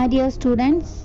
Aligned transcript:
Hi, 0.00 0.08
dear 0.08 0.30
students. 0.30 1.04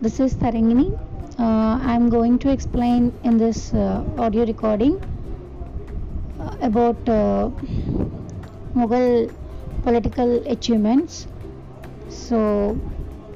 This 0.00 0.20
is 0.20 0.34
Tarangini. 0.34 0.98
Uh, 1.38 1.78
I'm 1.82 2.08
going 2.08 2.38
to 2.40 2.50
explain 2.50 3.12
in 3.24 3.38
this 3.38 3.72
uh, 3.74 4.04
audio 4.18 4.44
recording 4.44 4.94
uh, 6.38 6.56
about 6.60 7.08
uh, 7.08 7.50
Mughal 8.74 9.34
political 9.82 10.46
achievements. 10.46 11.26
So 12.08 12.78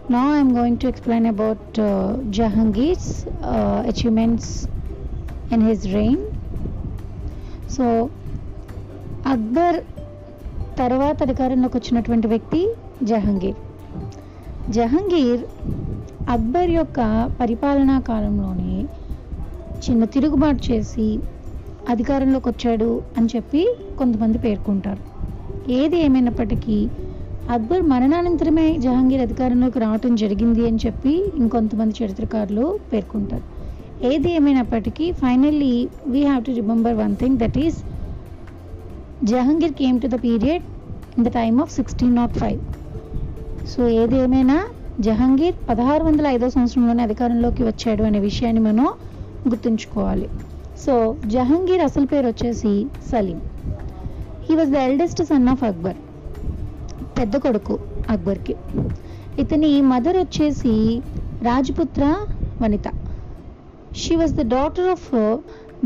now 0.08 0.30
I'm 0.30 0.54
going 0.54 0.78
to 0.78 0.88
explain 0.88 1.26
about 1.26 1.58
uh, 1.78 2.16
Jahangir's 2.30 3.26
uh, 3.42 3.82
achievements 3.86 4.68
in 5.50 5.60
his 5.62 5.92
reign. 5.94 6.20
So 7.68 7.84
Akbar 9.32 9.76
తర్వాత 10.80 11.16
అధికారంలోకి 11.26 11.76
వచ్చినటువంటి 11.78 12.26
వ్యక్తి 12.32 12.60
జహంగీర్ 13.10 13.56
జహంగీర్ 14.69 15.43
అక్బర్ 16.29 16.69
యొక్క 16.69 16.99
పరిపాలనా 17.39 17.99
కాలంలోనే 17.99 18.73
చిన్న 19.85 20.05
తిరుగుబాటు 20.05 20.71
చేసి 20.71 21.07
అధికారంలోకి 21.89 22.49
వచ్చాడు 22.49 22.89
అని 23.17 23.27
చెప్పి 23.35 23.61
కొంతమంది 23.99 24.37
పేర్కొంటారు. 24.37 25.01
ఏది 25.71 25.97
ఏమైనప్పటికీ 25.97 26.77
అక్బర్ 27.49 27.81
మరణానంతరమే 27.81 28.77
జహాంగీర్ 28.77 29.21
అధికారంలోకి 29.21 29.79
రావటం 29.79 30.15
జరిగింది 30.15 30.67
అని 30.67 30.77
చెప్పి 30.85 31.31
ఇంకొంతమంది 31.35 32.03
చరిత్రకారులు 32.03 32.79
పేర్కొంటారు. 32.93 33.45
ఏది 34.01 34.31
ఏమైనప్పటికీ 34.31 35.11
finally 35.11 35.73
we 36.07 36.23
have 36.23 36.43
to 36.43 36.51
remember 36.51 36.95
one 36.95 37.15
thing 37.15 37.37
that 37.37 37.57
is 37.57 37.79
Jahangir 39.23 39.73
came 39.73 40.01
to 40.01 40.07
the 40.07 40.19
period 40.23 40.65
in 41.17 41.25
the 41.25 41.27
time 41.29 41.61
of 41.61 41.71
sixteen 41.71 42.15
naught 42.15 42.37
five 42.37 42.59
so 43.71 43.81
ఏది 44.01 44.15
ఏమైనా 44.25 44.57
జహంగీర్ 45.05 45.57
పదహారు 45.69 46.03
వందల 46.03 46.27
ఐదో 46.35 46.47
సంవత్సరంలోనే 46.53 47.01
అధికారంలోకి 47.07 47.63
వచ్చాడు 47.67 48.03
అనే 48.07 48.19
విషయాన్ని 48.19 48.61
మనం 48.67 48.87
గుర్తుంచుకోవాలి. 49.49 50.27
సో 50.83 50.93
జహంగీర్ 51.33 51.83
అసలు 51.87 52.07
పేరు 52.13 52.27
వచ్చేసి 52.31 52.71
Salim. 53.09 53.39
He 54.45 54.55
was 54.59 54.71
the 54.75 54.79
eldest 54.87 55.21
son 55.29 55.47
of 55.53 55.63
Akbar 55.69 55.99
పెద్ద 57.19 57.35
కొడుకు 57.45 57.75
అక్బర్కి. 58.15 58.55
ఇతని 59.43 59.71
మదర్ 59.91 60.19
వచ్చేసి 60.23 60.73
రాజపుత్ర 61.49 62.03
వనిత. 62.63 62.87
She 64.01 64.15
was 64.21 64.35
the 64.41 64.45
daughter 64.55 64.89
of 64.95 65.09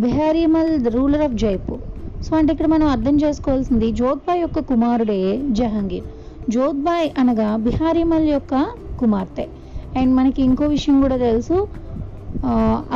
Biharimal 0.06 0.74
the 0.86 0.96
ruler 0.98 1.26
of 1.28 1.38
Jaipur 1.44 1.82
so 2.26 2.32
అంటే 2.40 2.52
ఇక్కడ 2.54 2.68
మనం 2.76 2.88
అర్థం 2.96 3.16
చేసుకోవాల్సింది 3.24 3.88
జోధ్బాయ్ 4.02 4.42
యొక్క 4.44 4.60
కుమారుడే 4.72 5.22
జహాంగీర్. 5.60 6.08
జోధ్బాయ్ 6.50 7.10
అనగా 7.18 7.56
బిహారీమల్ 7.56 8.28
యొక్క 8.30 8.54
కుమార్తె. 9.00 9.48
అండ్ 10.00 10.16
మనకి 10.16 10.42
ఇంకో 10.42 10.66
విషయం 10.66 11.02
కూడా 11.02 11.18
తెలుసు 11.18 11.68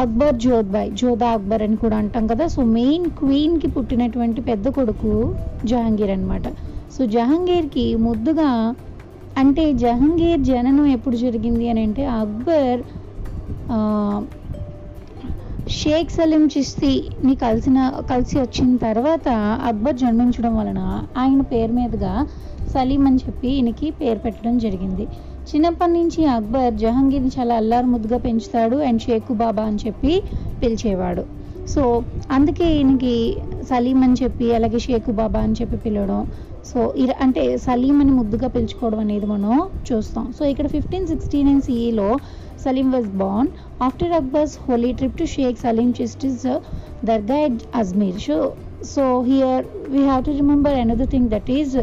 అక్బర్ 0.02 0.36
జోధ్బాయ్ 0.36 0.92
జోధా 0.92 1.28
అక్బర్ 1.28 1.64
అని 1.64 1.75
కూడా 1.75 1.98
అంటాం 1.98 2.28
కదా. 2.28 2.48
సో 2.48 2.64
మెయిన్ 2.64 3.06
క్వీన్కి 3.09 3.68
పుట్టినటువంటి 3.68 4.42
పెద్ద 4.42 4.68
కొడుకు 4.68 5.36
జహాంగీర్ 5.66 6.12
అనమాట 6.12 6.48
సో 6.98 7.06
జహాంగీర్కి 7.06 7.95
ముద్దుగా 7.95 8.75
అంటే 9.38 9.73
జహాంగీర్ 9.73 10.42
జననం 10.42 10.86
ఎప్పుడు 10.86 11.16
జరిగింది 11.16 11.70
అని 11.70 11.81
అంటే 11.84 12.06
అక్బర్ 12.06 12.81
షేక్ 15.70 16.12
సలీం 16.12 16.50
చిస్తీని 16.58 17.36
కలిసిన 17.36 17.92
కలిసి 18.09 18.40
వచ్చిన 18.40 18.75
తర్వాత 18.78 19.28
అక్బర్ 19.64 19.95
జన్మించడం 19.95 20.58
వలన 20.58 20.81
ఆయన 21.18 21.42
పేరు 21.42 21.73
మీదుగా 21.73 22.28
సలీం 22.73 23.04
అని 23.10 23.20
చెప్పి 23.26 23.48
ఈయనకి 23.58 23.88
పేరు 24.00 24.20
పెట్టడం 24.26 24.56
జరిగింది. 24.66 25.06
చిన్నప్పటి 25.50 25.94
నుంచి 25.98 26.22
అక్బర్ 26.36 26.74
జహాంగీర్ని 26.84 27.32
చాలా 27.38 27.56
అల్లారు 27.62 27.88
ముద్దుగా 27.94 28.18
పెంచుతాడు 28.26 28.78
అండ్ 28.88 29.02
షేకు 29.02 29.34
బాబా 29.44 29.64
అని 29.72 29.80
చెప్పి 29.86 30.14
పిలిచేవాడు. 30.64 31.24
సో 31.74 31.84
అందుకే 32.36 32.68
ఈయనకి 32.80 33.16
సలీం 33.69 34.02
అని 34.08 34.18
చెప్పి 34.24 34.46
అలాగే 34.58 34.80
షేకు 34.88 35.12
బాబా 35.22 35.40
అని 35.47 35.56
చెప్పి 35.62 35.78
పిలవడం. 35.86 36.22
సో 36.69 36.80
అంటే 37.25 37.44
సలీం 37.66 37.97
అని 38.03 38.14
ముద్దుగా 38.19 38.47
పిలుచుకోవడం 38.56 39.00
అనేది 39.06 39.28
మనం 39.34 39.53
చూస్తాం. 39.90 40.25
సో 40.40 40.46
ఇక్కడ 40.52 40.68
fifteen 40.75 41.08
sixty 41.12 41.40
nine 41.47 41.62
సిఈలో 41.68 42.09
Salim 42.64 42.88
was 42.96 43.09
born. 43.22 43.47
After 43.88 44.14
Akbar's 44.20 44.56
holy 44.66 44.91
trip 45.00 45.18
to 45.22 45.25
Sheikh 45.36 45.58
Salim 45.66 45.90
Chisti's 46.00 46.44
dargah 47.08 47.38
Ajmer 47.80 48.20
so 48.28 48.38
so 48.94 49.03
here 49.28 49.66
we 49.94 50.02
have 50.08 50.24
to 50.28 50.31
remember 50.40 50.75
another 50.84 51.09
thing 51.14 51.30
that 51.34 51.50
is 51.58 51.75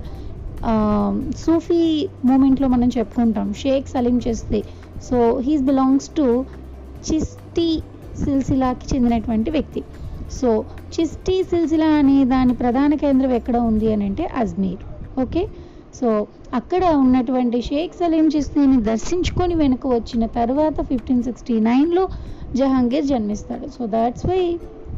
Um, 0.70 1.14
Sufi 1.42 1.80
మూమెంట్లో 2.28 2.66
మనం 2.74 2.88
చెప్పుకుంటాం. 2.96 3.48
షేక్ 3.62 3.86
సలీం 3.94 4.18
చేస్తే. 4.26 4.58
So 5.08 5.16
he's 5.46 5.64
belongs 5.68 6.08
to 6.18 6.26
Chishti 7.08 7.66
సిల్సిలాకి 8.22 8.86
చెందినటువంటి 8.92 9.50
వ్యక్తి. 9.56 9.82
So 10.38 10.50
Chishti 10.94 11.36
silsila 11.50 11.88
అనే 12.00 12.16
దాని 12.32 12.54
ప్రధాన 12.62 12.94
కేంద్రం 13.02 13.32
ఎక్కడ 13.40 13.56
ఉంది 13.70 13.88
అని 13.94 14.04
అంటే 14.10 14.26
అజ్మీర్. 14.42 14.82
ఓకే 15.24 15.42
సో 15.98 16.08
అక్కడ 16.60 16.84
ఉన్నటువంటి 17.02 17.58
షేక్ 17.70 17.98
సలీం 18.00 18.28
చిస్తీని 18.36 18.78
దర్శించుకొని 18.90 19.54
వెనుక 19.62 19.86
వచ్చిన 19.96 20.24
తర్వాత 20.38 20.76
ఫిఫ్టీన్ 20.90 21.24
సిక్స్టీ 21.28 21.56
నైన్లో 21.70 22.04
Jahangir 22.60 23.06
జన్మిస్తాడు. 23.12 23.68
So 23.76 23.82
that's 23.96 24.26
why 24.32 24.42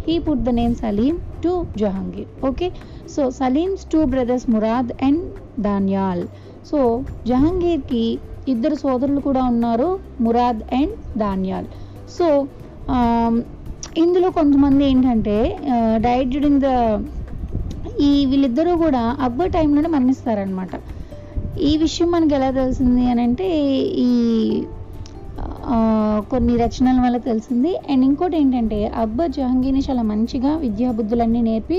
he 0.06 0.16
put 0.26 0.44
the 0.48 0.54
name 0.60 0.74
Salim 0.84 1.14
to 1.44 1.52
Jahangir 1.82 2.30
okay 2.50 2.66
so 3.14 3.30
Salim's 3.30 3.84
two 3.92 4.00
brothers 4.04 4.46
Murad 4.50 4.92
and 5.02 5.22
Daniyal 5.60 6.22
so 6.70 6.78
జహాంగీర్కి 7.26 8.04
ఇద్దరు 8.48 8.74
సోదరులు 8.74 9.20
కూడా 9.20 9.42
ఉన్నారు 9.44 9.88
మురాద్ 10.20 10.62
అండ్ 10.74 10.94
దాన్యాల్ 11.18 11.68
సో 12.08 12.26
ఇందులో 13.96 14.30
కొంతమంది 14.30 14.82
ఏంటంటే 14.84 15.36
డైట్ 15.96 16.28
డ్యూరింగ్ 16.28 16.60
ద 16.60 16.70
ఈ 18.00 18.26
వీళ్ళిద్దరూ 18.26 18.72
కూడా 18.76 19.02
అక్బర్ 19.20 19.52
టైంలోనే 19.52 19.88
మరణిస్తారనమాట 19.88 20.70
ఈ 21.60 21.76
విషయం 21.76 22.08
మనకి 22.10 22.34
ఎలా 22.34 22.50
తెలిసింది 22.50 23.04
అని 23.10 23.22
అంటే 23.22 23.46
ఈ 23.98 24.10
కొన్ని 26.30 26.54
రచనల 26.56 26.98
వల్ల 27.04 27.18
తెలిసింది. 27.28 27.72
అండ్ 27.90 28.04
ఇంకోటి 28.04 28.36
ఏంటంటే 28.36 28.78
అక్బర్ 28.96 29.30
జహాంగీర్ని 29.30 29.82
చాలా 29.90 30.02
మంచిగా 30.02 30.52
విద్యాబుద్ధులన్నీ 30.56 31.40
నేర్పి 31.40 31.78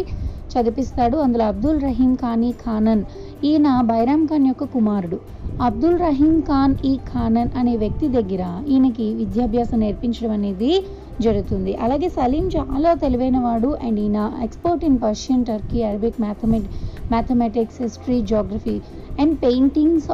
చదివిస్తాడు. 0.54 1.18
అందులో 1.26 1.46
అబ్దుల్ 1.54 1.80
రహీం 1.88 2.12
ఖానీ 2.24 2.52
ఖానన్. 2.64 3.04
ఈయన 3.50 3.68
బైరామ్ 3.92 4.26
ఖాన్ 4.30 4.48
యొక్క 4.52 4.66
కుమారుడు. 4.76 5.20
అబ్దుల్ 5.60 5.98
రహీం 6.06 6.36
ఖాన్ 6.50 6.74
ఈ 6.86 6.94
ఖానన్ 7.12 7.52
అనే 7.60 7.74
వ్యక్తి 7.84 8.08
దగ్గర 8.18 8.44
ఈయనకి 8.74 9.08
విద్యాభ్యాసం 9.22 9.80
నేర్పించడం 9.86 10.34
అనేది 10.38 10.72
జరుగుతుంది. 11.20 11.72
అలాగే 11.84 12.08
సలీం 12.18 12.46
చాలా 12.56 12.90
తెలివైన 13.04 13.38
వాడు 13.46 13.70
అండ్ 13.86 14.00
ఈయన 14.04 14.20
expert 14.48 14.84
in 14.90 15.00
Persian 15.06 15.46
Turkey 15.50 15.80
Arabic 15.90 16.20
మ్యాథమెట్ 16.26 16.68
mathematics 17.10 17.80
history 17.84 18.20
geography 18.32 18.76
and 19.18 19.36
paintings 19.46 20.10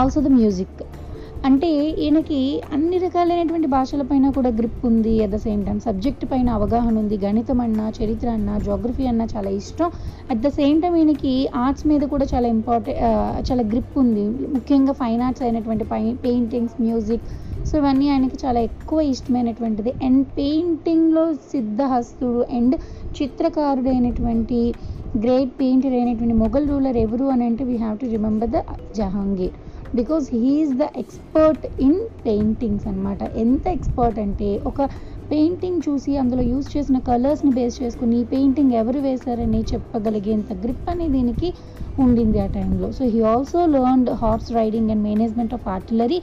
also 0.00 0.20
the 0.26 0.30
music 0.38 0.80
అంటే 1.44 1.68
ఈయనకి 2.02 2.40
అన్ని 2.74 2.96
రకాలైనటువంటి 3.04 3.68
భాషలపైన 3.74 4.26
కూడా 4.36 4.50
గ్రిప్ 4.58 4.82
ఉంది 4.88 5.14
at 5.24 5.32
the 5.34 5.38
same 5.44 5.62
time 5.68 5.78
subject 5.86 6.24
పైన 6.32 6.48
అవగాహన 6.58 6.94
ఉంది. 7.02 7.16
గణితం 7.24 7.60
అన్నా 7.64 7.86
చరిత్ర 7.96 8.28
అన్నా 8.36 8.54
జోగ్రఫీ 8.66 9.04
అన్నా 9.12 9.24
చాలా 9.32 9.50
ఇష్టం. 9.60 9.88
అట్ 10.30 10.42
ద 10.44 10.50
సేమ్ 10.58 10.76
టైం 10.84 10.94
ఈయనకి 11.00 11.32
ఆర్ట్స్ 11.64 11.86
మీద 11.92 12.02
కూడా 12.12 12.26
చాలా 12.32 12.48
ఇంపార్టెంట్ 12.56 13.00
చాలా 13.48 13.64
గ్రిప్ 13.72 13.96
ఉంది. 14.04 14.24
ముఖ్యంగా 14.56 14.94
ఫైన్ 15.02 15.24
ఆర్ట్స్ 15.28 15.44
అయినటువంటి 15.46 15.86
పై 15.92 16.02
పెయింటింగ్స్ 16.26 16.76
మ్యూజిక్ 16.84 17.26
సో 17.66 17.74
ఇవన్నీ 17.80 18.06
ఆయనకి 18.12 18.38
చాలా 18.44 18.60
ఎక్కువ 18.68 19.00
ఇష్టమైనటువంటిది. 19.14 19.92
అండ్ 20.06 20.22
పెయింటింగ్లో 20.38 21.24
సిద్ధహస్తుడు 21.52 22.42
అండ్ 22.58 22.76
చిత్రకారుడైనటువంటి 23.14 24.60
గ్రేట్ 25.14 25.52
పెయింటర్ 25.60 25.94
అయినటువంటి 25.98 26.36
మొఘల్ 26.42 26.68
రూలర్ 26.72 26.98
ఎవరు 27.06 27.26
అని 27.34 27.44
అంటే 27.50 27.62
we 27.70 27.76
have 27.84 27.98
to 28.02 28.06
remember 28.16 28.52
the 28.54 28.60
Jahangir 28.98 29.56
because 29.92 30.26
he is 30.34 30.74
the 30.74 30.86
expert 31.02 31.64
in 31.86 31.98
paintings 32.24 32.86
అనమాట 32.86 33.22
ఎంత 33.36 33.64
ఎక్స్పర్ట్ 33.76 34.18
అంటే 34.18 34.48
ఒక 34.70 34.78
పెయింటింగ్ 35.30 35.80
చూసి 35.86 36.12
అందులో 36.16 36.42
యూస్ 36.52 36.68
చేసిన 36.74 36.98
కలర్స్ని 37.08 37.52
బేస్ 37.58 37.76
చేసుకుని 37.82 38.16
ఈ 38.20 38.24
పెయింటింగ్ 38.32 38.72
ఎవరు 38.74 39.00
వేశారని 39.00 39.60
చెప్పగలిగేంత 39.72 40.52
గ్రిప్ 40.64 40.88
అనేది 40.92 41.12
దీనికి 41.12 41.50
ఉండింది 41.98 42.38
ఆ 42.38 42.48
టైంలో 42.56 42.88
so 42.92 43.04
he 43.14 43.20
also 43.32 43.60
learned 43.74 44.10
horse 44.20 44.50
riding 44.58 44.90
and 44.94 45.04
management 45.08 45.54
of 45.54 45.66
artillery 45.74 46.18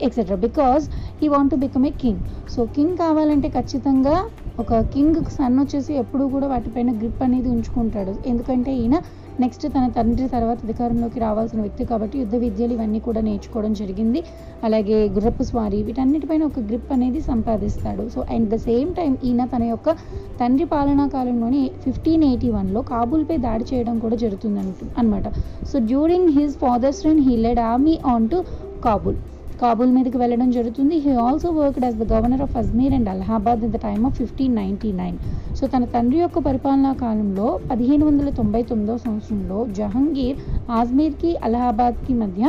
etcetera 0.00 0.38
because 0.46 0.84
he 1.20 1.28
want 1.28 1.50
to 1.50 1.58
become 1.64 1.86
a 1.86 1.92
king 2.02 2.22
so 2.54 2.60
king 2.76 2.96
కావాలంటే 2.96 3.48
ఖచ్చితంగా 3.48 4.16
ఒక 4.58 4.74
కింగ్ 4.92 5.18
సన్ 5.36 5.56
వచ్చేసి 5.62 5.92
ఎప్పుడూ 6.02 6.24
కూడా 6.34 6.46
వాటిపైన 6.52 6.90
గ్రిప్ 7.00 7.22
అనేది 7.26 7.48
ఉంచుకుంటాడు. 7.54 8.12
ఎందుకంటే 8.26 8.72
ఈయన 8.82 8.96
నెక్స్ట్ 9.42 9.64
తన 9.74 9.84
తండ్రి 9.96 10.26
తర్వాత 10.34 10.58
అధికారంలోకి 10.66 11.18
రావాల్సిన 11.24 11.60
వ్యక్తి 11.64 11.84
కాబట్టి 11.90 12.16
యుద్ధ 12.22 12.36
విద్యలు 12.44 12.72
ఇవన్నీ 12.76 13.00
కూడా 13.06 13.20
నేర్చుకోవడం 13.28 13.72
జరిగింది. 13.80 14.20
అలాగే 14.66 14.98
గుర్రపు 15.16 15.44
స్వారీ 15.50 15.78
వీటన్నిటిపైన 15.88 16.42
ఒక 16.50 16.60
గ్రిప్ 16.70 16.90
అనేది 16.96 17.22
సంపాదిస్తాడు. 17.30 18.04
So 18.14 18.20
and 18.36 18.48
the 18.54 18.58
same 18.68 18.90
time 19.00 19.12
ఈయన 19.28 19.44
తన 19.54 19.62
యొక్క 19.74 19.96
తండ్రి 20.40 20.66
పాలనా 20.72 21.06
కాలంలోనే 21.16 21.62
ఫిఫ్టీన్ 21.84 22.24
ఎయిటీ 22.30 22.50
వన్లో 22.56 22.82
కాబూల్పై 22.92 23.38
దాడి 23.46 23.66
చేయడం 23.72 23.96
కూడా 24.04 24.18
జరుగుతుంది 24.24 24.60
అనమాట 25.00 25.26
so 25.72 25.78
during 25.92 26.32
his 26.38 26.56
father's 26.64 27.02
reign 27.06 27.24
he 27.28 27.36
led 27.46 27.62
army 27.70 27.96
on 28.14 28.28
to 28.28 28.40
Kabul 28.84 29.18
Kabul 29.62 29.92
మీదకి 29.96 30.18
వెళ్ళడం 30.22 30.48
జరుగుతుంది. 30.56 30.96
He 31.04 31.12
also 31.26 31.48
worked 31.58 31.86
as 31.88 31.98
the 32.02 32.06
governor 32.12 32.42
of 32.46 32.56
Ajmer 32.62 32.94
and 32.98 33.08
Allahabad 33.14 33.62
in 33.66 33.72
the 33.76 33.78
time 33.86 34.02
of 34.08 34.16
fifteen 34.20 34.54
ninety 34.60 34.90
nine 35.00 35.16
so 35.58 35.64
తన 35.74 35.84
తండ్రి 35.94 36.18
యొక్క 36.22 36.38
పరిపాలనా 36.48 36.92
కాలంలో 37.04 37.46
పదిహేను 37.70 38.04
వందల 38.08 38.30
తొంభై 38.38 38.62
తొమ్మిదో 38.70 38.96
సంవత్సరంలో 39.04 39.58
జహంగీర్ 39.78 40.38
ఆజ్మీర్కి 40.80 41.30
అలహాబాద్కి 41.48 42.14
మధ్య 42.22 42.42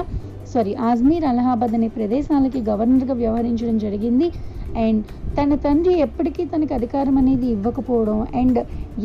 సారీ 0.54 0.74
ఆజ్మీర్ 0.90 1.26
అలహాబాద్ 1.32 1.74
అనే 1.78 1.90
ప్రదేశాలకి 1.98 2.60
గవర్నర్గా 2.70 3.16
వ్యవహరించడం 3.22 3.78
జరిగింది. 3.86 4.28
అండ్ 4.86 5.02
తన 5.38 5.56
తండ్రి 5.66 5.94
ఎప్పటికీ 6.06 6.44
తనకి 6.54 6.74
అధికారం 6.80 7.16
అనేది 7.22 7.48
ఇవ్వకపోవడం 7.56 8.20
అండ్ 8.42 8.60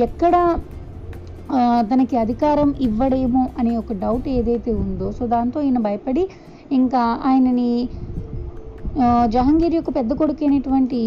ఎక్కడ 0.07 0.35
తనకి 1.91 2.17
అధికారం 2.25 2.69
ఇవ్వడేమో 2.87 3.43
అనే 3.61 3.73
ఒక 3.81 3.93
డౌట్ 4.05 4.27
ఏదైతే 4.37 4.71
ఉందో 4.85 5.07
సో 5.19 5.23
దాంతో 5.35 5.59
ఈయన 5.67 5.79
భయపడి 5.87 6.25
ఇంకా 6.73 7.03
ఆయనని 7.25 7.71
జహంగీర్ 9.35 9.75
యొక్క 9.77 9.91
పెద్ద 9.97 10.13
కొడుకు 10.21 10.43
అయినటువంటి 10.45 10.99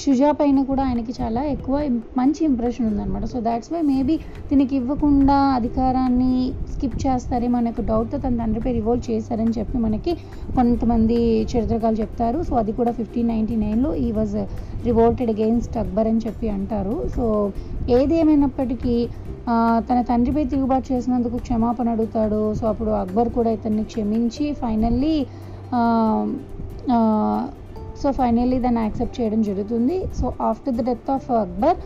షుజా 0.00 0.30
పైన 0.38 0.58
కూడా 0.70 0.82
ఆయనకి 0.88 1.12
చాలా 1.18 1.42
ఎక్కువ 1.52 1.76
మంచి 2.18 2.40
ఇంప్రెషన్ 2.48 2.86
ఉందన్నమాట. 2.88 3.24
సో 3.32 3.38
దాట్స్ 3.46 3.70
వై 3.74 3.80
మేబీ 3.90 4.14
దీనికి 4.50 4.74
ఇవ్వకుండా 4.80 5.36
అధికారాన్ని 5.58 6.34
స్కిప్ 6.72 6.98
చేస్తారేమో 7.04 7.56
అనే 7.60 7.70
యొక్క 7.72 7.82
డౌట్తో 7.90 8.18
తన 8.24 8.36
తండ్రి 8.42 8.60
పేరు 8.64 8.76
రివోల్ట్ 8.80 9.04
చేశారని 9.10 9.54
చెప్పి 9.58 9.78
మనకి 9.86 10.14
కొంతమంది 10.56 11.18
చరిత్రకాలు 11.52 11.96
చెప్తారు. 12.02 12.40
సో 12.48 12.54
అది 12.62 12.74
కూడా 12.80 12.92
ఫిఫ్టీన్ 12.98 13.30
నైంటీ 13.34 13.56
నైన్లో 13.64 13.92
ఈ 14.06 14.10
వాజ్ 14.18 14.36
రివోల్టెడ్ 14.88 15.32
అగెయిన్స్ట్ 15.36 15.78
అక్బర్ 15.84 16.10
అని 16.12 16.22
చెప్పి 16.26 16.48
అంటారు. 16.56 16.96
సో 17.16 17.26
ఏదేమైనప్పటికీ 17.98 18.96
తన 19.88 19.98
తండ్రిపై 20.10 20.44
తిరుగుబాటు 20.52 20.86
చేసినందుకు 20.92 21.38
క్షమాపణ 21.46 21.88
అడుగుతాడు. 21.96 22.42
సో 22.60 22.66
అప్పుడు 22.72 22.92
అక్బర్ 23.04 23.30
కూడా 23.38 23.52
ఇతన్ని 23.58 23.86
క్షమించి 23.92 24.46
ఫైనల్లీ 24.62 25.16
సో 28.02 28.10
ఫైనల్లీ 28.12 28.58
దాన్ని 28.58 28.80
యాక్సెప్ట్ 28.80 29.20
చేయడం 29.20 29.42
జరుగుతుంది. 29.42 29.96
So 30.20 30.32
after 30.40 30.74
the 30.74 30.82
death 30.86 31.10
of 31.10 31.30
Akbar 31.32 31.78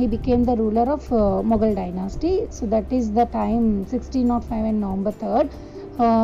he 0.00 0.06
became 0.06 0.44
the 0.44 0.50
ruler 0.50 0.88
of 0.88 1.08
Mughal 1.42 1.74
dynasty 1.74 2.32
so 2.52 2.66
that 2.66 2.94
is 2.94 3.08
the 3.10 3.22
time 3.22 3.84
sixteen 3.84 4.28
naught 4.28 4.44
five 4.44 4.66
and 4.66 4.80
November 4.80 5.14
third 5.14 5.50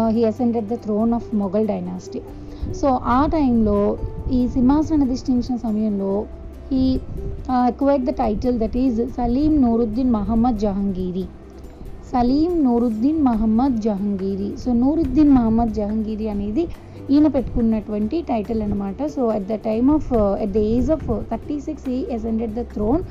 he 0.09 0.25
ascended 0.25 0.69
the 0.69 0.75
throne 0.75 1.13
of 1.13 1.35
Mughal 1.35 1.67
dynasty 1.67 2.21
so 2.81 2.89
ఆ 2.89 3.27
టైంలో 3.27 3.79
ఈ 4.33 4.49
సింహాసన 4.49 5.03
అధిష్ఠించిన 5.03 5.57
సమయంలో 5.57 6.27
he 6.73 7.01
acquired 7.73 8.05
the 8.05 8.11
title 8.11 8.59
that 8.59 8.77
is 8.77 9.01
Salim 9.17 9.63
Nuruddin 9.63 10.11
Muhammad 10.11 10.59
Jahangiri 10.59 11.27
Salim 12.13 12.65
Nuruddin 12.65 13.23
Muhammad 13.23 13.77
Jahangiri 13.77 14.57
so 14.65 14.73
Nuruddin 14.73 15.31
Muhammad 15.31 15.75
Jahangiri 15.75 16.29
అనేది 16.29 16.69
ఈయన 17.13 17.27
పెట్టుకున్నటువంటి 17.37 18.17
title 18.31 18.61
అనమాట 18.67 19.07
so 19.15 19.23
at 19.37 19.47
the 19.53 19.57
time 19.69 19.89
of 19.97 20.11
at 20.45 20.55
the 20.57 20.63
age 20.75 20.91
of 20.97 21.07
thirty 21.33 21.57
six 21.67 21.87
he 21.97 22.01
ascended 22.17 22.55
the 22.59 22.65
throne 22.75 23.05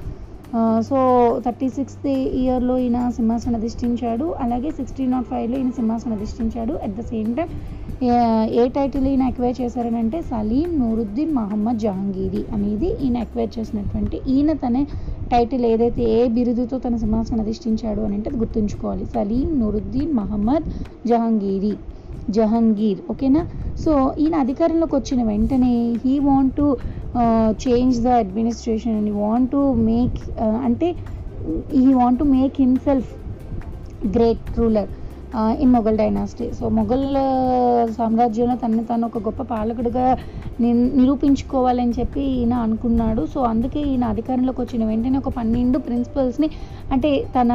so 0.88 0.98
thirty 1.46 1.68
sixth 1.78 2.06
ఇయర్లో 2.42 2.76
ఈయన 2.84 2.98
సింహాసనం 3.18 3.56
అధిష్ఠించాడు. 3.60 4.26
అలాగే 4.44 4.70
sixteen 4.78 5.12
not 5.16 5.28
ఫైవ్లో 5.32 5.56
ఈయన 5.62 5.72
సింహాసనం 5.80 6.14
అధిష్ఠించాడు. 6.18 6.74
At 6.86 6.94
the 7.00 7.04
same 7.12 7.32
time 7.40 7.50
a 8.60 8.64
title 8.78 9.06
ఈయన 9.12 9.24
ఎక్వైర్ 9.32 9.58
చేశారనంటే 9.62 10.20
సలీం 10.32 10.70
నూరుద్దీన్ 10.82 11.34
మహమ్మద్ 11.40 11.82
జహాంగీరి 11.86 12.44
అనేది 12.56 12.90
ఈయన 13.06 13.18
ఎక్వైర్ 13.26 13.52
చేసినటువంటి 13.58 14.18
ఈయన 14.36 14.54
తనే 14.64 14.84
టైటిల్ 15.34 15.66
ఏదైతే 15.72 16.04
ఏ 16.18 16.22
బిరుదుతో 16.38 16.78
తన 16.86 16.96
సింహాసనం 17.04 17.42
అధిష్ఠించాడు 17.46 18.02
అని 18.08 18.16
అంటే 18.18 18.30
అది 18.32 18.40
గుర్తుంచుకోవాలి. 18.44 19.06
సలీం 19.16 19.50
నూరుద్దీన్ 19.64 20.14
మహమ్మద్ 20.22 20.68
జహాంగీరి. 21.12 21.74
జహంగీర్ 22.28 23.00
ఓకేనా? 23.12 23.42
సో 23.80 23.92
ఈయన 24.24 24.36
అధికారంలోకి 24.44 24.96
వచ్చిన 24.98 25.22
వెంటనే 25.30 25.72
he 26.04 26.14
want 26.28 26.54
to 26.56 26.68
change 27.64 27.98
the 28.02 28.12
administration 28.22 28.96
and 29.00 29.12
want 29.20 29.52
to 29.52 29.62
make 29.88 30.20
అంటే 30.66 30.90
he 31.78 31.88
want 32.00 32.20
to 32.20 32.28
make 32.36 32.56
himself 32.64 33.12
great 34.10 34.46
ruler 34.58 34.92
in 35.60 35.72
Mughal 35.72 35.98
dynasty 35.98 36.54
so 36.54 36.70
Mughal 36.70 37.06
సామ్రాజ్యంలో 37.94 38.56
తనని 38.56 38.86
తను 38.86 39.06
ఒక 39.06 39.18
గొప్ప 39.20 39.44
పాలకుడిగా 39.44 40.06
ని- 40.62 40.96
నిరూపించుకోవాలని 40.96 41.92
చెప్పి 41.92 42.22
ఈయన 42.32 42.54
అనుకున్నాడు. 42.60 43.26
సో 43.26 43.42
అందుకే 43.44 43.82
ఈయన 43.82 44.04
అధికారంలోకి 44.06 44.62
వచ్చిన 44.62 44.86
వెంటనే 44.86 45.18
ఒక 45.18 45.30
పన్నెండు 45.30 45.78
ప్రిన్సిపల్స్ని 45.78 46.50
అంటే 46.92 47.26
తన 47.36 47.52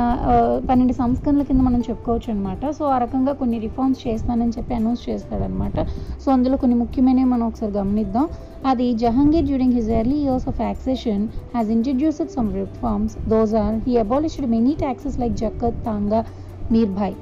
పన్నెండు 0.69 0.93
సంస్కరణల 0.93 1.43
కింద 1.43 1.61
మనం 1.61 1.81
చెప్పుకోవచ్చు 1.81 2.33
అనమాట 2.33 2.71
సో 2.71 2.85
ఆ 2.87 2.99
రకంగా 2.99 3.33
కొన్ని 3.33 3.59
రిఫార్మ్స్ 3.59 4.09
చేస్తానని 4.09 4.53
చెప్పి 4.59 4.75
అనౌన్స్ 4.75 5.09
చేస్తాడనమాట 5.09 5.79
సో 6.25 6.33
అందులో 6.33 6.57
కొన్ని 6.57 6.77
ముఖ్యమైనవి 6.77 7.25
మనం 7.25 7.47
ఒకసారి 7.47 7.73
గమనిద్దాం. 7.73 8.27
అది 8.67 8.93
Jahangir 8.95 9.45
during 9.45 9.73
his 9.73 9.91
early 9.91 10.17
years 10.19 10.49
of 10.49 10.61
accession 10.61 11.25
has 11.55 11.69
introduced 11.69 12.31
some 12.31 12.55
reforms 12.55 13.29
those 13.29 13.55
are 13.55 13.89
he 13.89 13.97
abolished 13.97 14.51
many 14.51 14.75
taxes 14.75 15.19
like 15.19 15.33
zakat 15.35 15.85
tamgha 15.85 16.23
mirbahri 16.73 17.15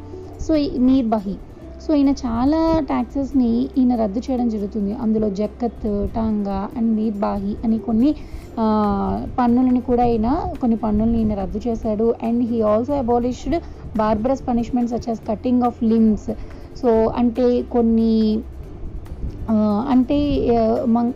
so 0.49 0.57
ఈ 0.57 0.79
మీర్బహి 0.79 1.37
సో 1.81 1.95
ఈయన 1.95 2.11
చాలా 2.21 2.61
ట్యాక్సెస్ని 2.87 3.49
ఈయన 3.79 3.95
రద్దు 3.95 4.21
చేయడం 4.21 4.49
జరుగుతుంది. 4.49 4.93
అందులో 4.95 5.31
జక్కత్ 5.31 5.85
టాంగా 6.15 6.69
అండ్ 6.77 6.91
మీర్బాహి 6.93 7.57
అని 7.65 7.79
కొన్ని 7.79 8.11
పన్నులను 9.39 9.81
కూడా 9.81 10.05
ఈయన 10.07 10.29
కొన్ని 10.61 10.77
పన్నులను 10.77 11.17
ఈయన 11.17 11.35
రద్దు 11.35 11.61
చేశాడు. 11.67 12.15
And 12.23 12.45
he 12.45 12.61
also 12.71 12.93
abolished 12.95 13.57
barbarous 13.97 14.43
punishments 14.49 14.95
such 15.07 15.21
cutting 15.29 15.63
of 15.63 15.83
limbs 15.85 16.31
so 16.77 16.91
అంటే 17.17 17.47
కొన్ని 17.75 18.15
అంటే 19.89 20.19
మం- 20.89 21.15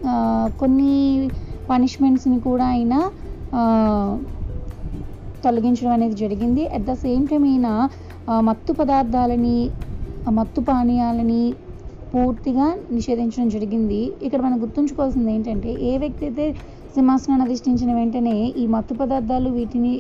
కొన్ని 0.59 0.93
పనిష్మెంట్స్ని 1.69 2.41
కూడా 2.41 2.65
ఆయన 2.67 2.95
తొలగించడం 5.43 5.91
అనేది 5.91 6.17
జరిగింది. 6.17 6.67
అట్ 6.69 6.83
ద 6.83 6.93
సేమ్ 6.97 7.29
టైం 7.29 7.45
ఈయన 7.47 7.69
మత్తు 8.49 8.73
పదార్థాలని 8.81 9.59
మత్తు 10.27 10.61
పానీయాలని 10.69 11.43
పూర్తిగా 12.13 12.67
నిషేధించడం 12.97 13.49
జరిగింది. 13.49 14.01
ఇక్కడ 14.27 14.41
మనం 14.47 14.57
గుర్తుంచుకోవాల్సింది 14.63 15.31
ఏంటంటే 15.37 15.71
ఏ 15.91 15.93
వ్యక్తి 16.03 16.25
అయితే 16.29 16.47
సింహాసనాన్ని 16.97 17.45
అధిష్ఠించిన 17.47 17.91
వెంటనే 17.99 18.37
ఈ 18.63 18.65
మత్తు 18.75 18.95
పదార్థాలు 19.01 19.51
వీటిని 19.51 19.93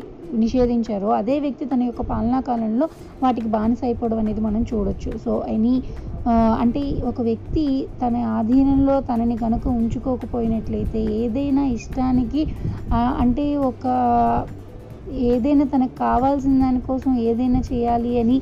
నిషేధించారో 0.42 1.08
అదే 1.20 1.34
వ్యక్తి 1.44 1.64
తన 1.72 1.82
యొక్క 1.88 2.02
పాలనా 2.10 2.40
కాలంలో 2.48 2.86
వాటికి 3.22 3.48
బానిస 3.56 3.80
అయిపోవడం 3.88 4.18
అనేది 4.18 4.42
మనం 4.48 4.62
చూడొచ్చు. 4.70 5.10
సో 5.24 5.32
ఎనీ 5.54 5.74
అంటే 6.62 6.82
ఒక 7.10 7.20
వ్యక్తి 7.22 7.64
తన 8.02 8.16
ఆధీనంలో 8.38 8.96
తనని 9.08 9.36
కనుక 9.36 9.64
ఉంచుకోకపోయినట్లయితే 9.80 11.00
ఏదైనా 11.20 11.62
ఇష్టానికి 11.78 12.42
అంటే 13.22 13.44
ఒక 13.70 13.86
ఏదైనా 15.30 15.64
తనకు 15.64 15.94
కావాల్సిన 15.98 16.54
దానికోసం 16.58 17.12
ఏదైనా 17.22 17.60
చేయాలి 17.70 18.12
అని 18.18 18.38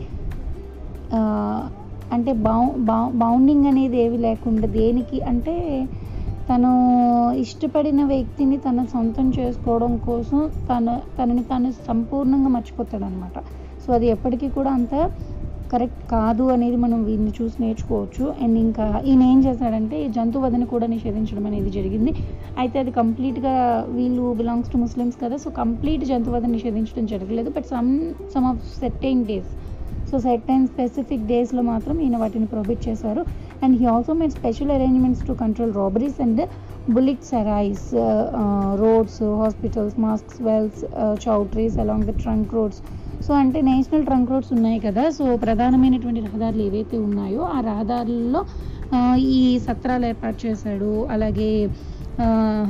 అంటే 2.10 2.32
బౌ 2.42 2.60
బౌ 2.88 3.02
బౌండింగ్ 3.14 3.66
అనేది 3.66 3.96
ఏవి 3.96 4.18
లేకుండా 4.18 4.68
దేనికి 4.72 5.18
అంటే 5.22 5.54
తను 6.48 6.70
ఇష్టపడిన 7.36 8.00
వ్యక్తిని 8.04 8.56
తన 8.58 8.84
సొంతం 8.84 9.26
చేసుకోవడం 9.30 9.92
కోసం 9.98 10.38
తన 10.70 10.86
తనని 11.18 11.42
తను 11.44 11.70
సంపూర్ణంగా 11.86 12.48
మర్చిపోతాడు 12.48 13.04
అనమాట 13.04 13.36
సో 13.84 13.92
అది 13.92 14.06
ఎప్పటికీ 14.06 14.48
కూడా 14.48 14.70
అంత 14.70 14.94
కరెక్ట్ 15.72 16.02
కాదు 16.14 16.44
అనేది 16.54 16.76
మనం 16.84 16.98
వీరిని 17.08 17.32
చూసి 17.38 17.56
నేర్చుకోవచ్చు. 17.64 18.24
అండ్ 18.44 18.56
ఇంకా 18.64 18.86
ఈయన 19.10 19.22
ఏం 19.32 19.38
చేశాడంటే 19.46 19.96
ఈ 20.04 20.06
జంతువధని 20.16 20.66
కూడా 20.74 20.86
నిషేధించడం 20.94 21.44
అనేది 21.50 21.70
జరిగింది. 21.78 22.12
అయితే 22.62 22.76
అది 22.82 22.92
కంప్లీట్గా 23.00 23.54
వీళ్ళు 23.96 24.26
బిలాంగ్స్ 24.40 24.70
టు 24.74 24.78
ముస్లిమ్స్ 24.84 25.18
కదా 25.24 25.38
సో 25.44 25.50
కంప్లీట్ 25.62 26.04
జంతువధని 26.12 26.54
నిషేధించడం 26.58 27.06
జరగలేదు. 27.14 27.50
But 27.56 27.68
some 27.74 27.90
some 28.34 28.48
of 28.52 28.62
certain 28.82 29.22
days 29.30 29.52
so 30.10 30.18
certain 30.26 30.64
specific 30.72 31.24
డేస్లో 31.32 31.62
మాత్రం 31.72 31.96
ఈయన 32.04 32.16
వాటిని 32.22 32.46
ప్రొహిబిట్ 32.52 32.82
చేశారు. 32.88 33.22
And 33.64 33.74
he 33.80 33.86
also 33.94 34.12
made 34.20 34.34
special 34.38 34.72
arrangements 34.76 35.24
to 35.28 35.32
control 35.42 35.72
robberies 35.80 36.18
and 36.24 36.40
built 36.94 37.26
sarais 37.32 37.88
roads 38.82 39.20
hospitals 39.42 39.96
mosques 40.04 40.40
wells 40.48 40.80
choultries 41.26 41.76
along 41.84 42.06
the 42.10 42.14
trunk 42.22 42.54
roads 42.58 42.80
so 43.20 43.32
అంటే 43.34 43.58
national 43.60 44.04
trunk 44.04 44.30
roads 44.30 44.52
ఉన్నాయి 44.52 44.78
కదా 44.80 45.04
so 45.10 45.24
ప్రధానమైనటువంటి 45.36 46.20
రహదారులు 46.20 46.62
ఏవైతే 46.62 46.96
ఉన్నాయో 46.98 47.42
ఆ 47.56 47.58
రహదారుల్లో 47.66 48.40
ఈ 49.32 49.42
సత్రాలు 49.58 50.04
ఏర్పాటు 50.06 50.38
చేశాడు 50.46 50.92
అలాగే 51.10 51.50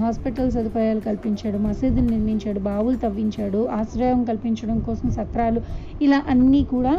హాస్పిటల్ 0.01 0.51
సదుపాయాలు 0.51 1.01
కల్పించాడు 1.01 1.59
మసీదులు 1.59 2.09
నిర్మించాడు 2.11 2.61
బావులు 2.61 2.99
తవ్వించాడు 2.99 3.61
ఆశ్రయం 3.79 4.21
కల్పించడం 4.25 4.77
కోసం 4.81 5.09
సత్రాలు 5.11 5.61
ఇలా 6.01 6.19
అన్నీ 6.29 6.63
కూడా 6.65 6.95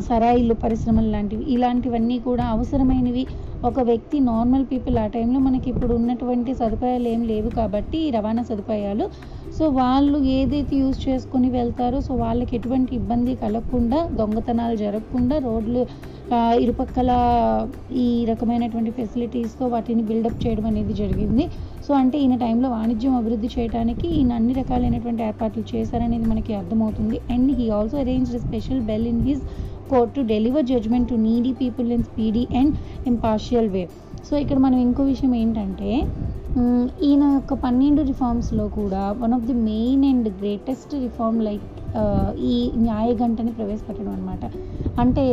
సరాయిలు 0.00 0.54
పరిశ్రమలు 0.54 1.10
లాంటివి 1.10 1.44
ఇలాంటివన్నీ 1.46 2.18
కూడా 2.20 2.44
అవసరమైనవి 2.46 3.24
ఒక 3.68 3.80
వ్యక్తి 3.88 4.16
నార్మల్ 4.30 4.64
పీపుల్ 4.70 4.96
ఆ 5.02 5.04
టైంలో 5.14 5.38
మనకి 5.44 5.66
ఇప్పుడు 5.72 5.92
ఉన్నటువంటి 5.98 6.50
సదుపాయాలు 6.58 7.06
ఏం 7.12 7.20
లేవు 7.30 7.50
కాబట్టి 7.58 7.96
ఈ 8.06 8.08
రవాణా 8.16 8.42
సదుపాయాలు. 8.48 9.04
సో 9.56 9.64
వాళ్ళు 9.78 10.18
ఏదైతే 10.38 10.74
యూజ్ 10.82 10.98
చేసుకొని 11.06 11.48
వెళ్తారో 11.56 11.98
సో 12.06 12.12
వాళ్ళకి 12.24 12.52
ఎటువంటి 12.58 12.92
ఇబ్బంది 13.00 13.32
కలగకుండా 13.44 13.98
దొంగతనాలు 14.20 14.76
జరగకుండా 14.84 15.36
రోడ్లు 15.46 15.82
ఇరుపక్కల 16.64 17.10
ఈ 18.04 18.06
రకమైనటువంటి 18.30 18.92
ఫెసిలిటీస్తో 18.98 19.64
వాటిని 19.74 20.02
బిల్డప్ 20.10 20.38
చేయడం 20.44 20.66
అనేది 20.70 20.94
జరిగింది. 21.02 21.44
సో 21.86 21.90
అంటే 22.02 22.16
ఈయన 22.24 22.36
టైంలో 22.44 22.68
వాణిజ్యం 22.76 23.14
అభివృద్ధి 23.20 23.48
చేయడానికి 23.56 24.06
ఈయన 24.18 24.32
అన్ని 24.40 24.54
రకాలైనటువంటి 24.62 25.22
ఏర్పాట్లు 25.28 25.64
చేశారనేది 25.72 26.26
మనకి 26.32 26.54
అర్థమవుతుంది. 26.60 27.18
And 27.34 27.52
he 27.58 27.66
also 27.78 27.98
arrange 28.04 28.32
special 28.46 28.82
bell 28.90 29.08
in 29.12 29.22
his 29.28 29.44
court 29.90 30.14
to 30.14 30.20
deliver 30.32 30.66
judgement 30.66 31.08
to 31.08 31.16
needy 31.26 31.52
people 31.52 31.92
in 31.92 32.04
speedy 32.04 32.46
and 32.60 32.74
impartial 33.06 33.68
way. 33.68 33.84
So 34.28 34.36
ఇక్కడ 34.36 34.58
మనం 34.58 34.78
ఇంకో 34.78 35.02
విషయం 35.04 35.34
ఏంటంటే 35.34 35.90
ఈయన 37.06 37.24
యొక్క 37.34 37.54
పన్నెండు 37.64 38.02
రిఫార్మ్స్లో 38.02 38.68
కూడా 38.78 39.02
one 39.22 39.32
of 39.32 39.46
the 39.46 39.56
main 39.70 40.04
and 40.04 40.28
greatest 40.40 40.94
reform 41.06 41.40
like 41.42 41.66
ఈ 42.52 42.56
న్యాయగంటని 42.76 43.52
ప్రవేశపెట్టడం 43.52 44.12
అనమాట 44.12 44.44
అంటే 45.00 45.24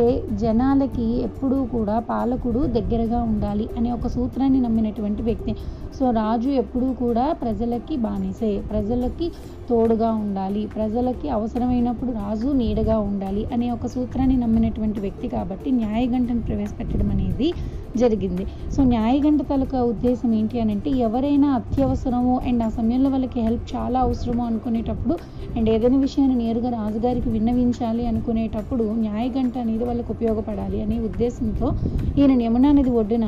జనాలకి 0.42 1.06
ఎప్పుడూ 1.28 1.64
కూడా 1.64 1.98
పాలకుడు 2.10 2.60
దగ్గరగా 2.76 3.22
ఉండాలి 3.22 3.68
అనే 3.78 3.92
ఒక 3.92 4.06
సూత్రాన్ని 4.06 4.60
నమ్మినటువంటి 4.60 5.22
వ్యక్తి. 5.22 5.52
సో 5.98 6.10
రాజు 6.10 6.50
ఎప్పుడూ 6.62 6.92
కూడా 6.92 7.24
ప్రజలకి 7.32 7.96
బానిసే. 7.96 8.62
ప్రజలకి 8.70 9.26
తోడుగా 9.70 10.10
ఉండాలి. 10.12 10.62
ప్రజలకి 10.76 11.28
అవసరమైనప్పుడు 11.28 12.10
రాజు 12.12 12.48
నీడగా 12.52 12.98
ఉండాలి 12.98 13.44
అనే 13.54 13.70
ఒక 13.70 13.86
సూత్రాన్ని 13.86 14.36
నమ్మినటువంటి 14.36 15.00
వ్యక్తి 15.00 15.28
కాబట్టి 15.28 15.70
న్యాయగంటను 15.70 16.40
ప్రవేశపెట్టడం 16.40 17.10
అనేది 17.10 17.48
జరిగింది. 17.96 18.44
సో 18.76 18.80
న్యాయగంట 18.84 19.40
తాలూకా 19.48 19.82
ఉద్దేశం 19.82 20.30
ఏంటి 20.34 20.60
అని 20.60 20.72
అంటే 20.72 20.90
ఎవరైనా 20.90 21.48
అత్యవసరము 21.48 22.40
అండ్ 22.48 22.62
ఆ 22.62 22.68
సమయంలో 22.68 23.10
వాళ్ళకి 23.10 23.40
హెల్ప్ 23.40 23.76
చాలా 23.76 24.00
అవసరము 24.00 24.42
అనుకునేటప్పుడు 24.46 25.14
అండ్ 25.56 25.68
ఏదైనా 25.70 25.98
విషయాన్ని 25.98 26.36
నేరుగా 26.52 26.70
రాజుగారికి 26.76 27.28
విన్నవించాలి 27.34 28.02
అనుకునేటప్పుడు 28.08 28.84
న్యాయగంట 29.02 29.54
అనేది 29.62 29.84
వాళ్ళకు 29.88 30.10
ఉపయోగపడాలి 30.14 30.78
అనే 30.84 30.96
ఉద్దేశంతో 31.06 31.68
ఈయన 32.16 32.32
యమునా 32.42 32.70
నది 32.78 32.92
ఒడ్డున 33.00 33.26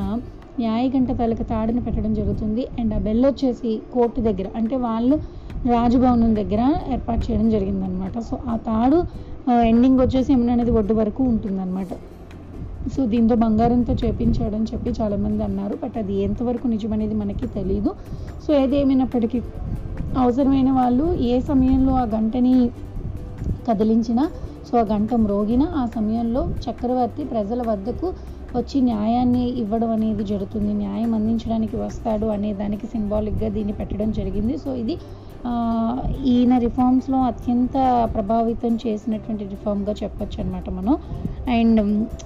న్యాయగంట 0.57 1.11
తలకు 1.21 1.43
తాడును 1.51 1.81
పెట్టడం 1.85 2.11
జరుగుతుంది. 2.19 2.63
అండ్ 2.79 2.93
ఆ 2.97 2.99
బెల్ 3.07 3.23
వచ్చేసి 3.27 3.71
కోర్టు 3.93 4.19
దగ్గర 4.27 4.47
అంటే 4.59 4.75
వాళ్ళు 4.85 5.15
రాజభవనం 5.65 6.31
దగ్గర 6.39 6.61
ఏర్పాటు 6.95 7.23
చేయడం 7.27 7.47
జరిగిందనమాట. 7.55 8.15
సో 8.27 8.35
ఆ 8.51 8.55
తాడు 8.67 8.99
ఎండింగ్ 9.71 9.99
వచ్చేసి 10.03 10.29
యమునా 10.35 10.55
నది 10.61 10.73
ఒడ్డు 10.79 10.93
వరకు 11.01 11.23
ఉంటుందన్నమాట 11.31 11.91
సో 12.85 13.01
దీంతో 13.13 13.35
బంగారంతో 13.43 13.93
చేపించాడని 14.03 14.67
చెప్పి 14.71 14.89
చాలామంది 14.99 15.43
అన్నారు. 15.49 15.75
బట్ 15.83 15.97
అది 16.03 16.15
ఎంతవరకు 16.27 16.67
నిజమనేది 16.75 17.17
మనకి 17.23 17.47
తెలియదు 17.57 17.93
సో 18.43 18.51
ఏదేమైనప్పటికీ 18.63 19.39
అవసరమైన 20.15 20.69
వాళ్ళు 20.79 21.05
ఏ 21.29 21.35
సమయంలో 21.49 21.93
ఆ 22.01 22.07
గంటని 22.15 22.55
కదిలించిన 23.65 24.19
సో 24.67 24.75
ఆ 24.77 24.85
గంట 24.91 25.11
మ్రోగిన 25.23 25.63
ఆ 25.75 25.83
సమయంలో 25.95 26.41
చక్రవర్తి 26.65 27.23
ప్రజల 27.33 27.61
వద్దకు 27.69 28.07
వచ్చి 28.53 28.77
న్యాయాన్ని 28.89 29.43
ఇవ్వడం 29.61 29.89
అనేది 29.95 30.23
జరుగుతుంది. 30.31 30.71
న్యాయం 30.81 31.11
అందించడానికి 31.17 31.75
వస్తాడు 31.81 32.27
అనే 32.35 32.51
దానికి 32.61 32.85
సింబాలిక్గా 32.93 33.49
దీన్ని 33.57 33.73
పెట్టడం 33.79 34.09
జరిగింది. 34.19 34.55
సో 34.57 34.69
ఇది 34.83 34.95
ఈయన 36.33 36.53
రిఫార్మ్స్లో 36.65 37.17
అత్యంత 37.31 37.75
ప్రభావితం 38.13 38.73
చేసినటువంటి 38.83 39.43
రిఫార్మ్గా 39.53 39.93
చెప్పొచ్చు 40.01 40.37
అనమాట 40.41 40.69
మనం. 40.77 40.95
అండ్ 41.57 41.81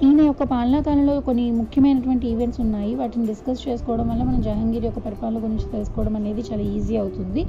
ఈయన 0.05 0.19
యొక్క 0.29 0.43
పాలనా 0.53 0.79
కాలంలో 0.87 1.15
కొన్ని 1.27 1.45
ముఖ్యమైనటువంటి 1.61 2.25
ఈవెంట్స్ 2.33 2.59
ఉన్నాయి. 2.65 2.91
వాటిని 3.01 3.25
డిస్కస్ 3.31 3.63
చేసుకోవడం 3.67 4.07
వల్ల 4.11 4.21
మనం 4.29 4.41
జహాంగీర్ 4.47 4.85
యొక్క 4.89 5.01
పరిపాలన 5.07 5.39
గురించి 5.45 5.65
తెలుసుకోవడం 5.73 6.15
అనేది 6.19 6.43
చాలా 6.49 6.63
ఈజీ 6.75 6.95
అవుతుంది. 7.03 7.43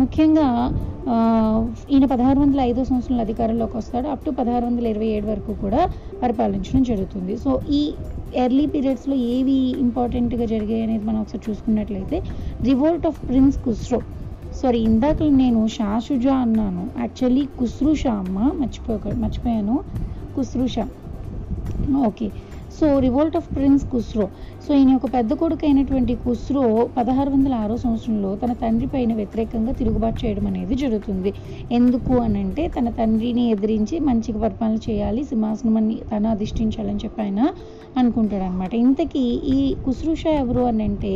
ముఖ్యంగా 0.00 0.46
ఈయన 1.94 2.04
పదహారు 2.12 2.38
వందల 2.42 2.60
ఐదో 2.70 2.82
సంవత్సరంలో 2.88 3.22
అధికారంలోకి 3.26 3.76
వస్తాడు. 3.80 4.06
అప్ 4.14 4.24
టు 4.26 4.30
పదహారు 4.40 4.64
వందల 4.68 4.86
ఇరవై 4.94 5.08
ఏడు 5.16 5.26
వరకు 5.32 5.52
కూడా 5.64 5.80
పరిపాలించడం 6.22 6.82
జరుగుతుంది. 6.90 7.36
సో 7.44 7.50
ఈ 7.80 7.82
ఎర్లీ 8.44 8.66
పీరియడ్స్లో 8.74 9.16
ఏవి 9.34 9.56
ఇంపార్టెంట్గా 9.86 10.44
జరిగాయి 10.52 10.82
అనేది 10.86 11.04
మనం 11.10 11.20
ఒకసారి 11.24 11.44
చూసుకున్నట్లయితే 11.48 12.18
revolt 12.70 13.06
of 13.10 13.20
prince 13.28 13.58
Khusrau 13.66 14.00
sorry 14.54 14.78
ఇందాక 14.88 15.18
నేను 15.40 15.60
షా 15.74 15.90
షుజా 16.06 16.34
అన్నాను. 16.44 16.82
యాక్చువల్లీ 16.98 17.44
కుస్రుషా 17.60 18.12
అమ్మ 18.22 18.38
మర్చిపోక 18.60 19.04
మర్చిపోయాను. 19.22 19.76
Khusrushah 20.34 20.84
okay. 22.08 22.26
So 22.74 22.86
revolt 23.04 23.36
of 23.38 23.48
prince 23.54 23.84
Khusrau 23.92 24.26
so 24.64 24.70
ఈయన 24.74 24.90
యొక్క 24.94 25.08
పెద్ద 25.14 25.32
కొడుకు 25.40 25.64
అయినటువంటి 25.68 26.14
కుస్రో 26.24 26.62
పదహారు 26.96 27.30
వందల 27.34 27.54
ఆరో 27.62 27.76
సంవత్సరంలో 27.82 28.30
తన 28.42 28.52
తండ్రి 28.62 28.88
పైన 28.92 29.12
వ్యతిరేకంగా 29.18 29.72
తిరుగుబాటు 29.80 30.18
చేయడం 30.22 30.44
అనేది 30.50 30.74
జరుగుతుంది. 30.82 31.30
ఎందుకు 31.70 32.14
అని 32.24 32.38
అంటే 32.44 32.64
తన 32.76 32.88
తండ్రిని 32.98 33.44
ఎదిరించి 33.54 33.96
మంచిగా 34.08 34.40
పరిపాలన 34.44 34.78
చేయాలి 34.88 35.24
సింహాసనాన్ని 35.30 35.96
తను 36.12 36.30
అధిష్ఠించాలని 36.34 37.02
చెప్పి 37.04 37.20
ఆయన 37.22 37.40
అనుకుంటాడు 37.96 38.44
అనమాట 38.48 38.72
ఇంతకీ 38.84 39.24
ఈ 39.54 39.58
కుస్రుష 39.84 40.20
షా 40.20 40.32
ఎవరు 40.42 40.62
అని 40.68 40.84
అంటే 40.88 41.12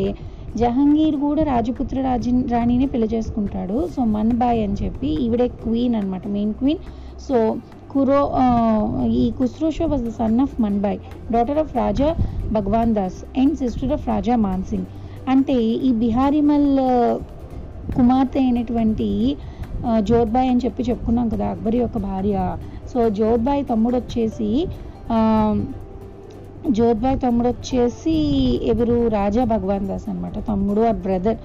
జహంగీర్ 0.55 1.17
కూడా 1.21 1.43
రాజపుత్ర 1.45 2.01
రాజు 2.03 2.31
రాణిని 2.49 2.87
పెళ్ళి 2.87 3.09
చేసుకుంటాడు. 3.09 3.79
సో 3.89 4.05
మన్బాయ్ 4.15 4.61
అని 4.63 4.77
చెప్పి 4.83 5.09
ఈవిడే 5.25 5.49
క్వీన్ 5.61 5.95
అనమాట 5.95 6.27
మెయిన్ 6.29 6.55
క్వీన్ 6.55 6.83
సో 7.21 7.37
కురో 7.91 8.21
ఈ 9.17 9.33
Khusrushah 9.39 9.87
was 9.87 10.03
the 10.03 10.13
son 10.13 10.41
of 10.41 10.55
Manbai 10.61 10.99
daughter 11.31 11.59
of 11.59 11.77
Raja 11.77 12.09
Bhagwan 12.53 12.95
Das 12.95 13.19
and 13.37 13.57
sister 13.57 13.93
of 13.93 14.09
Raja 14.09 14.37
Mansingh 14.39 14.87
అంటే 15.29 15.57
ఈ 15.83 15.93
బిహారీమల్ 16.01 16.69
కుమార్తె 17.97 18.39
అయినటువంటి 18.39 19.09
ఆ, 19.85 20.01
జోధ్బాయ్ 20.01 20.49
అని 20.49 20.61
చెప్పి 20.61 20.83
చెప్పుకున్నాం 20.83 21.29
కదా 21.29 21.47
అక్బర్ 21.47 21.75
యొక్క 21.77 21.99
భార్య. 22.01 22.37
సో 22.93 23.09
జోధ్బాయ్ 23.11 23.65
తమ్ముడు 23.65 23.97
వచ్చేసి 23.97 24.49
ఆ, 26.67 27.15
తమ్ముడు 27.15 27.49
వచ్చేసి 27.49 28.13
ఎవరు? 28.65 29.09
రాజా 29.09 29.45
భగవాన్ 29.45 29.89
దాస్ 29.89 30.09
అనమాట 30.09 30.49
తమ్ముడు 30.49 30.81
ఆ 30.81 30.91
బ్రదర్. 30.91 31.37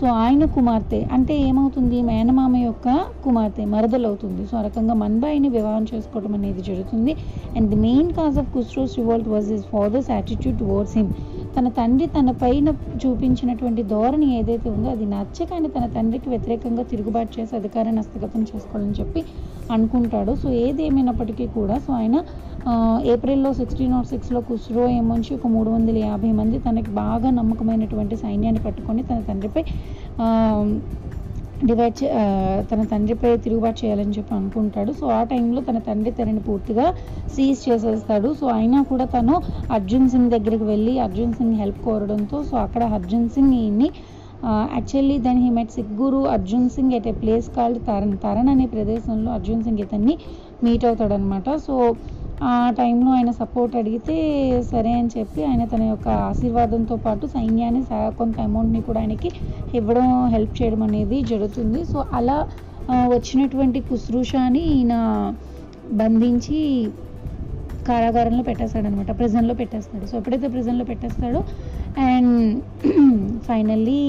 సో 0.00 0.06
ఆయన 0.06 0.44
కుమార్తె. 0.44 1.08
అంటే 1.12 1.40
ఏమవుతుంది? 1.40 2.02
మేనమామ 2.02 2.56
యొక్క 2.56 3.00
కుమార్తె 3.24 3.64
మరదలు 3.64 4.06
అవుతుంది 4.06 4.46
సో 4.46 4.56
ఆ 4.56 4.62
రకంగా 4.62 4.94
మన్బాయిని 4.94 5.48
వివాహం 5.48 5.86
చేసుకోవడం 5.94 6.34
అనేది 6.34 6.62
జరుగుతుంది. 6.62 7.16
And 7.56 7.68
the 7.68 7.76
main 7.76 8.12
cause 8.12 8.38
of 8.38 8.54
Khusrau's 8.54 8.98
revolt 8.98 9.28
was 9.28 9.52
his 9.52 9.64
father's 9.64 10.10
attitude 10.10 10.58
towards 10.58 10.96
him 10.96 11.12
తన 11.58 11.68
తండ్రి 11.68 12.06
తన 12.06 12.30
పైన 12.30 12.68
చూపించినటువంటి 13.06 13.82
ధోరణి 13.82 14.38
ఏదైతే 14.38 14.70
ఉందో 14.70 14.90
అది 14.90 15.06
నచ్చక 15.06 15.48
తన 15.78 15.86
తండ్రికి 15.86 16.28
వ్యతిరేకంగా 16.28 16.82
తిరుగుబాటు 16.82 17.40
చేసి 17.40 17.56
అధికారాన్ని 17.56 18.00
హస్తగతం 18.00 18.42
చేసుకోవాలని 18.42 18.92
చెప్పి 18.92 19.24
అనుకుంటాడు. 19.72 20.34
సో 20.34 20.50
ఏదేమైనప్పటికీ 20.50 21.46
కూడా 21.46 21.78
సో 21.78 21.92
ఆయన 21.92 22.16
ఏప్రిల్లో 23.04 23.52
సిక్స్టీన్ 23.52 23.90
నాట్ 23.90 24.06
సిక్స్లో 24.06 24.40
కుస్రో 24.40 24.84
ఏమొంచి 24.90 25.34
ఒక 25.34 25.46
మూడు 25.46 25.70
వందల 25.70 25.96
యాభై 26.04 26.30
మంది 26.32 26.58
తనకి 26.58 26.90
బాగా 26.96 27.30
నమ్మకమైనటువంటి 27.30 28.16
సైన్యాన్ని 28.16 28.60
పట్టుకొని 28.60 29.02
తన 29.02 29.20
తండ్రిపై 29.28 29.62
డివైడ్ 31.64 31.96
చే- 31.98 32.12
తన 32.70 32.80
తండ్రిపై 32.84 33.36
తిరుగుబాటు 33.36 33.78
చేయాలని 33.82 34.10
చెప్పి 34.10 34.34
అనుకుంటాడు. 34.34 34.92
సో 34.92 35.06
ఆ 35.10 35.22
టైంలో 35.24 35.60
తన 35.60 35.78
తండ్రి 35.80 36.10
తనని 36.10 36.40
పూర్తిగా 36.40 36.86
సీజ్ 37.28 37.60
చేసేస్తాడు. 37.66 38.34
సో 38.34 38.46
అయినా 38.54 38.82
కూడా 38.82 39.04
తను 39.14 39.34
అర్జున్ 39.72 40.08
సింగ్ 40.08 40.30
దగ్గరికి 40.30 40.64
వెళ్ళి 40.64 40.94
అర్జున్ 40.98 41.32
సింగ్ 41.34 41.54
హెల్ప్ 41.54 41.80
కోరడంతో 41.84 42.44
సో 42.44 42.56
అక్కడ 42.58 42.82
అర్జున్ 42.94 43.28
సింగ్ 43.28 43.54
ఈయన్ని 43.54 43.88
actually 44.74 45.16
then 45.18 45.38
he 45.38 45.50
met 45.50 45.70
Sikh guru 45.70 46.20
Arjun 46.32 46.68
Singh 46.70 46.94
at 46.94 47.06
a 47.06 47.16
place 47.20 47.48
called 47.50 47.80
Taran 47.86 48.16
Taran 48.18 48.48
అనే 48.48 48.66
ప్రదేశంలో 48.66 49.30
అర్జున్ 49.32 49.62
సింగ్ 49.62 49.80
ఇతన్ని 49.80 50.14
మీట్ 50.62 50.84
అవుతాడనమాట 50.84 51.48
సో 51.66 51.74
ఆ 52.44 52.54
టైంలో 52.78 53.10
ఆయన 53.16 53.30
సపోర్ట్ 53.40 53.74
అడిగితే 53.80 54.16
సరే 54.70 54.92
అని 55.00 55.10
చెప్పి 55.16 55.40
ఆయన 55.50 55.62
తన 55.72 55.82
యొక్క 55.90 56.08
ఆశీర్వాదంతో 56.30 56.96
పాటు 57.04 57.24
సైన్యాన్ని 57.34 57.82
కొంత 58.20 58.36
అమౌంట్ని 58.48 58.80
కూడా 58.88 59.00
ఆయనకి 59.02 59.30
ఇవ్వడం 59.72 60.08
హెల్ప్ 60.34 60.54
చేయడం 60.58 60.82
అనేది 60.88 61.18
జరుగుతుంది. 61.32 61.80
సో 61.92 61.98
అలా 62.18 62.38
వచ్చినటువంటి 63.14 63.78
కుశ్రూషాని 63.90 64.62
ఈయన 64.74 64.94
బంధించి 65.92 66.58
కారాగారంలో 67.86 68.42
పెట్టేస్తాడు 68.48 68.86
అనమాట 68.90 69.10
ప్రిజన్లో 69.18 69.54
పెట్టేస్తాడు. 69.60 70.04
సో 70.10 70.14
ఎప్పుడైతే 70.20 70.48
ప్రిజన్లో 70.54 70.84
పెట్టేస్తాడో 70.90 71.40
అండ్ 72.08 72.34
ఫైనల్లీ 73.48 74.02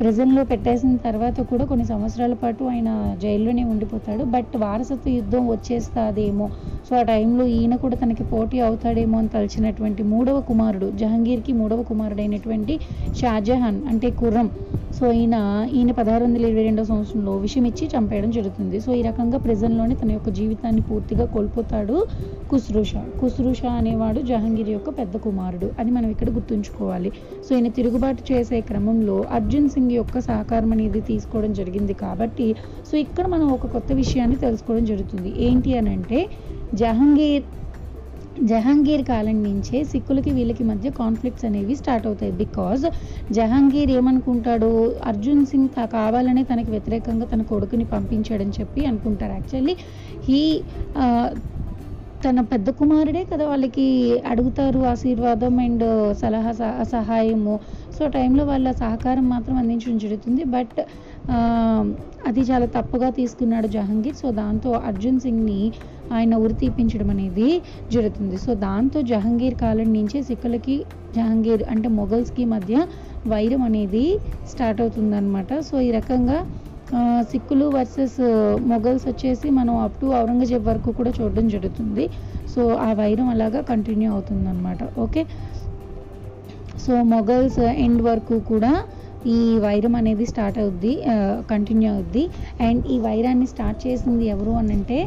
ప్రజల్లో 0.00 0.44
పెట్టేసిన 0.44 0.96
తర్వాత 0.96 1.40
కూడా 1.40 1.64
కొన్ని 1.64 1.84
సంవత్సరాల 1.84 2.32
పాటు 2.32 2.64
ఆయన 2.64 3.16
జైల్లోనే 3.22 3.64
ఉండిపోతాడు. 3.64 4.24
బట్ 4.24 4.56
వారసత్వ 4.56 5.10
యుద్ధం 5.10 5.48
వచ్చేస్తాదేమో. 5.48 6.46
సో 6.88 6.96
ఆ 6.96 7.02
టైంలో 7.02 7.46
ఈయన 7.46 7.76
కూడా 7.76 7.96
తనకి 7.96 8.24
పోటీ 8.24 8.60
అవుతాడేమో 8.60 9.18
అని 9.18 9.28
తలిచినటువంటి 9.28 10.02
మూడవ 10.02 10.40
కుమారుడు 10.40 10.90
జహంగీర్కి 10.90 11.52
మూడవ 11.52 11.82
కుమారుడు 11.82 12.20
అయినటువంటి 12.20 12.76
షాజహాన్ 13.20 13.80
అంటే 13.88 14.10
కుర్రం 14.10 14.50
సో 14.98 15.06
ఈయన 15.18 15.36
ఈయన 15.78 15.90
పదహారు 15.98 16.22
వందల 16.26 16.44
ఇరవై 16.50 16.62
రెండో 16.66 16.82
సంవత్సరంలో 16.88 17.32
విషయం 17.44 17.64
ఇచ్చి 17.68 17.84
చంపేయడం 17.92 18.30
జరుగుతుంది. 18.36 18.76
సో 18.84 18.90
ఈ 19.00 19.02
రకంగా 19.08 19.38
ప్రజల్లోనే 19.44 19.94
తన 20.00 20.10
యొక్క 20.16 20.30
జీవితాన్ని 20.38 20.82
పూర్తిగా 20.88 21.24
కోల్పోతాడు 21.34 21.96
కుస్రూష 22.52 22.92
కుస్రూష 23.20 23.62
అనేవాడు 23.80 24.20
జహాంగీర్ 24.30 24.70
యొక్క 24.74 24.90
పెద్ద 25.00 25.14
కుమారుడు 25.26 25.68
అని 25.80 25.90
మనం 25.96 26.08
ఇక్కడ 26.14 26.28
గుర్తుంచుకోవాలి. 26.36 27.12
సో 27.44 27.50
ఈయన 27.58 27.70
తిరుగుబాటు 27.78 28.24
చేసే 28.30 28.60
క్రమంలో 28.70 29.18
అర్జున్ 29.38 29.70
సింగ్ 29.74 29.94
యొక్క 30.00 30.18
సహకారం 30.28 30.72
అనేది 30.76 31.02
తీసుకోవడం 31.10 31.54
జరిగింది 31.60 31.96
కాబట్టి 32.04 32.48
సో 32.90 32.96
ఇక్కడ 33.04 33.26
మనం 33.34 33.46
ఒక 33.58 33.70
కొత్త 33.76 33.92
విషయాన్ని 34.02 34.38
తెలుసుకోవడం 34.46 34.86
జరుగుతుంది. 34.92 35.32
ఏంటి 35.48 35.78
అని 35.80 35.92
అంటే 35.96 36.20
జహాంగీర్ 36.82 37.46
జహాంగీర్ 38.44 39.02
కాలం 39.02 39.42
నుంచే 39.42 39.84
సిక్కులకి 39.84 40.30
వీళ్ళకి 40.30 40.64
మధ్య 40.64 40.90
కాన్ఫ్లిక్ట్స్ 40.90 41.44
అనేవి 41.44 41.76
స్టార్ట్ 41.76 42.06
అవుతాయి. 42.06 42.32
బికాజ్ 42.32 42.86
జహాంగీర్ 43.32 43.90
ఏమనుకుంటాడు 43.90 44.70
అర్జున్ 45.04 45.46
సింగ్ 45.46 45.68
కావాలనే 45.86 46.42
తనకి 46.42 46.70
వ్యతిరేకంగా 46.70 47.26
తన 47.26 47.42
కొడుకుని 47.42 47.84
పంపించాడని 47.84 48.50
చెప్పి 48.60 48.86
అనుకుంటారు. 48.86 49.32
యాక్చువల్లీ 49.32 49.76
హీ 50.28 50.62
తన 52.24 52.40
పెద్ద 52.40 52.70
కుమారుడే 52.70 53.24
కదా 53.24 53.46
వాళ్ళకి 53.46 54.18
అడుగుతారు 54.26 54.80
ఆశీర్వాదం 54.80 55.58
అండ్ 55.58 56.16
సలహా 56.16 56.52
సహ- 56.52 56.82
సహాయము. 56.82 57.60
సో 57.98 58.08
టైంలో 58.08 58.44
వాళ్ళ 58.44 58.70
సహకారం 58.72 59.28
మాత్రం 59.28 59.56
అందించడం 59.56 59.98
జరుగుతుంది. 59.98 60.44
బట్ 60.44 60.80
అది 62.26 62.40
చాలా 62.40 62.66
తప్పుగా 62.66 63.10
తీసుకున్నాడు 63.10 63.66
జహాంగీర్. 63.66 64.16
సో 64.16 64.30
దాంతో 64.30 64.70
అర్జున్ 64.70 65.20
సింగ్ని 65.20 65.72
ఆయన 66.16 66.34
ఉరి 66.44 66.54
తీపించడం 66.62 67.08
అనేది 67.14 67.48
జరుగుతుంది. 67.94 68.36
సో 68.44 68.50
దాంతో 68.66 68.98
జహంగీర్ 69.12 69.56
కాలం 69.64 69.88
నుంచే 69.98 70.20
సిక్కులకి 70.28 70.76
జహంగీర్ 71.16 71.62
అంటే 71.72 71.88
మొఘల్స్కి 71.98 72.44
మధ్య 72.54 72.74
వైరం 73.32 73.62
అనేది 73.68 74.04
స్టార్ట్ 74.52 74.80
అవుతుందన్నమాట. 74.84 75.50
సో 75.68 75.74
ఈ 75.88 75.90
రకంగా 75.98 76.38
సిక్కులు 77.30 77.64
వర్సెస్ 77.76 78.18
మొఘల్స్ 78.70 79.04
వచ్చేసి 79.10 79.48
మనం 79.58 79.74
అప్ 79.86 79.96
టు 80.02 80.06
ఔరంగజేబ్ 80.20 80.64
వరకు 80.70 80.90
కూడా 80.98 81.10
చూడడం 81.18 81.46
జరుగుతుంది. 81.54 82.04
సో 82.52 82.60
ఆ 82.86 82.90
వైరం 83.00 83.28
అలాగా 83.34 83.60
కంటిన్యూ 83.72 84.08
అవుతుందన్నమాట. 84.14 84.78
ఓకే? 85.04 85.22
సో 86.84 86.94
మొఘల్స్ 87.14 87.60
ఎండ్ 87.84 88.02
వరకు 88.08 88.36
కూడా 88.50 88.72
ఈ 89.36 89.38
వైరం 89.64 89.94
అనేది 90.00 90.24
స్టార్ట్ 90.32 90.58
అవుద్ది 90.62 90.92
కంటిన్యూ 91.52 91.88
అవుద్ది. 91.94 92.24
అండ్ 92.66 92.82
ఈ 92.94 92.98
వైరాన్ని 93.06 93.46
స్టార్ట్ 93.52 93.80
చేసింది 93.86 94.24
ఎవరు 94.34 94.52
అని 94.60 94.72
అంటే 94.78 94.98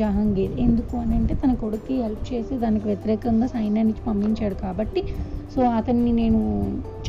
జహాంగీర్. 0.00 0.54
ఎందుకు 0.66 0.94
అని 1.02 1.14
అంటే 1.14 1.34
తన 1.42 1.52
కొడుక్కి 1.62 1.94
హెల్ప్ 2.04 2.24
చేసి 2.30 2.54
దానికి 2.64 2.86
వ్యతిరేకంగా 2.90 3.46
సైన్యానికి 3.56 4.02
పంపించాడు 4.08 4.56
కాబట్టి. 4.64 5.02
సో 5.54 5.60
అతన్ని 5.78 6.12
నేను 6.12 6.40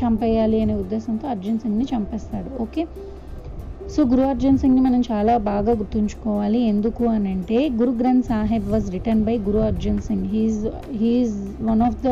చంపేయాలి 0.00 0.58
అనే 0.64 0.74
ఉద్దేశంతో 0.74 1.26
అర్జున్ 1.34 1.58
సింగ్ని 1.64 1.86
చంపేస్తాడు. 1.92 2.50
ఓకే? 2.64 2.82
సో 3.94 4.02
గురు 4.10 4.22
అర్జున్ 4.32 4.58
సింగ్ని 4.58 4.82
మనం 4.86 5.00
చాలా 5.10 5.34
బాగా 5.50 5.72
గుర్తుంచుకోవాలి. 5.80 6.60
ఎందుకు 6.72 7.04
అని 7.14 7.28
అంటే 7.36 7.58
Guru 7.80 7.92
Granth 8.00 8.26
Sahib 8.30 8.68
was 8.74 8.86
written 8.96 9.24
by 9.26 9.34
Guru 9.48 9.60
Arjun 9.70 10.00
Singh. 10.08 10.26
He is 10.34 10.62
he is 11.00 11.36
one 11.70 11.82
of 11.88 11.98
the 12.06 12.10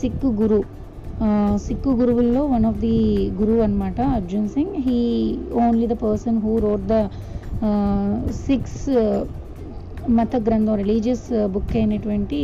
Sikh 0.00 0.26
guru 0.42 0.60
Sikh 1.66 1.90
గురువుల్లో 2.00 2.42
వన్ 2.52 2.66
ఆఫ్ 2.66 2.78
ది 2.84 2.96
గురు 3.40 3.54
అనమాట 3.62 4.00
Arjun 4.18 4.48
Singh. 4.48 4.74
He 4.86 4.98
only 5.62 5.86
the 5.92 5.96
person 6.04 6.38
who 6.44 6.52
wrote 6.66 6.84
the 6.92 6.96
Sikhs 8.46 8.82
మత 10.16 10.36
గ్రంథం 10.46 10.74
religious 10.80 11.24
book 11.54 11.74
అయినటువంటి 11.76 12.38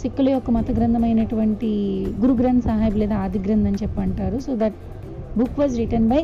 సిక్కుల 0.00 0.28
యొక్క 0.34 0.50
మత 0.56 0.68
గ్రంథమైనటువంటి 0.78 1.70
గురు 2.22 2.34
గ్రంథ్ 2.40 2.64
సాహెబ్ 2.68 2.96
లేదా 3.02 3.16
ఆది 3.24 3.40
గ్రంథ్ 3.46 3.66
అని 3.70 3.78
చెప్పి 3.82 4.00
అంటారు 4.04 4.38
so 4.46 4.52
that 4.62 4.78
book 5.36 5.58
was 5.60 5.74
written 5.82 6.08
by 6.12 6.20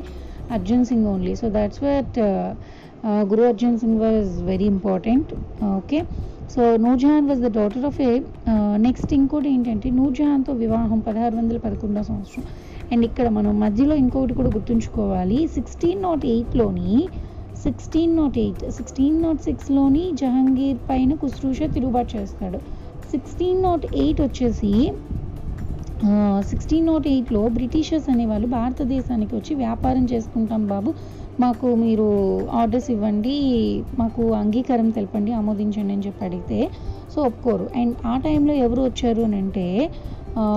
Arjun 0.50 0.84
Singh 0.90 1.06
only 1.12 1.34
so 1.40 1.48
that's 1.56 1.82
what 1.84 2.16
Guru 3.30 3.44
Arjun 3.50 3.76
Singh 3.82 4.00
was 4.04 4.30
very 4.50 4.66
important 4.74 5.30
okay 5.78 6.00
so 6.50 6.62
Nur Jahan 6.84 7.28
was 7.30 7.42
the 7.46 7.50
daughter 7.58 7.86
of 7.90 8.00
a 8.08 8.12
next 8.86 9.12
ఇంకోటి 9.18 9.48
ఏంటంటే 9.54 9.90
నూర్జహాన్తో 9.98 10.54
వివాహం 10.62 11.00
పదహారు 11.08 11.34
వందల 11.36 11.58
పదకొండో 11.66 12.02
సంవత్సరం. 12.08 12.44
అండ్ 12.90 13.04
ఇక్కడ 13.08 13.26
మనం 13.38 13.52
మధ్యలో 13.64 13.94
ఇంకోటి 14.02 14.34
కూడా 14.38 14.50
గుర్తుంచుకోవాలి. 14.56 15.38
Sixteen 15.56 16.00
not 16.06 16.24
ఎయిట్లోని 16.32 16.90
sixteen 17.64 18.12
naught 18.16 18.36
eight 18.38 18.62
sixteen 18.70 19.22
naught 19.22 19.40
సిక్స్లోని 19.42 20.04
Jahangir 20.20 20.78
పైన 20.90 21.12
కుస్రూషా 21.14 21.66
తిరుగుబాటు 21.74 22.10
చేస్తాడు. 22.16 22.58
సిక్స్టీన్ 23.12 23.62
నాట్ 23.62 23.86
ఎయిట్ 24.02 24.20
వచ్చేసి 24.20 24.72
సిక్స్టీన్ 26.50 26.86
నాట్ 26.86 27.06
ఎయిట్లో 27.06 27.40
బ్రిటిషర్స్ 27.48 28.06
అనేవాళ్ళు 28.10 28.48
భారతదేశానికి 28.48 29.32
వచ్చి 29.36 29.52
వ్యాపారం 29.54 30.04
చేసుకుంటాం 30.04 30.62
బాబు 30.66 30.90
మాకు 31.40 31.66
మీరు 31.74 32.06
ఆర్డర్స్ 32.52 32.88
ఇవ్వండి 32.90 33.34
మాకు 33.98 34.22
అంగీకారం 34.34 34.88
తెలపండి 34.90 35.32
ఆమోదించండి 35.32 35.92
అని 35.92 36.04
చెప్పి 36.06 36.24
అడిగితే 36.24 36.58
సో 37.14 37.20
ఒప్పుకోరు 37.22 37.66
అండ్ 37.76 37.94
ఆ 38.06 38.14
టైంలో 38.18 38.54
ఎవరు 38.66 38.82
వచ్చారు 38.82 39.22
అని 39.22 39.36
అంటే 39.36 39.66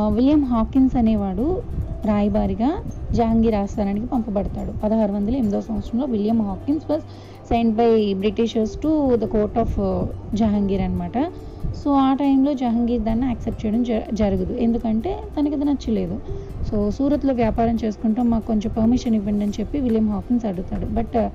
విలియం 0.09 0.43
హాకిన్స్ 0.43 0.95
అనేవాడు 0.95 1.47
రాయబారిగా 2.05 2.83
జహాంగీర్ 3.11 3.55
ఆస్థానానికి 3.55 4.05
పంపబడతాడు. 4.05 4.73
పదహారు 4.83 5.11
వందల 5.11 5.35
ఎనిమిదో 5.35 5.61
సంవత్సరంలో 5.61 6.05
William 6.05 6.41
Hawkins 6.41 6.91
was 6.91 7.01
send 7.47 7.75
by 7.75 8.13
Britishers 8.13 8.81
to 8.81 9.15
the 9.15 9.25
court 9.25 9.57
of 9.57 9.79
Jahangir 10.35 10.81
అనమాట 10.81 11.31
సో 11.83 11.91
ఆ 11.93 12.13
టైంలో 12.13 12.53
జహాంగీర్ 12.53 13.03
దాన్ని 13.03 13.25
యాక్సెప్ట్ 13.25 13.65
చేయడం 13.65 13.83
జ- 13.83 14.13
జరగదు. 14.13 14.53
ఎందుకంటే 14.53 15.19
తనకి 15.39 15.55
అది 15.55 15.65
నచ్చలేదు. 15.65 16.19
సో 16.71 16.91
సూరత్లో 16.91 17.33
వ్యాపారం 17.33 17.77
చేసుకుంటాం 17.85 18.29
మాకు 18.29 18.47
కొంచెం 18.47 18.73
పర్మిషన్ 18.77 19.15
ఇవ్వండి 19.15 19.45
అని 19.45 19.53
చెప్పి 19.59 19.79
విలియం 19.79 20.09
హాకిన్స్ 20.09 20.45
అడుగుతాడు. 20.45 20.85
బట్ 20.85 21.29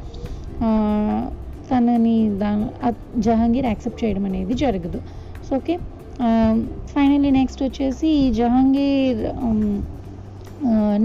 తనని 1.70 2.38
దా 2.38 2.70
జహాంగీర్ 3.18 3.66
యాక్సెప్ట్ 3.66 4.04
చేయడం 4.04 4.24
అనేది 4.24 4.54
జరగదు. 4.54 5.00
So 5.50 5.56
okay. 5.56 5.78
ఫైనల్లీ 6.86 7.30
నెక్స్ట్ 7.30 7.62
వచ్చేసి 7.62 8.32
Jahangir 8.32 9.18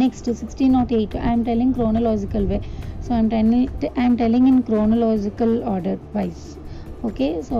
next 0.04 0.28
sixteen 0.40 0.74
naught 0.74 0.94
eight 0.98 1.16
I'm 1.28 1.44
telling 1.50 1.74
chronological 1.78 2.46
way 2.52 2.58
so 3.06 3.10
I'm 3.16 3.30
telling 3.34 3.68
I'm 4.04 4.18
telling 4.24 4.48
in 4.52 4.62
chronological 4.70 5.56
order 5.74 6.00
wise 6.16 6.44
okay 7.04 7.28
so 7.50 7.58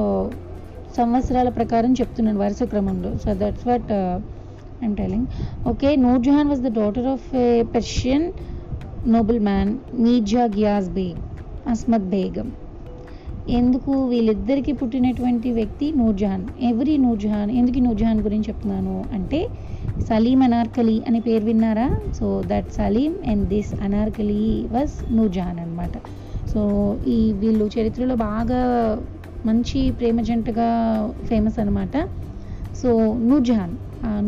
సంవత్సరాల 0.94 1.50
ప్రకారం 1.50 1.92
చెప్తున్నాను 2.00 2.40
వరుస 2.40 2.64
క్రమంలో. 2.72 3.12
So 3.18 3.30
that's 3.42 3.66
what 3.70 3.92
I'm 4.82 4.96
telling 5.02 5.28
okay 5.66 5.90
Nur Jahan 6.06 6.50
was 6.50 6.64
the 6.68 6.72
daughter 6.82 7.08
of 7.14 7.28
a 7.44 7.48
Persian 7.76 8.26
noble 9.06 9.40
man 9.50 9.72
Mirza 10.06 10.44
Ghiyas 10.58 10.90
Beg 11.00 11.22
Asmat 11.66 12.08
Begum 12.16 12.50
ఎందుకు 13.60 13.94
వీళ్ళిద్దరికి 14.12 14.74
పుట్టినటువంటి 14.80 15.50
వ్యక్తి 15.52 15.88
నూర్జహాన్? 16.02 16.44
ఎవరి 16.70 16.94
నూర్జహాన్? 17.06 17.50
ఎందుకు 17.60 17.80
నూర్జహాన్ 17.88 18.20
గురించి 18.28 18.48
చెప్తున్నాను 18.52 18.96
అంటే 19.18 19.40
సలీం 20.10 20.42
అనార్కలి 20.48 20.96
అనే 21.08 21.20
పేరు 21.28 21.44
విన్నారా? 21.50 21.88
So 22.20 22.28
that 22.52 22.70
Salim 22.78 23.14
and 23.32 23.44
this 23.54 23.72
Anarkali 23.88 24.42
was 24.76 24.96
Nur Jahan 25.18 25.60
అనమాట 25.66 25.96
సో 26.54 26.62
ఈ 27.16 27.20
వీళ్ళు 27.42 27.66
చరిత్రలో 27.76 28.16
బాగా 28.28 28.62
మంచి 29.50 29.80
ప్రేమ 30.00 30.20
జంటగా 30.28 30.68
ఫేమస్ 31.30 31.58
అనమాట 31.64 31.96
సో 32.82 32.90
నూర్జహాన్ 33.30 33.74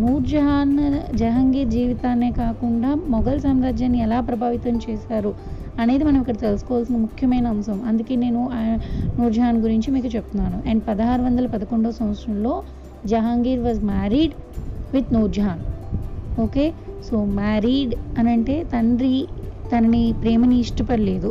నూర్జహాన్ 0.01 0.73
జహాంగీర్ 1.21 1.69
జీవితాన్నే 1.75 2.29
కాకుండా 2.41 2.89
మొఘల్ 3.13 3.39
సామ్రాజ్యాన్ని 3.45 3.99
ఎలా 4.05 4.19
ప్రభావితం 4.19 4.75
చేశారు 4.85 5.31
అనేది 5.81 6.03
మనం 6.07 6.19
ఇక్కడ 6.21 6.37
తెలుసుకోవాల్సిన 6.43 6.97
ముఖ్యమైన 7.05 7.47
అంశం. 7.53 7.79
అందుకే 7.89 8.13
నేను 8.15 8.41
నూర్జహాన్ 9.19 9.57
గురించి 9.65 9.89
మీకు 9.95 10.09
చెప్తున్నాను. 10.15 10.57
అండ్ 10.69 10.81
పదహారు 10.89 11.21
వందల 11.21 11.47
పదకొండవ 11.55 11.91
సంవత్సరంలో 12.01 12.53
Jahangir 13.13 13.61
was 13.65 13.81
married 13.91 14.35
with 14.95 15.13
Nur Jahan 15.13 15.63
okay? 16.41 16.65
So 17.07 17.15
married 17.39 17.93
అని 18.19 18.29
అంటే 18.29 18.55
తండ్రి 18.73 19.15
తనని 19.71 20.03
ప్రేమని 20.21 20.55
ఇష్టపడలేదు. 20.59 21.29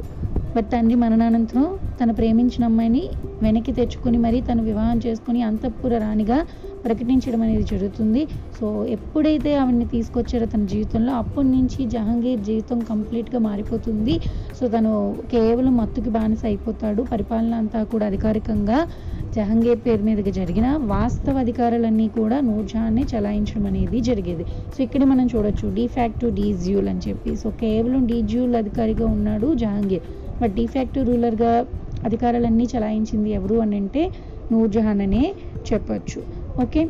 బట్ 0.57 0.69
తండ్రి 0.73 0.95
మరణానంతరం 0.95 1.67
తన 2.01 2.11
ప్రేమించిన 2.11 2.65
అమ్మాయిని 2.65 3.03
వెనక్కి 3.43 3.73
తెచ్చుకొని 3.73 4.19
మరీ 4.19 4.39
తను 4.41 4.63
వివాహం 4.63 4.99
చేసుకుని 5.07 5.41
అంతఃపుర 5.43 5.99
రాణిగా 5.99 6.39
ప్రకటించడం 6.85 7.41
అనేది 7.43 7.63
జరుగుతుంది. 7.63 8.23
సో 8.61 8.67
ఎప్పుడైతే 8.87 9.51
ఆవిడని 9.55 9.87
తీసుకొచ్చారో 9.95 10.47
తన 10.47 10.65
జీవితంలో 10.73 11.13
అప్పటి 11.13 11.49
నుంచి 11.49 11.81
జహాంగీర్ 11.87 12.41
జీవితం 12.41 12.79
కంప్లీట్గా 12.91 13.41
మారిపోతుంది. 13.49 14.15
సో 14.61 14.65
తను 14.69 14.93
కేవలం 15.33 15.75
మత్తుకి 15.77 16.11
బానిస 16.11 16.45
అయిపోతాడు. 16.45 17.03
పరిపాలన 17.13 17.55
అంతా 17.55 17.83
కూడా 17.93 18.07
అధికారికంగా 18.07 18.81
జహంగీర్ 19.35 19.81
పేరు 19.87 20.03
మీదగా 20.03 20.31
జరిగిన 20.31 20.67
వాస్తవ 20.93 21.39
అధికారాలన్నీ 21.39 22.09
కూడా 22.09 22.41
నూర్జహాన్ని 22.41 23.05
చలాయించడం 23.13 23.67
అనేది 23.67 24.01
జరిగేది. 24.01 24.45
సో 24.75 24.79
ఇక్కడ 24.85 25.05
మనం 25.05 25.27
చూడొచ్చు 25.27 25.69
డిఫాక్టు 25.69 26.27
డీజ్యూల్ 26.39 26.89
అని 26.89 27.03
చెప్పి. 27.09 27.37
సో 27.37 27.51
కేవలం 27.63 28.07
డీజ్యూల్ 28.07 28.55
అధికారిగా 28.55 29.07
ఉన్నాడు 29.07 29.55
జహంగీర్. 29.55 30.05
బట్ 30.41 30.55
డిఫాక్టు 30.55 31.01
రూలర్గా 31.01 31.53
అధికారాలన్నీ 32.05 32.69
చలాయించింది 32.75 33.31
ఎవరు 33.31 33.55
అని 33.61 33.77
అంటే 33.77 34.03
నూర్జహాన్ 34.53 35.01
అనే 35.01 35.25
చెప్పచ్చు. 35.73 36.21
ఓకే? 36.59 36.83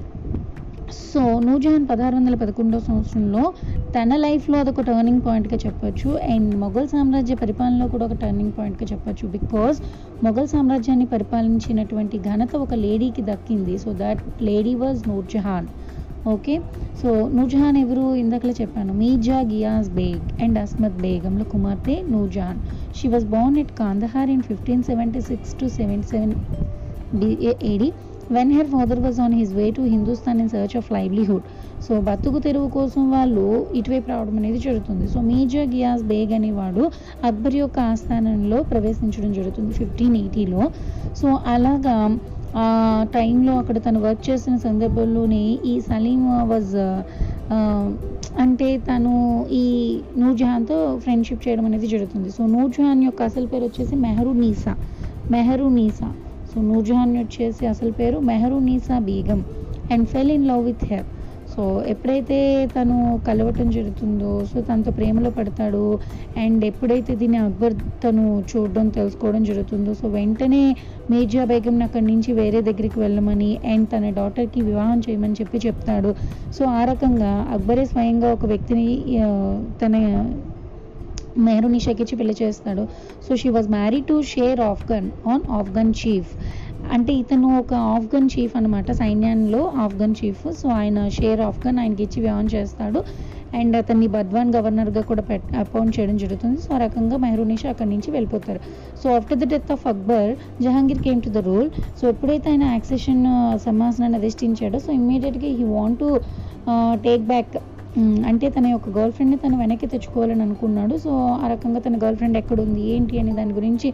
సో 0.94 1.22
నూజహాన్ 1.46 1.84
పదహారు 1.90 2.14
వందల 2.18 2.34
పదకొండవ 2.42 2.80
సంవత్సరంలో 2.88 3.42
తన 3.96 4.16
లైఫ్లో 4.24 4.56
అదొక 4.62 4.82
టర్నింగ్ 4.88 5.22
పాయింట్గా 5.26 5.58
చెప్పొచ్చు. 5.64 6.10
అండ్ 6.32 6.52
మొఘల్ 6.62 6.88
సామ్రాజ్య 6.92 7.34
పరిపాలనలో 7.42 7.86
కూడా 7.92 8.04
ఒక 8.08 8.16
టర్నింగ్ 8.22 8.54
పాయింట్గా 8.58 8.86
చెప్పొచ్చు. 8.92 9.24
బికాజ్ 9.36 9.78
మొఘల్ 10.26 10.48
సామ్రాజ్యాన్ని 10.54 11.06
పరిపాలించినటువంటి 11.14 12.18
ఘనత 12.30 12.52
ఒక 12.64 12.74
లేడీకి 12.84 13.24
దక్కింది. 13.30 13.76
So 13.84 13.92
that 14.02 14.22
lady 14.48 14.74
was 14.82 15.02
Nur Jahan 15.10 15.68
okay 16.34 16.54
so 17.00 17.08
Nur Jahan 17.36 17.78
ఎవరు? 17.82 18.04
ఇందాకలే 18.22 18.54
చెప్పాను. 18.60 18.92
మీర్జా 19.00 19.38
గియాస్ 19.50 19.90
బేగ్ 19.98 20.28
అండ్ 20.44 20.58
అస్మద్ 20.62 20.98
బేగంల 21.04 21.42
కుమార్తె 21.54 21.96
Nur Jahan 22.14 22.60
she 22.98 23.08
was 23.14 23.26
born 23.34 23.58
at 23.62 23.72
Kandahar 23.82 24.30
in 24.36 24.44
fifteen 24.50 24.84
seventy 24.90 25.22
six 25.30 25.54
to 25.60 25.66
seventy 25.78 26.08
seven 26.12 26.34
AD 27.72 27.88
when 28.36 28.52
her 28.56 28.68
father 28.74 29.00
was 29.00 29.20
on 29.20 29.34
his 29.40 29.52
way 29.52 29.66
to 29.78 29.82
Hindustan 29.94 30.40
in 30.44 30.50
search 30.54 30.76
of 30.80 30.88
livelihood 30.96 31.46
so 31.86 31.94
బతుకు 32.00 32.38
తెరువు 32.38 32.68
కోసం 32.76 33.02
వాళ్ళు 33.10 33.46
ఇటువైపు 33.78 34.08
రావడం 34.10 34.36
అనేది 34.40 34.58
జరుగుతుంది. 34.58 35.06
సో 35.14 35.20
మీర్జా 35.20 35.64
గియాస్ 35.74 36.04
బేగ్ 36.12 36.32
అనేవాడు 36.32 36.84
అక్బర్ 37.28 37.56
యొక్క 37.62 37.78
ఆస్థానంలో 37.92 38.62
ప్రవేశించడం 38.62 39.32
జరుగుతుంది 39.32 39.72
ఫిఫ్టీన్ 39.72 40.16
ఎయిటీలో 40.16 40.62
సో 41.20 41.28
అలాగా 41.54 41.96
ఆ 42.62 42.66
టైంలో 43.14 43.52
అక్కడ 43.60 43.78
తను 43.86 44.00
వర్క్ 44.00 44.30
చేసిన 44.30 44.56
సందర్భంలోనే 44.56 45.44
ఈ 45.64 45.80
సలీం 45.80 46.20
వాజ్ 46.52 46.74
అంటే 48.42 48.68
తను 48.88 49.46
ఈ 49.52 49.64
నూర్జహాన్తో 50.18 50.76
ఫ్రెండ్షిప్ 51.04 51.42
చేయడం 51.48 51.64
అనేది 51.64 51.86
జరుగుతుంది. 51.86 52.30
సో 52.30 52.42
నూర్జహాన్ 52.46 53.02
యొక్క 53.04 53.22
అసలు 53.22 53.46
పేరు 53.46 53.64
వచ్చేసి 53.64 53.96
మెహరు 53.96 54.30
నీసా 54.42 54.74
మెహరు 55.30 55.64
నీసా 55.64 56.08
సో 56.54 56.60
నూర్జహాన్ 56.60 57.12
వచ్చేసి 57.18 57.64
అసలు 57.66 57.90
పేరు 57.90 58.18
Mehru 58.30 58.58
Nisa 58.68 58.98
Begum 58.98 59.40
and 59.92 60.06
fell 60.08 60.30
in 60.30 60.48
love 60.48 60.64
with 60.64 60.84
her. 60.84 61.06
So 61.54 61.62
ఎప్పుడైతే 61.86 62.36
తను 62.76 62.96
కలవటం 63.26 63.70
జరుగుతుందో 63.70 64.44
సో 64.44 64.60
తనతో 64.60 64.90
ప్రేమలో 64.90 65.30
పడతాడు 65.30 65.82
అండ్ 66.36 66.64
ఎప్పుడైతే 66.64 67.12
దీన్ని 67.14 67.38
అక్బర్ 67.38 67.74
తను 68.04 68.44
చూడడం 68.50 68.88
తెలుసుకోవడం 68.88 69.42
జరుగుతుందో 69.44 69.94
సో 69.94 70.08
వెంటనే 70.08 70.62
మీర్జా 71.10 71.44
బేగం 71.44 71.82
అక్కడి 71.82 72.06
నుంచి 72.06 72.32
వేరే 72.32 72.60
దగ్గరికి 72.60 72.98
వెళ్ళమని 73.00 73.50
అండ్ 73.64 73.88
తన 73.88 74.10
డాటర్కి 74.20 74.62
వివాహం 74.62 74.98
చేయమని 74.98 75.38
చెప్పి 75.40 75.60
చెప్తాడు. 75.66 76.12
సో 76.58 76.64
ఆ 76.78 76.84
రకంగా 76.84 77.32
అక్బరే 77.56 77.84
స్వయంగా 77.84 78.32
ఒక 78.32 78.46
వ్యక్తిని 78.46 78.88
తన 79.82 79.94
మెహరు 81.46 81.68
నిషాకి 81.68 82.16
పెళ్ళి 82.20 82.36
చేస్తాడు. 82.42 82.84
So 83.26 83.36
she 83.42 83.48
was 83.48 83.68
marry 83.68 84.00
to 84.10 84.16
Sher 84.34 84.60
Afghan 84.60 85.08
an 85.32 85.44
Afghan 85.60 85.92
chief 86.00 86.32
అంటే 86.94 87.12
ఇతను 87.12 87.48
ఒక 87.58 87.74
ఆఫ్ఘన్ 87.96 88.28
చీఫ్ 88.34 88.56
అనమాట 88.56 88.92
సైన్యంలో 88.92 89.72
ఆఫ్ఘన్ 89.84 90.16
చీఫ్ 90.20 90.42
సో 90.60 90.68
ఆయన 90.80 91.08
షేర్ 91.18 91.40
ఆఫ్ఘన్ 91.40 91.78
ఆయనకి 91.78 92.02
ఇచ్చి 92.02 92.18
వివాహం 92.20 92.46
చేస్తాడు. 92.46 93.00
అండ్ 93.58 93.74
అతన్ని 93.76 94.06
బద్వాన్ 94.14 94.48
గవర్నర్గా 94.54 95.02
కూడా 95.10 95.22
పెట్ 95.22 95.44
అపాయింట్ 95.56 95.92
చేయడం 95.96 96.16
జరుగుతుంది. 96.22 96.58
సో 96.62 96.70
ఆ 96.74 96.78
రకంగా 96.78 97.16
మెహరూనిషా 97.24 97.68
అక్కడి 97.72 97.90
నుంచి 97.90 98.08
వెళ్ళిపోతారు. 98.10 98.60
So 99.02 99.06
after 99.16 99.38
the 99.38 99.48
death 99.52 99.70
of 99.72 99.84
Akbar 99.86 100.30
Jahangir 100.62 101.02
came 101.02 101.20
to 101.22 101.28
the 101.28 101.42
rule 101.48 101.70
so 102.00 102.08
ఎప్పుడైతే 102.08 102.48
ఆయన 102.50 102.64
యాక్సెషన్ 102.76 103.22
uh, 103.26 103.58
సమాసనాన్ని 103.58 104.18
అధిష్ఠించాడో 104.18 104.78
సో 104.78 104.92
ఇమ్మీడియట్గా 104.92 105.50
he 105.58 105.64
want 105.76 105.98
to 105.98 106.10
take 107.06 107.22
back 107.22 107.54
అంటే 107.98 108.50
తన 108.50 108.66
యొక్క 108.66 108.88
గర్ల్ 108.88 109.12
ఫ్రెండ్ని 109.12 109.38
తను 109.38 109.58
వెనక్కి 109.58 109.86
తెచ్చుకోవాలని 109.86 110.42
అనుకున్నాడు. 110.42 110.96
సో 110.96 111.10
ఆ 111.42 111.46
రకంగా 111.48 111.80
తన 111.80 111.96
గర్ల్ 111.96 112.16
ఫ్రెండ్ 112.16 112.38
ఎక్కడుంది 112.38 112.82
ఏంటి 112.94 113.18
అనే 113.18 113.32
దాని 113.32 113.52
గురించి 113.52 113.88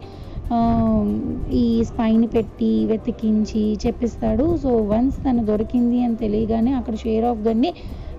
ఈ 1.57 1.83
స్పైని 1.83 2.27
పెట్టి 2.27 2.85
వెతికించి 2.85 3.77
చెప్పిస్తాడు. 3.87 4.57
సో 4.57 4.69
వన్స్ 4.91 5.17
తను 5.17 5.45
దొరికింది 5.45 6.03
అని 6.03 6.15
తెలియగానే 6.15 6.71
అక్కడ 6.73 6.95
షేర్ 6.95 7.25
ఆఫ్ 7.25 7.39
గన్ని 7.39 7.71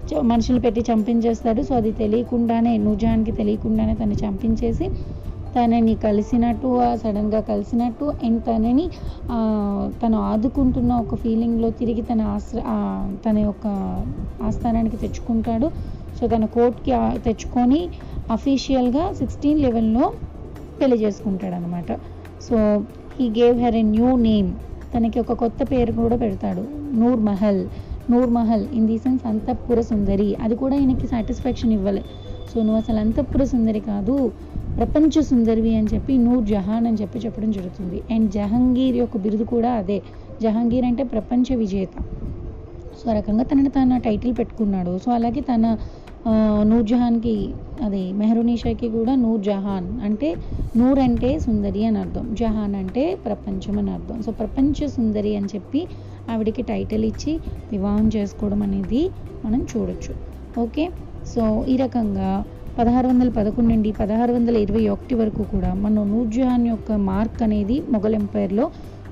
చ- 0.09 0.23
మనుషులు 0.31 0.61
పెట్టి 0.61 0.81
చంపించేస్తాడు. 0.90 1.62
సో 1.62 1.75
అది 1.75 1.92
తెలియకుండానే 1.92 2.77
నుజానికి 2.79 3.33
తెలియకుండానే 3.33 3.95
తను 3.95 4.14
చంపించేసి 4.25 4.87
తనని 5.55 5.95
కలిసినట్టు 6.05 6.69
సడన్గా 7.03 7.41
కలిసినట్టు 7.51 8.07
అండ్ 8.27 8.41
తనని 8.49 8.87
తను 10.03 10.19
ఆదుకుంటున్న 10.31 10.93
ఒక 11.05 11.17
ఫీలింగ్లో 11.23 11.69
తిరిగి 11.81 12.03
తన 12.11 12.21
ఆశ్ర 12.37 12.59
తన 13.27 13.37
యొక్క 13.49 13.67
ఆస్థానానికి 14.49 14.99
తెచ్చుకుంటాడు. 15.03 15.69
సో 16.19 16.23
తన 16.35 16.45
కోర్ట్కి 16.57 16.93
తెచ్చుకొని 17.27 17.81
అఫీషియల్గా 18.37 19.05
సిక్స్టీన్ 19.21 19.61
లెవెల్లో 19.67 20.05
పెళ్ళి 20.81 20.99
చేసుకుంటాడు 21.05 21.55
అనమాట 21.55 21.91
so 22.47 22.57
he 23.19 23.27
gave 23.41 23.57
her 23.65 23.77
a 23.83 23.85
new 23.95 24.11
name. 24.29 24.51
తనకి 24.95 25.19
ఒక 25.25 25.33
కొత్త 25.43 25.62
పేరు 25.73 25.93
కూడా 26.01 26.17
పెడతాడు. 26.23 26.62
Nur 27.01 27.21
Mahal. 27.31 27.62
Nur 28.12 28.31
Mahal 28.37 28.65
in 28.79 28.87
the 28.91 28.97
sense 29.05 29.25
అంతఃపుర 29.31 29.81
సుందరి. 29.91 30.29
అది 30.45 30.55
కూడా 30.62 30.75
ఈయనకి 30.83 31.07
సాటిస్ఫాక్షన్ 31.12 31.73
ఇవ్వలే. 31.79 32.03
సో 32.51 32.57
నువ్వు 32.67 32.79
అసలు 32.83 32.99
అంతఃపుర 33.05 33.43
సుందరి 33.53 33.81
కాదు. 33.91 34.17
ప్రపంచ 34.77 35.23
సుందరివి 35.23 35.75
అని 35.75 35.89
చెప్పి 35.95 36.19
నూర్ 36.19 36.45
జహాన్ 36.45 36.87
అని 36.87 36.97
చెప్పి 36.97 37.19
చెప్పడం 37.19 37.51
జరుగుతుంది. 37.51 38.03
అండ్ 38.11 38.31
జహంగీర్ 38.31 38.97
యొక్క 38.97 39.17
బిరుదు 39.17 39.45
కూడా 39.45 39.73
అదే. 39.73 39.99
జహంగీర్ 40.43 40.85
అంటే 40.85 41.03
ప్రపంచ 41.03 41.55
విజేత. 41.55 41.95
సో 43.01 43.11
ఆ 43.11 43.15
రకంగా 43.15 43.45
తనని 43.45 43.69
తన 43.69 43.97
టైటిల్ 43.97 44.33
పెట్టుకున్నాడు. 44.39 44.99
సో 45.05 45.13
అలాగే 45.13 45.41
తన 45.41 45.67
నూర్ 46.63 46.87
జహాన్కి 46.87 47.37
అది 47.83 48.13
మెహరునిషాకి 48.13 48.89
కూడా 48.89 49.15
నూర్ 49.15 49.41
జహాన్ 49.41 50.01
అంటే 50.01 50.29
నూర్ 50.77 50.99
అంటే 50.99 51.39
సుందరి 51.39 51.85
అని 51.85 51.99
అర్థం. 51.99 52.35
జహాన్ 52.35 52.75
అంటే 52.75 53.15
ప్రపంచం 53.27 53.79
అని 53.79 53.91
అర్థం. 53.91 54.23
సో 54.23 54.33
ప్రపంచ 54.33 54.87
సుందరి 54.87 55.37
అని 55.37 55.47
చెప్పి 55.47 55.81
ఆవిడకి 56.31 56.63
టైటిల్ 56.63 57.05
ఇచ్చి 57.05 57.33
వివాహం 57.73 58.11
చేసుకోవడం 58.17 58.63
అనేది 58.63 59.03
మనం 59.45 59.67
చూడొచ్చు. 59.73 60.15
ఓకే? 60.61 60.85
సో 61.35 61.65
ఈ 61.69 61.77
రకంగా 61.77 62.31
పదహారు 62.79 63.07
వందల 63.11 63.31
పదకొండు 63.39 63.71
నుండి 63.75 63.91
పదహారు 64.01 64.33
వందల 64.37 64.57
ఇరవై 64.65 64.83
ఒకటి 64.95 65.15
వరకు 65.21 65.43
కూడా 65.53 65.71
మనం 65.85 66.03
నూర్జహాన్ 66.13 66.65
యొక్క 66.73 66.93
మార్క్ 67.11 67.41
అనేది 67.47 67.77
మొఘల్ 67.95 68.17
ఎంపైర్లో 68.21 68.67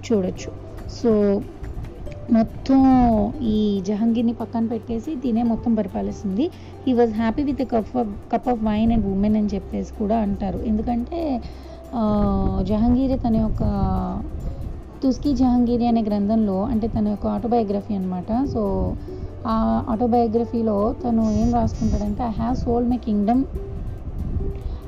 చూడొచ్చు. 0.05 0.51
సో 0.99 1.11
మొత్తం 2.37 2.81
ఈ 3.53 3.57
జహంగీర్ని 3.89 4.35
పక్కన 4.41 4.65
పెట్టేసి 4.73 5.11
తినే 5.23 5.43
మొత్తం 5.53 5.73
పరిపాలిస్తుంది. 5.81 6.45
He 6.85 6.93
was 7.01 7.13
happy 7.21 7.43
with 7.49 7.63
cup 7.73 7.93
of 8.03 8.13
cup 8.33 8.49
of 8.53 8.63
wine 8.69 8.93
and 8.97 9.07
women 9.15 9.37
అని 9.41 9.51
చెప్పేసి 9.55 9.93
కూడా 10.01 10.19
అంటారు. 10.27 10.61
ఎందుకంటే 10.71 11.21
జహంగీర్ 12.71 13.15
తన 13.27 13.37
యొక్క 13.47 13.63
తుస్కీ 15.03 15.31
జహంగీరి 15.41 15.87
అనే 15.91 16.03
గ్రంథంలో 16.09 16.57
అంటే 16.73 16.87
తన 16.97 17.07
యొక్క 17.15 17.27
ఆటోబయోగ్రఫీ 17.37 17.93
అనమాట 17.99 18.31
సో 18.53 18.63
ఆ 19.45 19.55
ఆటోబయోగ్రఫీలో 19.93 20.77
తను 21.03 21.23
ఏం 21.41 21.49
రాసుకుంటాడంటే 21.55 22.23
I 22.25 22.33
have 22.41 22.57
sold 22.65 22.87
my 22.87 22.99
kingdom 23.07 23.43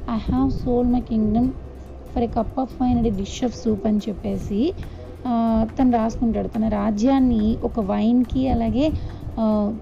I 0.09 0.19
have 0.27 0.49
sold 0.62 0.88
my 0.95 1.03
kingdom 1.11 1.49
for 2.11 2.25
a 2.25 2.31
cup 2.37 2.57
of 2.62 2.75
wine 2.81 2.99
and 2.99 3.11
dish 3.21 3.38
of 3.45 3.57
soup 3.62 3.87
అని 3.91 4.01
చెప్పేసి 4.09 4.61
తను 5.77 5.91
రాసుకుంటాడు. 5.99 6.49
తన 6.49 6.65
రాజ్యాన్ని 6.79 7.45
ఒక 7.62 7.81
వైన్కి 7.91 8.43
అలాగే 8.49 8.87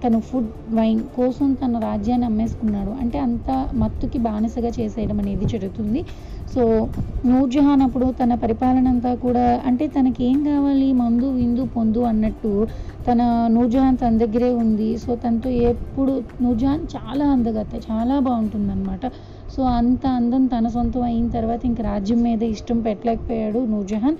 తను 0.03 0.19
ఫుడ్ 0.29 0.49
వైన్ 0.75 1.01
కోసం 1.17 1.49
తన 1.63 1.79
రాజ్యాన్ని 1.87 2.27
అమ్మేసుకున్నాడు. 2.27 2.93
అంటే 3.03 3.19
అంత 3.27 3.49
మత్తుకి 3.83 4.19
బానిసగా 4.27 4.71
చేసేయడం 4.79 5.19
అనేది 5.23 5.47
జరుగుతుంది. 5.55 6.01
సో 6.51 6.63
నూర్జహాన్ 7.25 7.83
అప్పుడు 7.87 8.07
తన 8.21 8.35
పరిపాలన 8.43 8.87
అంతా 8.89 9.11
కూడా 9.25 9.43
అంటే 9.69 9.85
తనకి 9.89 10.21
ఏం 10.25 10.39
కావాలి? 10.45 10.93
మందు 10.93 11.27
విందు 11.39 11.65
పొందు 11.75 12.01
అన్నట్టు 12.11 12.53
తన 13.07 13.21
నూర్జహాన్ 13.49 13.99
తన 14.03 14.13
దగ్గరే 14.17 14.51
ఉంది. 14.63 14.89
సో 14.99 15.11
తనతో 15.17 15.51
ఎప్పుడు 15.73 16.13
నూర్జహాన్ 16.43 16.85
చాలా 16.95 17.27
అందగత 17.33 17.73
చాలా 17.89 18.17
బాగుంటుందన్నమాట. 18.29 19.05
సో 19.51 19.63
అంత 19.79 20.05
అందం 20.19 20.43
తన 20.47 20.67
సొంతం 20.69 21.03
అయిన 21.03 21.29
తర్వాత 21.29 21.63
ఇంక 21.65 21.81
రాజ్యం 21.91 22.21
మీద 22.29 22.43
ఇష్టం 22.57 22.81
పెట్టలేకపోయాడు 22.81 23.63
నూర్జహాన్. 23.75 24.19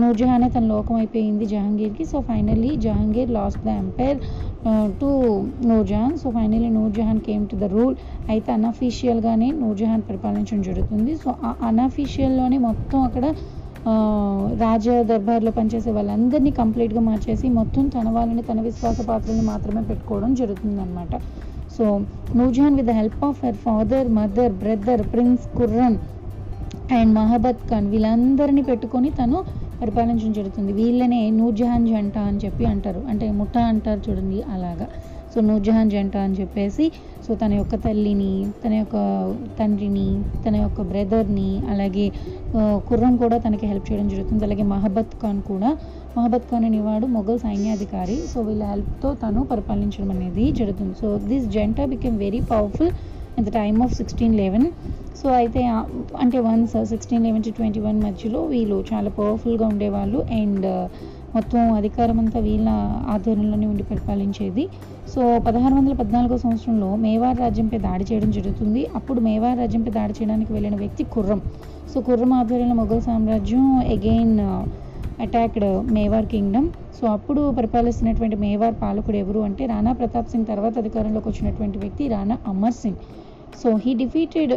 నూర్జహానే 0.00 0.48
తన 0.54 0.64
లోకం 0.74 0.94
అయిపోయింది 0.94 1.44
జహాంగీర్కి. 1.52 2.04
So 2.12 2.18
finally 2.28 2.70
Jahangir 2.84 3.30
lost 3.38 3.62
the 3.66 3.72
empire 3.82 4.18
to 5.00 5.08
Nur Jahan. 5.70 6.14
So 6.22 6.26
finally 6.36 6.70
Nur Jahan 6.78 7.20
came 7.28 7.44
to 7.50 7.56
the 7.62 7.68
rule 7.74 7.94
అయితే 8.28 8.48
అన్అఫీషియల్గానే 8.56 9.48
నూర్జహాన్ 9.62 10.02
పరిపాలించడం 10.08 10.62
జరుగుతుంది. 10.68 11.14
సో 11.22 11.28
ఆ 11.48 11.52
అన్అఫీషియల్లోనే 11.68 12.58
మొత్తం 12.68 12.98
అక్కడ 13.08 13.24
రాజ 14.62 14.86
దర్బార్లో 15.10 15.50
పనిచేసే 15.58 15.90
వాళ్ళందరినీ 15.96 16.50
కంప్లీట్గా 16.58 17.02
మార్చేసి 17.06 17.46
మొత్తం 17.58 17.84
తన 17.94 18.08
వాళ్ళని 18.16 18.42
తన 18.42 18.58
విశ్వాస 18.66 19.00
పాత్రల్ని 19.10 19.44
మాత్రమే 19.52 19.82
పెట్టుకోవడం 19.90 20.30
జరుగుతుందన్నమాట. 20.40 21.12
So 21.70 21.84
Nur Jahan 22.38 22.76
with 22.78 22.88
the 22.90 22.94
help 23.00 23.22
of 23.28 23.40
her 23.44 23.58
father 23.66 24.08
mother 24.18 24.52
brother 24.62 25.02
prince 25.12 25.46
Khurram 25.58 25.96
and 26.96 27.12
Mahabat 27.18 27.60
Khan 27.70 27.88
వీళ్ళందరినీ 27.92 28.62
పెట్టుకొని 28.68 29.08
తను 29.18 29.38
పరిపాలించడం 29.80 30.32
జరుగుతుంది. 30.38 30.70
వీళ్ళనే 30.78 31.20
నూర్జహాన్ 31.36 31.84
జంట 31.90 32.16
అని 32.30 32.40
చెప్పి 32.44 32.64
అంటారు. 32.70 33.00
అంటే 33.10 33.26
ముఠా 33.40 33.62
అంటారు 33.72 34.00
చూడండి 34.06 34.38
అలాగా. 34.54 34.86
సో 35.32 35.38
నూర్జహాన్ 35.48 35.90
జంట 35.94 36.16
అని 36.26 36.36
చెప్పేసి 36.40 36.84
సో 37.24 37.30
తన 37.42 37.52
యొక్క 37.60 37.74
తల్లిని 37.84 38.32
తన 38.62 38.72
యొక్క 38.80 38.96
తండ్రిని 39.58 40.08
తన 40.46 40.54
యొక్క 40.64 40.80
బ్రదర్ని 40.90 41.50
అలాగే 41.72 42.06
కుర్రం 42.88 43.14
కూడా 43.22 43.36
తనకి 43.44 43.66
హెల్ప్ 43.70 43.86
చేయడం 43.90 44.08
జరుగుతుంది. 44.14 44.42
అలాగే 44.48 44.66
మహబత్ 44.74 45.14
ఖాన్ 45.22 45.40
కూడా 45.50 45.70
మహబత్ 46.16 46.48
ఖాన్ 46.50 46.66
అనేవాడు 46.70 47.08
మొఘల్ 47.16 47.40
సైన్యాధికారి. 47.46 48.18
సో 48.32 48.40
వీళ్ళ 48.48 48.64
హెల్ప్తో 48.72 49.10
తను 49.22 49.42
పరిపాలించడం 49.52 50.10
అనేది 50.16 50.46
జరుగుతుంది. 50.60 50.96
సో 51.02 51.08
దిస్ 51.30 51.48
జంట 51.56 51.80
became 51.94 52.18
very 52.26 52.42
powerful. 52.52 52.92
At 53.40 53.46
the 53.50 53.52
time 53.60 53.78
of 53.86 53.94
sixteen 54.00 54.34
eleven 54.42 54.66
so 55.20 55.28
అయితే 55.38 55.62
అంటే 56.22 56.38
once 56.46 56.74
sixteen 56.90 57.24
eleven 57.26 57.42
to 57.46 57.50
twenty 57.56 57.80
one 57.86 57.98
మధ్యలో 58.04 58.40
వీళ్ళు 58.52 58.76
చాలా 58.90 59.10
పవర్ఫుల్గా 59.18 59.66
ఉండేవాళ్ళు. 59.72 60.18
అండ్ 60.40 60.66
uh, 60.74 60.84
మొత్తం 61.34 61.58
అధికారం 61.80 62.16
అంతా 62.22 62.38
వీళ్ళ 62.46 62.68
ఆధ్వర్యంలోనే 63.14 63.66
ఉండి 63.72 63.84
పరిపాలించేది. 63.90 64.64
సో 65.12 65.20
పదహారు 65.46 65.74
వందల 65.78 65.94
పద్నాలుగో 66.00 66.36
సంవత్సరంలో 66.44 66.88
మేవార్ 67.04 67.38
రాజ్యంపై 67.44 67.78
దాడి 67.86 68.04
చేయడం 68.10 68.30
జరుగుతుంది. 68.38 68.82
అప్పుడు 68.98 69.20
మేవార్ 69.28 69.56
రాజ్యంపై 69.62 69.92
దాడి 69.98 70.14
చేయడానికి 70.18 70.50
వెళ్ళిన 70.56 70.76
వ్యక్తి 70.82 71.04
కుర్రం 71.14 71.42
సో 71.92 72.00
కుర్రం 72.08 72.32
ఆధ్వర్యంలో 72.40 72.76
మొఘల్ 72.82 73.02
సామ్రాజ్యం 73.08 73.64
again 73.96 74.36
attacked 75.26 75.68
uh, 75.70 75.78
Mewar 75.98 76.28
kingdom 76.34 76.68
so 76.98 77.06
అప్పుడు 77.16 77.42
పరిపాలిస్తున్నటువంటి 77.58 78.36
మేవార్ 78.46 78.76
పాలకుడు 78.84 79.18
ఎవరు 79.24 79.42
అంటే 79.48 79.64
రాణా 79.72 79.92
ప్రతాప్ 80.00 80.30
సింగ్ 80.32 80.48
తర్వాత 80.52 80.74
అధికారంలోకి 80.84 81.28
వచ్చినటువంటి 81.30 81.78
వ్యక్తి 81.84 82.04
Rana 82.14 82.36
Amar 82.52 82.78
Singh. 82.82 83.00
So 83.60 83.76
he 83.76 83.94
defeated 83.94 84.54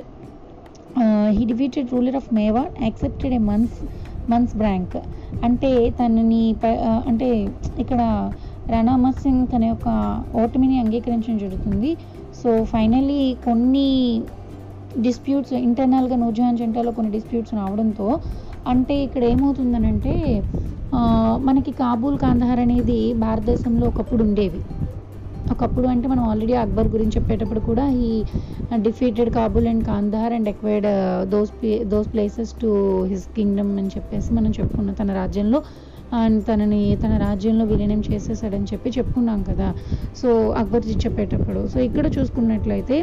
he 1.30 1.46
defeated 1.46 1.94
ruler 1.94 2.16
of 2.16 2.30
Mewar 2.34 2.64
accepted 2.82 3.34
a 3.34 3.42
months 3.50 3.80
months 4.28 4.58
branch 4.58 4.98
అంటే 5.42 5.70
తనని 5.90 6.56
ప- 6.64 6.80
అంటే 7.08 7.30
ఇక్కడ 7.80 8.02
రాణా 8.70 8.94
సింగ్ 9.18 9.48
తన 9.48 9.64
యొక్క 9.64 9.90
ఓటమిని 10.36 10.80
అంగీకరించడం 10.80 11.38
జరుగుతుంది. 11.38 11.90
సో 12.34 12.66
ఫైనల్లీ 12.66 13.36
కొన్ని 13.44 13.88
డిస్ప్యూట్స్ 14.98 15.54
ఇంటర్నల్గా 15.62 16.16
నూర్జహాన్ 16.16 16.58
జంటాలో 16.58 16.92
కొన్ని 16.92 17.12
డిస్ప్యూట్స్ 17.12 17.54
రావడంతో 17.54 18.08
అంటే 18.66 19.04
ఇక్కడ 19.04 19.24
ఏమవుతుందనంటే 19.24 20.14
మనకి 21.40 21.72
కాబూల్ 21.74 22.18
కాందహార్ 22.18 22.60
అనేది 22.60 22.98
భారతదేశంలో 23.16 23.88
ఒకప్పుడు 23.88 24.24
ఉండేవి. 24.24 24.62
ఒకప్పుడు 25.54 25.88
అంటే 25.94 26.08
మనం 26.14 26.24
ఆల్రెడీ 26.32 26.56
అక్బర్ 26.64 26.90
గురించి 26.96 27.16
చెప్పేటప్పుడు 27.18 27.62
కూడా 27.70 27.86
ఈ 28.10 28.12
defeated 28.88 29.32
Kabul 29.40 29.66
and 29.72 29.84
Kandahar 29.92 30.34
and 30.38 30.50
acquired 30.54 30.88
those 31.34 31.52
those 31.94 32.08
places 32.14 32.54
to 32.62 32.70
his 33.12 33.26
kingdom 33.40 33.74
అని 33.82 33.92
చెప్పేసి 33.98 34.30
మనం 34.40 34.54
చెప్పుకున్నాం 34.60 34.96
తన 35.02 35.12
రాజ్యంలో 35.22 35.60
అండ్ 36.22 36.40
తనని 36.48 36.82
తన 37.04 37.14
రాజ్యంలో 37.26 37.64
విలీనం 37.70 38.02
చేసేసాడని 38.08 38.68
చెప్పి 38.72 38.90
చెప్పుకున్నాం 38.98 39.40
కదా. 39.50 39.70
సో 40.20 40.30
అక్బర్ 40.60 40.84
చెప్పేటప్పుడు. 41.06 41.62
సో 41.74 41.78
ఇక్కడ 41.88 42.06
చూసుకున్నట్లయితే 42.18 42.98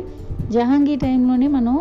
జహాంగీర్ 0.54 1.00
టైంలోనే 1.06 1.48
మనం 1.56 1.74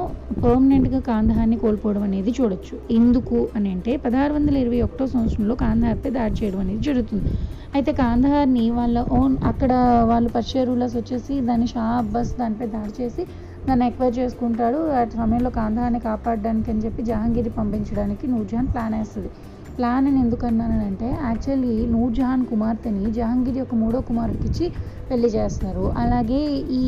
పర్మనెంట్గా 0.44 1.00
కాందహార్ని 1.12 1.58
కోల్పోవడం 1.64 2.04
అనేది 2.08 2.32
చూడొచ్చు. 2.40 2.76
ఎందుకు 3.00 3.38
అని 3.58 3.70
అంటే 3.76 3.92
పదహారు 4.06 4.34
వందల 4.38 4.56
ఇరవై 4.64 4.82
ఒకటో 4.88 5.06
సంవత్సరంలో 5.14 5.56
కాందహార్పై 5.64 6.12
దాడి 6.18 6.36
చేయడం 6.40 6.60
అనేది 6.66 6.84
జరుగుతుంది. 6.90 7.32
అయితే 7.74 7.92
కాందహార్ని 8.02 8.64
వాళ్ళ 8.78 8.98
ఓన్ 9.18 9.36
అక్కడ 9.50 9.72
వాళ్ళు 10.12 10.30
పర్షియా 10.36 10.62
రూలర్స్ 10.70 10.96
వచ్చేసి 11.00 11.34
దాన్ని 11.48 11.68
షా 11.74 11.84
అబ్బాస్ 12.00 12.32
దానిపై 12.40 12.68
దాడి 12.76 12.94
చేసి 13.00 13.24
దాన్ని 13.68 13.86
ఎక్వైర్ 13.90 14.16
చేసుకుంటాడు. 14.20 14.80
ఆ 15.00 15.02
సమయంలో 15.20 15.52
కాందహార్ని 15.60 16.00
కాపాడడానికి 16.08 16.70
అని 16.74 16.82
చెప్పి 16.86 17.02
జహాంగీర్ని 17.10 17.54
పంపించడానికి 17.60 18.26
నూర్జహాన్ 18.34 18.70
ప్లాన్ 18.74 18.96
వేస్తుంది. 19.00 19.30
ప్లాన్ 19.78 20.06
అని 20.10 20.20
ఎందుకన్నానంటే 20.26 21.10
యాక్చువల్లీ 21.28 21.76
నూర్జహాన్ 21.96 22.44
కుమార్తెని 22.52 23.06
జహాంగీర్ 23.18 23.60
యొక్క 23.62 23.76
మూడో 23.84 24.00
కుమారుడికిచ్చి 24.10 24.66
పెళ్ళి 25.10 25.30
చేస్తారు 25.38 25.86
అలాగే 26.04 26.42
ఈ 26.80 26.84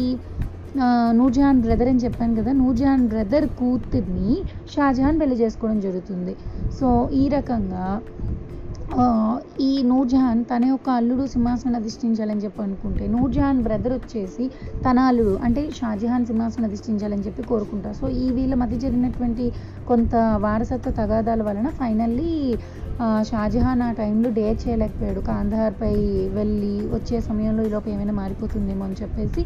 నూర్జహాన్ 1.19 1.59
బ్రదర్ 1.63 1.89
అని 1.91 2.01
చెప్పాను 2.05 2.33
కదా 2.39 2.51
నూర్జహాన్ 2.61 3.05
బ్రదర్ 3.13 3.45
కూతుర్ని 3.59 4.31
షాజహాన్ 4.73 5.17
పెళ్ళి 5.21 5.37
చేసుకోవడం 5.43 5.79
జరుగుతుంది. 5.87 6.33
సో 6.77 6.87
ఈ 7.21 7.23
రకంగా 7.37 7.85
ఈ 9.65 9.69
నూర్జహాన్ 9.89 10.39
తన 10.49 10.63
యొక్క 10.71 10.87
అల్లుడు 10.99 11.25
సింహాసనం 11.33 11.75
అధిష్ఠించాలని 11.79 12.41
చెప్పి 12.45 12.59
అనుకుంటే 12.63 13.03
నూర్జహాన్ 13.13 13.59
బ్రదర్ 13.67 13.93
వచ్చేసి 13.97 14.45
తన 14.85 14.97
అల్లుడు 15.09 15.33
అంటే 15.45 15.61
షాజహాన్ 15.77 16.25
సింహాసనం 16.29 16.65
అధిష్ఠించాలని 16.69 17.23
చెప్పి 17.27 17.43
కోరుకుంటారు. 17.51 17.95
సో 18.01 18.07
ఈ 18.23 18.25
వీళ్ళ 18.37 18.53
మధ్య 18.61 18.77
జరిగినటువంటి 18.85 19.45
కొంత 19.89 20.15
వారసత్వ 20.45 20.91
తగాదాల 20.99 21.41
వలన 21.49 21.69
ఫైనల్లీ 21.81 22.31
షాజహాన్ 23.29 23.83
ఆ 23.87 23.91
టైంలో 24.01 24.31
డేర్ 24.39 24.57
చేయలేకపోయాడు. 24.63 25.21
కాందహార్పై 25.31 25.93
వెళ్ళి 26.37 26.73
వచ్చే 26.95 27.19
సమయంలో 27.29 27.63
ఈలోపు 27.69 27.89
ఏమైనా 27.93 28.15
మారిపోతుందేమో 28.21 28.83
అని 28.87 28.97
చెప్పేసి 29.01 29.43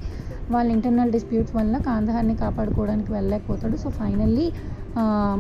వాళ్ళ 0.55 0.67
ఇంటర్నల్ 0.77 1.13
డిస్ప్యూట్స్ 1.17 1.55
వల్ల 1.60 1.75
కాందహార్ని 1.89 2.36
కాపాడుకోవడానికి 2.43 3.12
వెళ్ళలేకపోతాడు. 3.17 3.77
సో 3.84 3.89
ఫైనల్లీ 4.01 4.47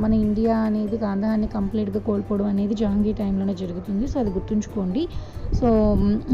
మన 0.03 0.11
ఇండియా 0.25 0.55
అనేది 0.67 0.97
గాంధాన్ని 1.03 1.47
కంప్లీట్గా 1.55 1.99
కోల్పోవడం 2.07 2.47
అనేది 2.53 2.75
జహాంగీర్ 2.81 3.17
టైంలోనే 3.21 3.53
జరుగుతుంది. 3.61 4.05
సో 4.11 4.15
అది 4.21 4.31
గుర్తుంచుకోండి. 4.37 5.03
సో 5.59 5.67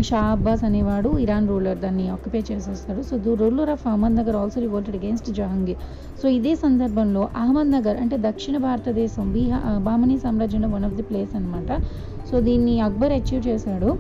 షా 0.10 0.22
అబ్బాస్ 0.36 0.64
అనేవాడు 0.68 1.10
ఇరాన్ 1.24 1.48
రూలర్ 1.52 1.80
దాన్ని 1.84 2.06
ఆక్యుపై 2.16 2.42
చేసేస్తాడు. 2.50 3.02
So 3.10 3.14
the 3.26 3.36
ruler 3.42 3.72
of 3.76 3.84
Ahmadnagar 4.20 4.38
also 4.42 4.62
revolted 4.66 4.98
against 5.00 5.30
Jahangir 5.40 5.82
so 6.22 6.26
ఇదే 6.38 6.54
సందర్భంలో 6.64 7.22
అహ్మద్ 7.44 7.72
నగర్ 7.76 8.00
అంటే 8.04 8.18
దక్షిణ 8.28 8.56
భారతదేశం 8.68 9.28
బీహా 9.36 9.60
బామనీ 9.90 10.18
సామ్రాజ్యంలో 10.26 10.72
వన్ 10.76 10.88
ఆఫ్ 10.90 10.98
ది 11.00 11.06
ప్లేస్ 11.12 11.32
అనమాట 11.40 11.70
సో 12.30 12.36
దీన్ని 12.48 12.76
అక్బర్ 12.88 13.14
అచీవ్ 13.20 13.44
చేశాడు. 13.50 13.92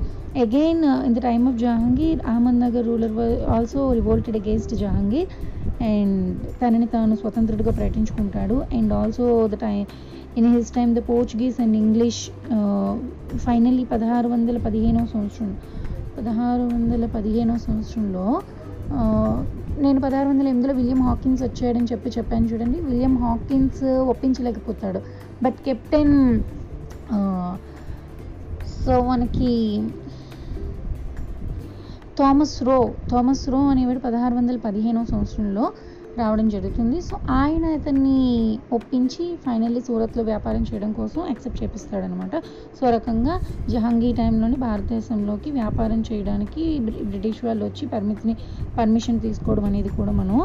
Again 0.44 0.84
in 1.08 1.16
the 1.16 1.22
time 1.30 1.46
of 1.50 1.58
Jahangir 1.64 2.20
Ahmadnagar 2.66 2.86
ruler 2.90 3.16
also 3.56 3.80
revolted 4.00 4.38
against 4.42 4.74
Jahangir 4.84 5.30
and 5.89 6.17
తనని 6.62 6.88
తాను 6.88 7.15
స్వతంత్రుడిగా 7.15 7.72
ప్రకటించుకుంటాడు. 7.72 8.56
And 8.78 8.91
also 8.94 9.26
the 9.48 9.58
tie 9.63 9.76
in 10.36 10.50
his 10.56 10.72
time 10.78 10.91
the 10.98 11.02
Portuguese 11.10 11.58
and 11.63 11.76
English 11.84 12.22
finally 13.46 13.84
పదహారు 13.94 14.28
వందల 14.28 14.58
పదిహేనవ 14.67 15.06
సంవత్సరం 15.13 15.52
పదహారు 16.17 16.63
వందల 16.74 17.06
పదిహేనవ 17.15 17.58
సంవత్సరంలో 17.67 18.26
నేను 19.78 20.00
పదహారు 20.02 20.28
వందల 20.30 20.48
ఎనిమిదిలో 20.48 20.74
విలియం 20.80 21.02
హాకిన్స్ 21.08 21.41
వచ్చాడని 21.44 21.88
చెప్పి 21.91 22.10
చెప్పాను 22.17 22.48
చూడండి. 22.52 22.78
విలియం 22.88 23.13
హాకిన్స్ 23.24 23.84
ఒప్పించలేకపోతాడు. 24.12 25.00
బట్ 25.41 25.60
కెప్టెన్ 25.67 26.15
సో 28.78 28.94
మనకి 29.04 29.52
థామస్ 32.22 32.58
రో 32.68 32.78
థామస్ 33.12 33.44
రో 33.54 33.60
అనేవాడు 33.72 34.00
పదహారు 34.06 34.34
వందల 34.36 34.58
పదిహేనవ 34.66 35.06
సంవత్సరంలో 35.12 35.66
రావడం 36.20 36.48
జరుగుతుంది. 36.54 36.98
సో 37.08 37.16
ఆయన 37.40 37.66
అతన్ని 37.78 38.18
ఒప్పించి 38.78 39.26
ఫైనల్లీ 39.46 39.82
సూరత్లో 39.88 40.24
వ్యాపారం 40.30 40.64
చేయడం 40.70 40.92
కోసం 40.98 41.22
యాక్సెప్ట్ 41.32 41.60
చేపిస్తాడనమాట 41.64 42.34
సో 42.78 42.84
రకంగా 42.96 43.36
జహాంగీర్ 43.74 44.18
టైంలోని 44.18 44.58
భారతదేశంలోకి 44.66 45.52
వ్యాపారం 45.60 46.02
చేయడానికి 46.10 46.64
బ్రిటిష్ 47.12 47.42
వాళ్ళు 47.46 47.64
వచ్చి 47.70 47.86
పర్మిట్ని 47.94 48.36
పర్మిషన్ 48.78 49.20
తీసుకోవడం 49.26 49.66
అనేది 49.72 49.92
కూడా 50.00 50.14
మనం 50.22 50.38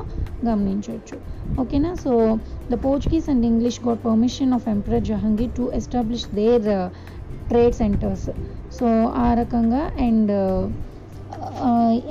గమనించవచ్చు. 0.48 1.18
ఓకేనా 1.64 1.92
so 2.04 2.12
the 2.72 2.82
Portuguese 2.86 3.30
and 3.34 3.46
English 3.52 3.80
got 3.88 4.02
permission 4.08 4.54
of 4.58 4.68
emperor 4.76 5.06
Jahangir 5.12 5.54
to 5.60 5.66
establish 5.80 6.28
their 6.40 6.70
trade 7.50 7.76
centres 7.82 8.28
so 8.78 8.86
ఆ 9.26 9.28
రకంగా 9.42 9.82
అండ్ 10.08 10.32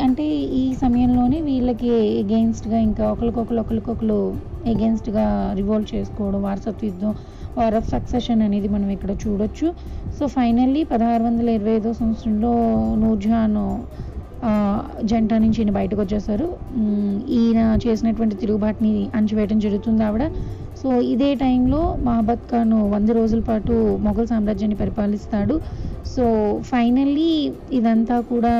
అంటే 0.05 0.25
ఈ 0.61 0.63
సమయంలోనే 0.83 1.37
వీళ్ళకి 1.49 1.89
ఎగెయిన్స్ట్గా 2.21 2.79
ఇంకా 2.87 3.03
ఒకరికొకరు 3.13 3.59
ఒకరికొకరు 3.63 4.19
ఎగెయిన్స్ట్గా 4.73 5.25
రివోల్ట్ 5.59 5.89
చేసుకోవడం 5.95 6.39
వారసత్వ 6.47 6.87
యుద్ధం 6.89 7.13
వార్ 7.57 7.75
ఆఫ్ 7.79 7.87
సక్సెషన్ 7.95 8.41
అనేది 8.47 8.67
మనం 8.75 8.89
ఇక్కడ 8.95 9.11
చూడొచ్చు. 9.23 9.67
సో 10.17 10.23
ఫైనల్లీ 10.35 10.81
పదహారు 10.91 11.23
వందల 11.27 11.47
ఇరవై 11.57 11.73
ఐదో 11.79 11.91
సంవత్సరంలో 11.99 12.51
నూర్జహాన్ 13.03 13.57
జంట 15.11 15.31
నుంచి 15.43 15.59
ఈయన 15.61 15.71
బయటకు 15.79 15.99
వచ్చేసారు. 16.03 16.47
ఈయన 17.39 17.59
చేసినటువంటి 17.85 18.35
తిరుగుబాటుని 18.41 18.91
అణచివేయడం 19.17 19.59
జరుగుతుంది 19.65 20.03
ఆవిడ. 20.07 20.25
సో 20.85 20.91
ఇదే 21.11 21.27
టైంలో 21.41 21.79
మహబత్ 22.07 22.43
ఖాన్ 22.49 22.73
వంద 22.91 23.09
రోజుల 23.17 23.41
పాటు 23.47 23.75
మొఘల్ 24.07 24.27
సామ్రాజ్యాన్ని 24.31 24.75
పరిపాలిస్తాడు. 24.81 25.55
సో 26.11 26.23
ఫైనల్లీ 26.71 27.29
ఇదంతా 27.77 28.17
కూడా 28.31 28.51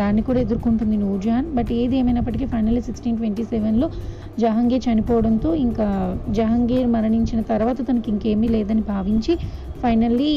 దాన్ని 0.00 0.22
కూడా 0.26 0.40
ఎదుర్కొంటుంది 0.44 0.96
నూర్జహాన్. 1.04 1.46
బట్ 1.58 1.70
ఏది 1.78 1.94
ఏమైనప్పటికీ 2.00 2.46
ఫైనల్లీ 2.52 2.82
సిక్స్టీన్ 2.88 3.16
ట్వంటీ 3.20 3.44
సెవెన్లో 3.52 3.88
జహాంగీర్ 4.44 4.84
చనిపోవడంతో 4.88 5.52
ఇంకా 5.66 5.86
జహాంగీర్ 6.38 6.86
మరణించిన 6.96 7.40
తర్వాత 7.52 7.78
తనకి 7.88 8.10
ఇంకేమీ 8.14 8.50
లేదని 8.56 8.84
భావించి 8.92 9.34
ఫైనల్లీ 9.84 10.32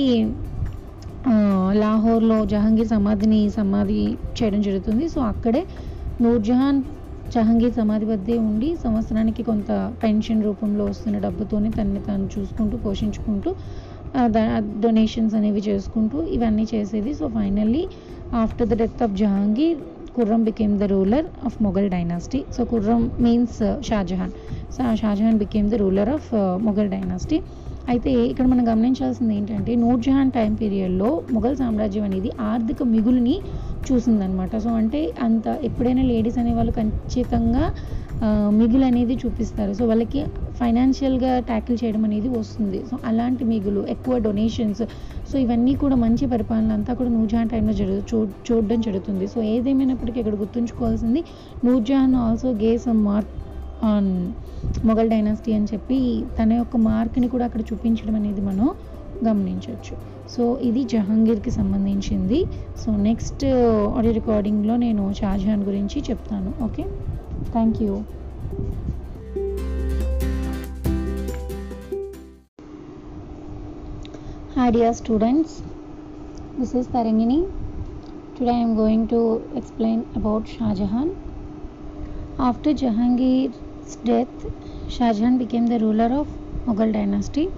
లాహోర్లో 1.84 2.40
జహాంగీర్ 2.56 2.92
సమాధిని 2.96 3.42
సమాధి 3.60 4.02
చేయడం 4.38 4.62
జరుగుతుంది. 4.70 5.06
సో 5.16 5.20
అక్కడే 5.34 5.64
నూర్జహాన్ 6.26 6.82
జహాంగీర్ 7.32 7.74
సమాధి 7.74 8.06
వద్దే 8.06 8.38
ఉండి 8.38 8.76
సంవత్సరానికి 8.84 9.44
కొంత 9.44 9.72
పెన్షన్ 10.04 10.44
రూపంలో 10.44 10.86
వస్తున్న 10.86 11.18
డబ్బుతోనే 11.18 11.70
తనని 11.70 12.00
తాను 12.00 12.26
చూసుకుంటూ 12.26 12.78
పోషించుకుంటూ 12.78 13.56
డొనేషన్స్ 14.80 15.36
అనేవి 15.36 15.60
చేసుకుంటూ 15.60 16.24
ఇవన్నీ 16.36 16.68
చేసేది. 16.74 17.14
So 17.14 17.28
finally 17.28 17.84
after 18.34 18.68
the 18.68 18.74
death 18.74 19.04
of 19.04 19.12
Jahangir 19.12 19.82
Khurram 20.18 20.42
became 20.46 20.80
the 20.80 20.84
ruler 20.84 21.28
of 21.46 21.56
Mughal 21.62 21.90
dynasty 21.90 22.46
so 22.56 22.64
Khurram 22.64 23.04
means 23.20 23.82
Shahjahan 23.82 24.34
so 24.72 24.96
Shahjahan 24.96 25.38
became 25.38 25.70
the 25.70 25.74
ruler 25.74 26.10
of 26.10 26.28
Mughal 26.60 26.90
dynasty 26.90 27.38
అయితే 27.91 28.12
ఇక్కడ 28.32 28.46
మనం 28.52 28.63
గమనించాల్సింది 28.72 29.34
ఏంటంటే 29.39 29.72
నూర్జహాన్ 29.84 30.32
టైం 30.38 30.52
పీరియడ్లో 30.62 31.10
మొఘల్ 31.36 31.58
సామ్రాజ్యం 31.62 32.06
అనేది 32.10 32.30
ఆర్థిక 32.52 32.84
మిగులుని 32.93 33.36
చూసిందనమాట 33.88 34.58
సో 34.65 34.72
అంటే 34.82 35.02
అంత 35.28 35.46
ఎప్పుడైనా 35.69 36.04
లేడీస్ 36.12 36.38
అనే 36.43 36.54
వాళ్ళు 36.60 36.74
ఖచ్చితంగా 36.80 37.65
మిగులు 38.60 38.86
అనేది 38.89 39.15
చూపిస్తారు. 39.22 39.72
సో 39.78 39.84
వాళ్ళకి 39.89 40.19
ఫైనాన్షియల్గా 40.60 41.32
ట్యాకిల్ 41.50 41.78
చేయడం 41.82 42.04
అనేది 42.08 42.30
వస్తుంది. 42.38 42.80
సో 42.89 42.96
అలాంటి 43.10 43.43
మిగులు 43.52 43.82
ఎక్కువ 43.93 44.17
డొనేషన్స్ 44.28 44.84
సో 45.30 45.36
ఇవన్నీ 45.43 45.74
కూడా 45.84 45.96
మంచి 46.06 46.26
పరిపాలన 46.34 46.72
అంతా 46.78 46.93
కూడా 47.00 47.12
నూర్జహాన్ 47.17 47.52
టైంలో 47.54 47.74
జరుగు 47.82 48.02
చూ 48.12 48.17
చూడడం 48.48 48.82
జరుగుతుంది. 48.88 49.28
సో 49.34 49.39
ఏదేమైనప్పటికీ 49.54 50.19
ఇక్కడ 50.24 50.38
గుర్తుంచుకోవాల్సింది 50.43 51.24
Nurjahan 51.67 52.15
also 52.26 52.52
gives 52.63 52.88
mark 53.08 53.34
on 53.91 54.32
Mughal 54.86 55.10
dynasty 55.10 55.54
అని 55.54 55.67
చెప్పి 55.74 56.24
తన 56.39 56.54
యొక్క 56.54 56.78
మార్క్ని 56.78 57.28
కూడా 57.28 57.46
అక్కడ 57.46 57.62
చూపించడం 57.62 58.15
అనేది 58.15 58.41
మనం 58.41 58.67
గమనించవచ్చు. 59.28 59.96
సో 60.30 60.43
ఇది 60.58 60.84
జహాంగీర్కి 60.84 61.52
సంబంధించింది. 61.52 62.46
సో 62.86 62.96
నెక్స్ట్ 63.08 63.46
ఆడియో 63.98 64.13
రికార్డింగ్లో 64.13 64.76
నేను 64.86 65.13
షాజహాన్ 65.13 65.63
గురించి 65.63 66.04
చెప్తాను. 66.10 66.54
Okay? 66.63 66.86
Thank 67.52 67.84
you. 67.84 67.96
Hi 74.56 74.65
dear 74.74 74.91
students, 74.98 75.52
this 76.58 76.72
is 76.80 76.86
Tarangini. 76.96 77.39
Today 78.36 78.56
I 78.60 78.63
am 78.65 78.74
going 78.82 79.02
to 79.13 79.22
explain 79.60 80.00
about 80.19 80.43
Shah 80.52 80.74
Jahan. 80.80 81.10
After 82.50 82.72
Jahangir's 83.83 83.97
death, 83.97 84.47
Shah 84.88 85.12
Jahan 85.12 85.38
became 85.38 85.67
the 85.67 85.79
ruler 85.79 86.05
of 86.05 86.27
Mughal 86.67 86.93
dynasty. 86.93 87.49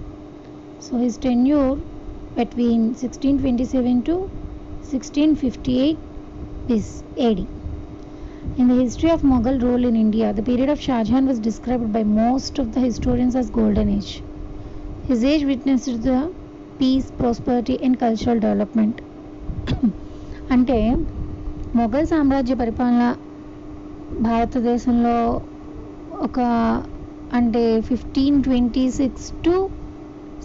So 0.79 0.97
his 0.97 1.17
tenure 1.17 1.75
between 2.35 2.93
1627 2.93 4.03
to 4.03 4.15
1658 4.15 5.97
is 6.69 7.03
AD. 7.19 7.39
In 8.57 8.67
the 8.67 8.75
history 8.75 9.09
of 9.09 9.21
Mughal 9.21 9.61
rule 9.61 9.85
in 9.85 9.95
India, 9.95 10.33
the 10.33 10.41
period 10.41 10.69
of 10.69 10.79
Shah 10.79 11.03
Jahan 11.03 11.27
was 11.27 11.39
described 11.39 11.93
by 11.93 12.03
most 12.03 12.57
of 12.57 12.73
the 12.73 12.79
historians 12.79 13.35
as 13.35 13.49
golden 13.49 13.89
age. 13.89 14.23
His 15.07 15.23
age 15.23 15.45
witnessed 15.45 16.01
the 16.01 16.33
peace, 16.79 17.11
prosperity 17.11 17.77
and 17.81 17.99
cultural 17.99 18.39
development. 18.39 19.01
అంటే 20.53 20.77
మొఘల్ 21.75 22.07
సామ్రాజ్య 22.11 22.55
పరిపాలన 22.55 23.03
భారతదేశంలో 24.21 25.15
ఒక 26.22 26.40
అంటే 27.32 27.80
fifteen 27.80 28.42
twenty 28.42 28.90
six 28.90 29.32
to 29.44 29.54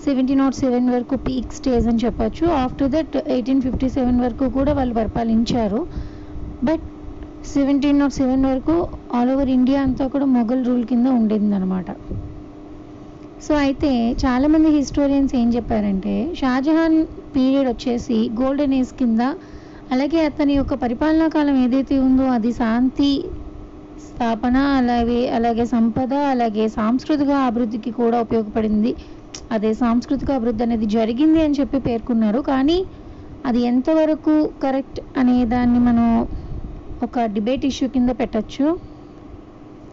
seventeen 0.05 0.39
naught 0.39 0.55
seven 0.55 0.89
వరకు 0.89 1.15
peak 1.15 1.51
stage 1.53 1.87
అని 1.87 1.97
చెప్పొచ్చు. 1.97 2.45
After 2.47 2.89
that 2.89 3.15
eighteen 3.27 3.61
fifty 3.61 3.89
seven 3.89 4.21
వరకు 4.21 4.49
కూడా 4.49 4.73
వాళ్ళు 4.73 4.93
పరిపాలించారు. 4.93 5.87
బట్ 6.63 6.83
సెవెంటీన్ 7.53 7.99
నాట్ 7.99 8.13
సెవెన్ 8.13 8.45
వరకు 8.45 8.75
ఆల్ 9.13 9.31
ఓవర్ 9.31 9.49
ఇండియా 9.49 9.81
అంతా 9.81 10.07
కూడా 10.07 10.25
మొఘల్ 10.25 10.65
రూల్ 10.65 10.85
కింద 10.85 11.07
ఉండేది 11.07 11.53
అనమాట 11.55 11.85
సో 13.47 13.55
అయితే 13.55 14.15
చాలామంది 14.25 14.69
హిస్టోరియన్స్ 14.69 15.35
ఏం 15.35 15.49
చెప్పారంటే 15.49 16.33
షాజహాన్ 16.35 17.05
పీరియడ్ 17.35 17.69
వచ్చేసి 17.69 18.29
గోల్డెన్ 18.41 18.73
ఏజ్ 18.73 18.93
కింద 18.93 19.21
అలాగే 19.91 20.25
అతని 20.25 20.53
యొక్క 20.53 20.73
పరిపాలనా 20.73 21.27
కాలం 21.27 21.55
ఏదైతే 21.63 21.99
ఉందో 21.99 22.23
అది 22.23 22.51
శాంతి 22.51 23.09
స్థాపన 24.07 24.57
అలాగే 24.79 25.19
అలాగే 25.37 25.65
సంపద 25.73 26.13
అలాగే 26.33 26.65
సాంస్కృతిక 26.77 27.31
అభివృద్ధికి 27.49 27.91
కూడా 28.01 28.17
ఉపయోగపడింది. 28.25 28.91
అదే 29.55 29.71
సాంస్కృతిక 29.81 30.29
అభివృద్ధి 30.37 30.63
అనేది 30.67 30.87
జరిగింది 30.97 31.39
అని 31.45 31.57
చెప్పి 31.59 31.79
పేర్కొన్నారు. 31.87 32.41
కానీ 32.51 32.77
అది 33.49 33.59
ఎంతవరకు 33.71 34.33
కరెక్ట్ 34.63 34.99
అనే 35.19 35.37
దాన్ని 35.53 35.79
మనం 35.89 36.07
ఒక 37.05 37.19
డిబేట్ 37.35 37.63
ఇష్యూ 37.71 37.87
కింద 37.95 38.09
పెట్టచ్చు. 38.21 38.67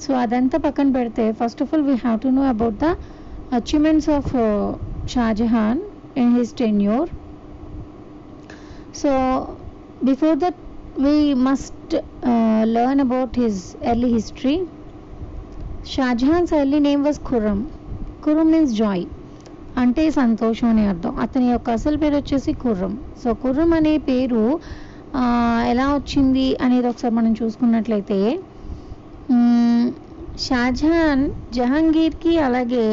సో 0.03 0.11
అదంతా 0.25 0.57
పక్కన 0.67 0.89
పెడితే 0.97 1.25
first 1.39 1.63
of 1.65 1.71
all 1.75 1.87
we 1.91 1.95
have 2.03 2.19
to 2.25 2.31
know 2.39 2.43
about 2.55 2.77
the 2.85 2.89
achievements 3.59 4.11
of 4.19 4.33
Shahjahan 5.15 5.81
in 6.23 6.33
his 6.39 6.53
tenure 6.63 7.09
so 9.01 9.11
before 10.09 10.37
that 10.45 10.61
we 11.07 11.17
must 11.49 11.95
learn 12.67 13.01
about 13.01 13.39
his 13.39 13.61
early 13.85 14.11
history 14.13 14.57
Shahjahan's 15.87 16.55
early 16.55 16.79
name 16.81 17.05
was 17.05 17.21
Khurram 17.29 17.59
Khurram 18.25 18.49
means 18.51 18.75
joy 18.75 19.05
అంటే 19.77 20.11
సంతోషం 20.11 20.69
అని 20.69 20.87
అర్థం. 20.87 21.13
అతని 21.21 21.51
యొక్క 21.51 21.71
అసలు 21.71 21.97
పేరు 21.97 22.17
వచ్చేసి 22.17 22.53
Khurram 22.63 22.93
so 23.23 23.35
Khurram 23.43 23.73
అనే 23.73 23.99
పేరు 24.09 24.45
ఎలా 25.73 25.87
వచ్చింది 25.95 26.47
అనేది 26.63 26.87
ఒకసారి 26.89 27.15
మనం 27.15 27.33
చూసుకున్నట్లయితే 27.33 28.19
షాజహాన్ 30.39 31.23
జహాంగీర్కి 31.53 32.39
అలాగే 32.39 32.87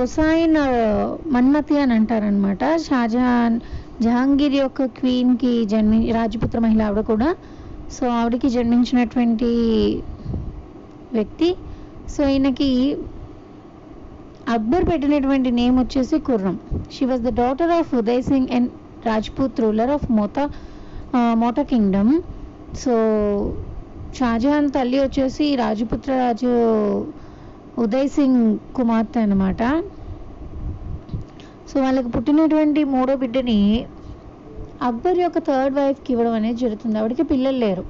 గుసాయిన్ 0.00 0.58
మన్మతి 1.26 1.78
అని 1.78 1.92
అంటారనమాట 1.92 2.64
షాజహాన్ 2.86 3.56
జహాంగీర్ 4.04 4.56
యొక్క 4.62 4.84
క్వీన్కి 4.98 5.52
జన్మి 5.70 6.00
రాజపుత్ర 6.16 6.58
మహిళ 6.64 6.82
ఆవిడ 6.88 7.00
కూడా. 7.12 7.28
సో 7.96 8.04
ఆవిడకి 8.18 8.48
జన్మించినటువంటి 8.56 9.50
వ్యక్తి. 11.16 11.48
సో 12.14 12.22
ఈయనకి 12.34 12.70
అక్బర్ 14.54 14.84
పెట్టినటువంటి 14.90 15.50
నేమ్ 15.60 15.76
వచ్చేసి 15.82 16.18
Khurram. 16.28 16.56
She 16.94 17.04
was 17.10 17.24
the 17.28 17.32
daughter 17.42 17.72
of 17.78 17.90
Uday 18.00 18.22
Singh 18.28 18.52
and 18.56 18.70
Rajput 19.08 19.60
ruler 19.64 19.92
of 19.96 20.06
Mota 20.18 20.44
Mota 21.42 21.62
kingdom 21.72 22.12
so 22.82 22.94
Shah Jahan 24.18 24.68
తల్లి 24.76 24.98
వచ్చేసి 25.04 25.46
రాజపుత్ర 25.56 26.10
రాజు 26.24 26.52
ఉదయ్ 27.84 28.08
సింగ్ 28.16 28.42
కుమార్తె 28.76 29.20
అనమాట 29.20 29.62
సో 31.68 31.76
వాళ్ళకి 31.84 32.08
పుట్టినటువంటి 32.14 32.80
మూడో 32.94 33.14
బిడ్డని 33.22 33.60
అక్బర్ 34.88 35.18
యొక్క 35.24 35.38
థర్డ్ 35.48 35.74
వైఫ్కి 35.78 36.10
ఇవ్వడం 36.14 36.34
అనేది 36.38 36.58
జరుగుతుంది. 36.64 36.96
ఆవిడకి 37.00 37.24
పిల్లలు 37.32 37.58
లేరు. 37.64 37.84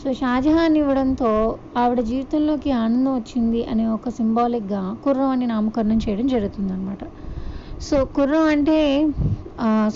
సో 0.00 0.08
షాజహాన్ 0.18 0.74
ఇవ్వడంతో 0.80 1.30
ఆవిడ 1.82 2.00
జీవితంలోకి 2.10 2.70
ఆనందం 2.82 3.12
వచ్చింది 3.20 3.60
అనే 3.70 3.84
ఒక 3.94 4.08
సింబాలిక్గా 4.18 4.82
కుర్రం 5.04 5.30
అని 5.36 5.46
నామకరణం 5.52 5.98
చేయడం 6.04 6.26
జరుగుతుంది 6.34 6.70
అనమాట 6.76 7.04
సో 7.86 7.96
కుర్రం 8.16 8.44
అంటే 8.54 8.76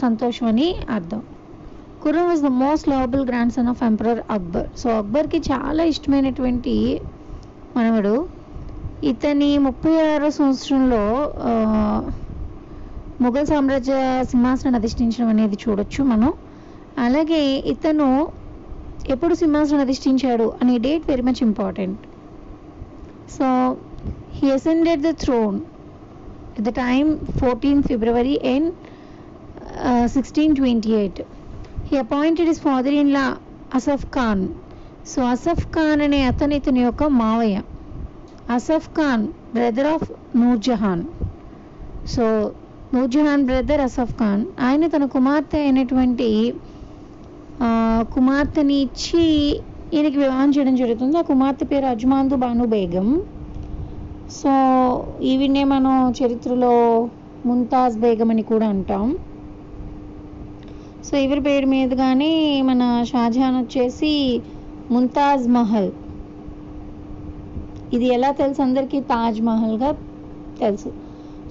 సంతోషం 0.02 0.46
అని 0.52 0.68
అర్థం. 0.96 1.20
Khurram 2.02 2.26
was 2.30 2.42
the 2.46 2.50
most 2.62 2.86
lovable 2.92 3.24
grandson 3.56 3.70
of 3.72 3.82
emperor 3.90 4.20
Akbar 4.36 4.68
so 4.82 4.88
అక్బర్కి 5.00 5.40
చాలా 5.50 5.82
ఇష్టమైనటువంటి 5.92 6.74
మనవడు. 7.76 8.16
ఇతని 9.10 9.50
ముప్పై 9.66 9.94
ఆరో 10.08 10.28
సంవత్సరంలో 10.38 11.04
మొఘల్ 13.20 13.46
సామ్రాజ్య 13.46 13.94
సింహాసనాన్ని 14.30 14.78
అధిష్ఠించడం 14.80 15.28
అనేది 15.28 15.56
చూడొచ్చు 15.62 16.04
మనం. 16.04 16.32
అలాగే 16.98 17.42
ఇతను 17.72 18.08
ఎప్పుడు 19.08 19.34
సింహాసనం 19.34 19.80
అధిష్ఠించాడు 19.80 20.52
అనే 20.62 20.78
date 20.78 21.04
very 21.10 21.22
much 21.22 21.42
important. 21.42 22.00
So 23.36 23.76
he 24.32 24.50
ascended 24.50 25.02
the 25.02 25.10
throne 25.10 25.60
the 26.60 26.68
time 26.68 27.18
fourteen 27.40 27.82
February 27.82 28.34
and 28.54 28.70
sixteen 30.06 30.56
twenty 30.56 30.90
eight 30.90 31.20
he 31.90 31.96
appointed 31.98 32.48
his 32.48 32.60
father 32.60 32.92
in 32.92 33.12
law 33.12 33.36
Asaf 33.74 34.06
Khan 34.06 34.48
so 35.06 35.22
Asaf 35.24 35.66
Khan 35.66 36.00
అనే 36.00 36.24
అతను 36.24 36.54
ఇతని 36.54 36.80
యొక్క 36.80 37.04
మావయ్య. 37.04 37.62
Asaf 38.50 38.88
Khan 38.90 39.28
brother 39.54 39.86
of 39.86 40.12
Nurjahan 40.36 41.04
so 42.06 42.52
Nurjahan 42.94 43.44
brother 43.48 43.80
Asaf 43.80 44.14
Khan. 44.18 44.40
ఆయన 44.60 44.86
తన 44.86 45.04
కుమార్తె 45.04 45.58
అయినటువంటి 45.58 46.54
కుమార్తెని 48.14 48.74
ఇచ్చి 48.74 49.24
ఈయనకి 49.94 50.18
వివాహం 50.18 50.50
చేయడం 50.50 50.74
జరుగుతుంది. 50.80 51.18
ఆ 51.18 51.22
కుమార్తె 51.30 51.64
పేరు 51.70 51.86
అజ్మాందు 51.86 52.36
బాను 52.42 52.66
బేగం. 52.66 53.08
సో 54.40 54.52
ఈవినే 55.30 55.62
మనం 55.72 55.94
చరిత్రలో 56.18 56.74
ముంతాజ్ 57.46 57.96
బేగం 57.98 58.30
అని 58.30 58.42
కూడా 58.42 58.66
అంటాం. 58.74 59.06
సో 61.06 61.16
ఎవరి 61.16 61.40
పేరు 61.40 61.66
మీదుగానే 61.66 62.32
మన 62.62 62.82
షాజహాన్ 63.12 63.56
వచ్చేసి 63.62 64.12
ముంతాజ్ 64.90 65.46
మహల్. 65.56 65.90
ఇది 67.94 68.06
ఎలా 68.16 68.30
తెలుసు? 68.42 68.62
అందరికీ 68.62 69.00
తాజ్ 69.12 69.40
మహల్గా 69.48 69.90
తెలుసు. 70.60 70.92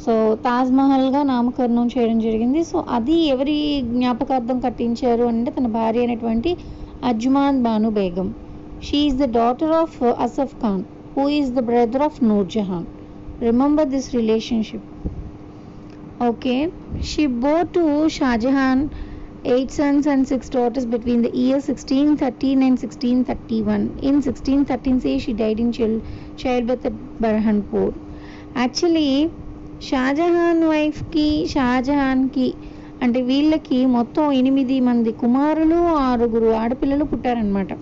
సో 0.06 0.14
తాజ్మహల్గా 0.46 1.24
నామకరణం 1.24 1.88
చేయడం 1.88 2.20
జరిగింది. 2.20 2.62
సో 2.64 2.78
అది 2.90 3.18
ఎవరి 3.34 3.58
జ్ఞాపకార్థం 3.82 4.60
కట్టించారు 4.60 5.24
అంటే 5.24 5.52
తన 5.52 5.68
భార్య 5.78 6.00
అయినటువంటి 6.00 6.52
Arjumand 7.04 7.60
Banu 7.62 7.92
Begum. 7.92 8.28
She 8.84 8.98
is 9.08 9.18
the 9.18 9.28
daughter 9.40 9.76
of 9.82 9.98
Asaf 10.26 10.56
Khan 10.62 10.84
who 11.18 11.30
is 11.30 11.52
the 11.52 11.64
brother 11.72 12.02
of 12.02 12.20
Nurjahan 12.24 12.88
remember 13.42 13.90
this 13.90 14.10
relationship 14.16 14.90
okay 16.24 16.56
she 17.04 17.24
bore 17.46 17.56
to 17.76 17.84
Shahjahan 18.18 18.84
eight 19.44 19.72
sons 19.72 20.06
and 20.06 20.28
six 20.28 20.50
daughters 20.50 20.86
between 20.86 21.22
the 21.24 21.32
years 21.36 21.68
1613 21.68 22.62
and 22.62 22.76
1631. 22.78 23.98
In 24.04 24.22
1613, 24.22 25.00
say 25.00 25.18
she 25.18 25.34
died 25.34 25.60
in 25.60 25.72
child, 25.72 26.04
childbirth 26.38 26.86
at 26.86 26.98
Burhanpur. 27.22 27.90
Actually 28.56 29.08
Shahjahan 29.90 30.64
వైఫ్కి 30.64 31.48
షాజహాన్కి 31.48 32.54
అంటే 33.04 33.22
వీళ్ళకి 33.22 33.86
మొత్తం 33.86 34.32
ఎనిమిది 34.32 34.80
మంది 34.80 35.12
కుమారులు 35.12 35.76
ఆరుగురు 35.76 36.50
ఆడపిల్లలు 36.54 37.04
పుట్టారనమాట 37.04 37.74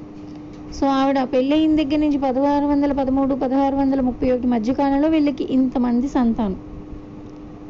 సో 0.78 0.88
ఆవిడ 0.88 1.20
పెళ్ళయిన 1.24 1.76
దగ్గర 1.76 2.00
నుంచి 2.00 2.18
పదహారు 2.18 2.66
వందల 2.66 2.91
పదమూడు 2.91 3.36
పదహారు 3.36 3.76
వందల 3.76 4.02
ముప్పై 4.02 4.32
ఒకటి 4.32 4.47
మధ్యకాలంలో 4.47 5.08
వీళ్ళకి 5.10 5.43
ఇంతమంది 5.50 6.08
సంతానం. 6.08 6.60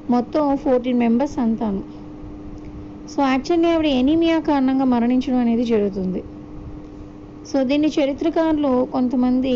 మొత్తం 0.09 0.55
ఫోర్టీన్ 0.55 0.99
మెంబర్స్ 0.99 1.35
సంతానం. 1.35 1.83
సో 3.15 3.21
యాక్చువల్లీ 3.23 3.69
ఆవిడ 3.69 3.85
ఎనీమియా 3.85 4.39
కారణంగా 4.39 4.85
మరణించడం 4.85 5.37
అనేది 5.37 5.65
జరుగుతుంది. 5.65 6.23
సో 7.51 7.63
దీన్ని 7.63 7.87
చరిత్రకారులు 7.87 8.87
కొంతమంది 8.91 9.55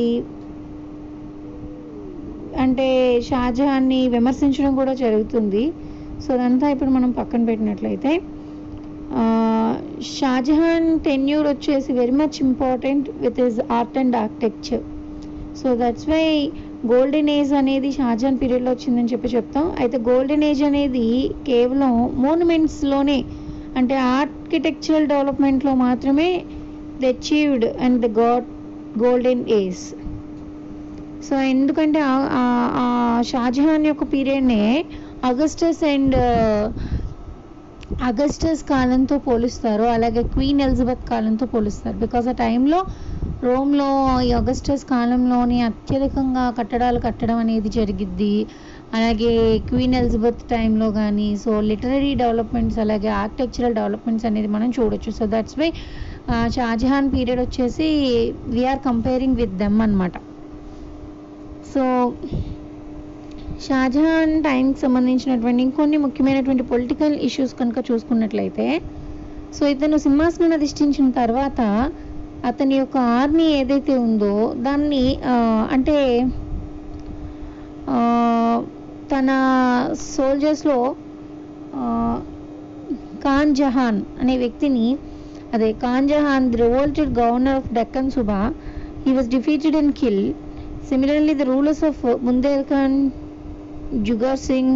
అంటే 2.64 2.88
షాజహాన్ని 3.30 4.00
విమర్శించడం 4.16 4.74
కూడా 4.82 4.94
జరుగుతుంది. 5.04 5.64
సో 6.24 6.30
అదంతా 6.36 6.66
ఇప్పుడు 6.74 6.92
మనం 6.98 7.12
పక్కన 7.20 7.42
పెట్టినట్లయితే 7.50 8.12
షాజహాన్ 10.18 10.88
టెన్యూర్ 11.08 11.48
వచ్చేసి 11.52 11.90
very 12.00 12.16
much 12.22 12.38
important 12.46 13.08
with 13.24 13.40
his 13.44 13.60
art 13.78 13.98
and 14.02 14.16
architecture 14.22 14.84
so 15.60 15.70
that's 15.82 16.08
why 16.14 16.26
golden 16.92 17.30
age 17.36 17.52
అనేది 17.60 17.90
షాజహాన్ 17.98 18.40
పీరియడ్లో 18.42 18.72
వచ్చిందని 18.76 19.12
చెప్పి 19.14 19.28
చెప్తాం. 19.36 19.66
అయితే 19.82 19.98
గోల్డెన్ 20.10 20.46
ఏజ్ 20.50 20.64
అనేది 20.70 21.06
కేవలం 21.50 21.92
మోనుమెంట్స్లోనే 22.26 23.20
అంటే 23.80 23.96
ఆర్కిటెక్చరల్ 24.20 25.08
డెవలప్మెంట్లో 25.14 25.74
మాత్రమే 25.86 26.30
the 27.02 27.10
achieved 27.14 27.68
and 27.86 28.00
the 28.06 28.10
got 28.22 28.48
golden 29.04 29.46
age 29.62 29.84
so 31.30 31.36
ఎందుకంటే 31.36 32.00
ఆ- 32.04 33.22
షాజహాన్ 33.26 33.86
యొక్క 33.86 34.04
పీరియడ్నే 34.04 34.86
అగస్టస్ 35.24 35.86
అండ్ 35.86 36.16
అగస్టస్ 38.04 38.64
కాలంతో 38.64 39.18
పోలుస్తారు. 39.18 39.84
అలాగే 39.84 40.24
క్వీన్ 40.24 40.62
ఎలిజబెత్ 40.62 41.10
కాలంతో 41.10 41.46
పోలుస్తారు. 41.46 41.98
బికాస్ 41.98 42.28
ఆ 42.28 42.32
టైంలో 42.32 42.86
రోమ్లో 43.44 44.22
ఈ 44.22 44.32
అగస్టస్ 44.32 44.86
కాలంలోని 44.86 45.62
అత్యధికంగా 45.62 46.50
కట్టడాలు 46.50 47.00
కట్టడం 47.00 47.38
అనేది 47.38 47.70
జరిగిద్ది. 47.70 48.46
అలాగే 48.94 49.58
క్వీన్ 49.58 49.96
ఎలిజబెత్ 49.96 50.42
టైంలో 50.42 50.92
కానీ 50.92 51.38
సో 51.38 51.62
లిటరరీ 51.62 52.16
డెవలప్మెంట్స్ 52.16 52.80
అలాగే 52.80 53.08
ఆర్కిటెక్చరల్ 53.08 53.76
డెవలప్మెంట్స్ 53.76 54.26
అనేది 54.26 54.48
మనం 54.48 54.72
చూడొచ్చు. 54.80 55.12
So 55.12 55.26
that's 55.26 55.60
why 55.60 55.72
Shahjahan 56.48 57.14
period 57.14 57.40
వచ్చేసి 57.40 57.88
we are 58.48 58.80
comparing 58.80 59.36
with 59.36 59.52
them 59.52 59.82
అనమాట 59.82 60.12
సో 61.74 61.84
షాజహాన్ 63.66 64.34
టైంకి 64.44 64.80
సంబంధించినటువంటి 64.80 65.62
ఇంకొన్ని 65.64 65.98
ముఖ్యమైనటువంటి 65.98 66.64
పొలిటికల్ 66.64 67.16
ఇష్యూస్ 67.20 67.54
కనుక 67.54 67.80
చూసుకున్నట్లయితే 67.90 68.68
సో 69.54 69.64
ఇతను 69.68 69.98
సింహాసనం 69.98 70.52
అధిష్ఠించిన 70.52 71.08
తర్వాత 71.20 71.62
అతని 72.46 72.76
యొక్క 72.76 72.98
ఆర్మీ 73.14 73.46
ఏదైతే 73.54 73.94
ఉందో 73.98 74.34
దాన్ని 74.60 75.04
అంటే 75.72 75.98
తన 79.12 79.30
సోల్జర్స్లో 80.08 80.78
ఖాన్ 83.24 83.56
జహాన్ 83.56 84.00
అనే 84.22 84.36
వ్యక్తిని 84.38 84.88
అదే 85.54 85.70
Khan 85.82 86.08
Jahan 86.08 86.46
the 86.52 86.58
revolted 86.58 87.12
governor 87.20 87.58
of 87.58 87.70
Deccan 87.74 88.12
subah 88.12 88.40
he 89.06 89.12
was 89.14 89.30
defeated 89.30 89.78
and 89.78 89.94
kill 89.96 90.24
similarly 90.90 91.34
the 91.34 91.46
rulers 91.52 91.84
of 91.90 92.02
Bundelkhand 92.74 92.98
Jujhar 94.10 94.44
Singh 94.50 94.76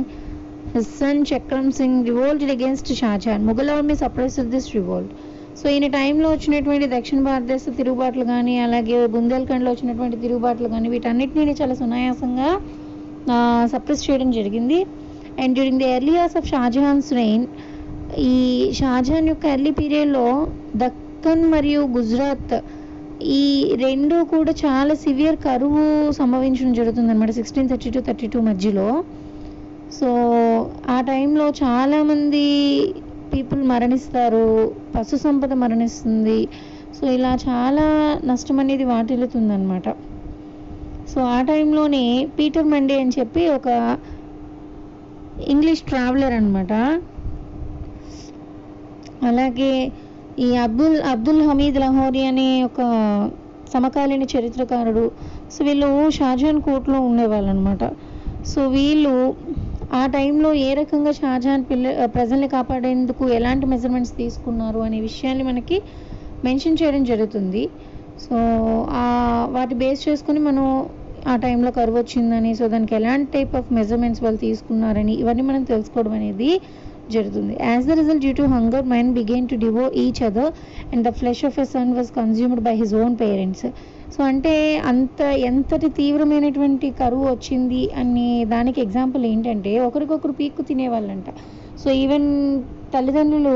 his 0.74 0.88
son 1.00 1.18
Singh 1.78 2.00
revolted 2.10 2.52
against 2.56 2.90
Shahjahan 2.94 3.44
Mughal 3.50 3.70
army 3.76 3.96
suppress 4.02 4.38
this 4.54 4.68
revolt 4.76 5.12
so 5.60 5.66
ఈయన 5.74 5.88
టైంలో 5.96 6.28
వచ్చినటువంటి 6.34 6.88
దక్షిణ 6.96 7.20
భారతదేశ 7.28 7.62
తిరుగుబాట్లు 7.78 8.24
కానీ 8.26 8.56
అలాగే 8.66 8.98
బుందేల్ఖండ్లో 9.14 9.70
వచ్చినటువంటి 9.72 10.18
తిరుగుబాట్లు 10.24 10.68
కానీ 10.74 10.88
వీటన్నిటిని 10.90 11.56
చాలా 11.62 11.76
సునాయాసంగా 11.82 12.50
సప్రెస్ 13.74 14.04
చేయడం 14.08 14.30
జరిగింది. 14.32 14.80
And 15.42 15.54
during 15.58 15.82
the 15.84 15.90
early 15.96 16.14
years 16.18 16.38
of 16.40 16.48
Shahjahan's 16.54 17.10
reign 17.14 17.48
ఈ 18.30 18.36
షాజహాన్ 18.82 19.30
యొక్క 19.32 19.46
ఎర్లీ 19.56 19.72
పీరియడ్లో 19.72 20.28
దక్కన్ 20.84 21.44
మరియు 21.56 21.82
గుజరాత్ 21.98 22.56
ఈ 23.22 23.76
రెండు 23.76 24.24
కూడా 24.24 24.52
చాలా 24.66 24.94
సివియర్ 24.94 25.36
కరువు 25.36 26.12
సంభవించడం 26.12 26.74
జరుగుతుంది 26.74 27.12
అనమాట 27.12 27.32
sixteen 27.32 27.70
thirty 27.70 27.90
two 27.90 28.00
thirty 28.02 28.28
two 28.28 28.42
మధ్యలో. 28.42 29.04
సో 30.00 30.10
ఆ 30.90 31.02
టైంలో 31.02 31.50
చాలామంది 31.64 32.46
పీపుల్ 33.34 33.64
మరణిస్తారు 33.64 34.74
పశు 34.96 35.16
సంపద 35.16 35.54
మరణిస్తుంది. 35.54 36.48
సో 37.00 37.08
ఇలా 37.08 37.38
చాలా 37.50 37.86
నష్టం 38.26 38.60
అనేది 38.60 38.84
వాటిల్లుతుందనమాట 38.84 39.90
సో 41.14 41.22
ఆ 41.22 41.42
టైంలోనే 41.42 42.28
పీటర్ 42.40 42.68
మండే 42.68 43.02
అని 43.02 43.12
చెప్పి 43.20 43.50
ఒక 43.50 43.98
ఇంగ్లీష్ 45.48 45.82
ట్రావెలర్ 45.82 46.34
అనమాట 46.34 46.74
అలాగే 49.24 49.92
ఈ 50.46 50.48
అబ్దుల్ 50.64 50.96
అబ్దుల్ 51.12 51.40
హమీద్ 51.48 51.78
లహోరీ 51.84 52.24
అనే 52.32 52.50
ఒక 52.64 52.82
సమకాలీన 53.74 54.26
చరిత్రకారుడు. 54.34 55.06
సో 55.54 55.60
వీళ్ళు 55.68 55.88
షాజహాన్ 56.18 56.60
కోర్టులో 56.68 57.00
ఉండేవాళ్ళు 57.08 57.50
అనమాట 57.54 57.84
సో 58.52 58.62
వీళ్ళు 58.76 59.14
ఆ 60.00 60.04
టైంలో 60.16 60.50
ఏ 60.68 60.70
రకంగా 60.74 61.12
షాజహాన్ 61.12 61.64
పిల్ల 61.70 62.06
ప్రజల్ని 62.16 62.48
కాపాడేందుకు 62.56 63.24
ఎలాంటి 63.38 63.66
మెజర్మెంట్స్ 63.74 64.14
తీసుకున్నారు 64.22 64.80
అనే 64.88 65.00
విషయాన్ని 65.08 65.44
మనకి 65.50 65.78
మెన్షన్ 66.46 66.80
చేయడం 66.82 67.04
జరుగుతుంది. 67.12 67.64
సో 68.26 68.38
ఆ 69.02 69.06
వాటి 69.56 69.76
బేస్ 69.82 70.02
చేసుకుని 70.10 70.42
మనం 70.50 70.66
ఆ 71.32 71.36
టైంలో 71.46 71.72
కరువు 71.78 71.98
వచ్చిందని 71.98 72.52
సో 72.60 72.66
దానికి 72.74 72.94
ఎలాంటి 72.96 73.30
టైప్ 73.38 73.54
ఆఫ్ 73.60 73.72
మెజర్మెంట్స్ 73.80 74.22
వాళ్ళు 74.24 74.40
తీసుకున్నారని 74.48 75.14
ఇవన్నీ 75.24 75.44
మనం 75.50 75.64
తెలుసుకోవడం 75.72 76.14
అనేది 76.20 76.52
జరుగుతుంది. 77.16 77.54
As 77.70 77.86
the 77.90 77.96
result 78.00 78.24
due 78.26 78.34
to 78.40 78.46
hunger 78.56 78.86
mind 78.94 79.14
begin 79.20 79.48
to 79.52 79.58
devour 79.66 79.86
each 80.04 80.22
other 80.30 80.52
and 80.94 81.04
the 81.08 81.12
flesh 81.20 81.44
of 81.50 81.60
a 81.64 81.66
son 81.74 81.92
was 81.98 82.10
consumed 82.20 82.64
by 82.68 82.74
his 82.82 82.96
own 83.04 83.16
parents 83.24 83.66
so 84.16 84.20
అంటే 84.32 84.54
అంత 84.92 85.22
ఎంతటి 85.50 85.88
తీవ్రమైనటువంటి 86.00 86.88
కరువు 87.02 87.26
వచ్చింది 87.32 87.82
అనే 88.02 88.28
దానికి 88.54 88.80
ఎగ్జాంపుల్ 88.86 89.24
ఏంటంటే 89.32 89.74
ఒకరికొకరు 89.88 90.36
పీక్కు 90.40 90.62
తినేవాళ్ళంట. 90.70 91.30
సో 91.82 91.88
ఈవెన్ 92.04 92.30
తల్లిదండ్రులు 92.94 93.56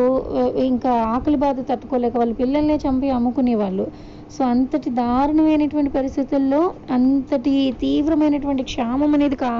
ఇంకా 0.71 0.93
ఆకలి 1.15 1.37
బాధ 1.43 1.59
తట్టుకోలేక 1.69 2.15
వాళ్ళ 2.21 2.33
పిల్లల్నే 2.41 2.75
చంపి 2.83 3.09
అమ్ముకునేవాళ్ళు. 3.17 3.85
సో 4.35 4.41
అంతటి 4.45 4.89
దారుణమైనటువంటి 4.89 5.91
పరిస్థితుల్లో 5.97 6.61
అంతటి 6.95 7.55
తీవ్రమైనటువంటి 7.81 8.63
క్షామం 8.63 9.13
అనేది 9.13 9.35
కా 9.35 9.51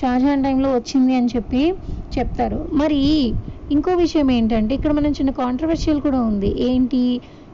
షాజహాన్ 0.00 0.44
టైంలో 0.44 0.68
వచ్చింది 0.76 1.14
అని 1.14 1.28
చెప్పి 1.36 1.62
చెప్తారు. 2.18 2.60
మరి 2.72 3.00
ఇంకో 3.70 3.92
విషయం 3.94 4.28
ఏంటంటే 4.30 4.72
ఇక్కడ 4.74 4.92
మనం 4.92 5.12
చిన్న 5.12 5.30
కాంట్రవర్షియల్ 5.42 6.00
కూడా 6.00 6.20
ఉంది. 6.22 6.50
ఏంటి? 6.70 7.02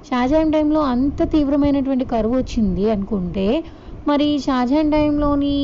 షాజహాన్ 0.08 0.52
టైంలో 0.52 0.80
అంత 0.92 1.22
తీవ్రమైనటువంటి 1.32 2.04
కరువు 2.04 2.36
వచ్చింది 2.36 2.90
అనుకుంటే 2.90 3.46
మరి 4.08 4.38
షాజహాన్ 4.46 4.92
టైంలోని 4.92 5.56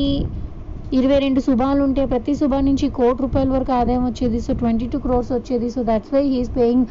ఇరవై 0.93 1.17
రెండు 1.19 1.39
శుభాలు 1.39 1.81
ఉంటే 1.83 2.05
ప్రతి 2.05 2.33
శుభా 2.35 2.59
నుంచి 2.61 2.85
కోటి 2.89 3.19
రూపాయల 3.21 3.49
వరకు 3.49 3.71
ఆదాయం 3.71 4.03
వచ్చేది. 4.05 4.39
సో 4.41 4.51
ట్వంటీ 4.53 4.85
టూ 4.87 4.97
క్రోర్స్ 4.99 5.31
వచ్చేది. 5.31 5.69
So 5.69 5.81
that's 5.83 6.13
why 6.13 6.21
he's 6.33 6.51
paying 6.57 6.85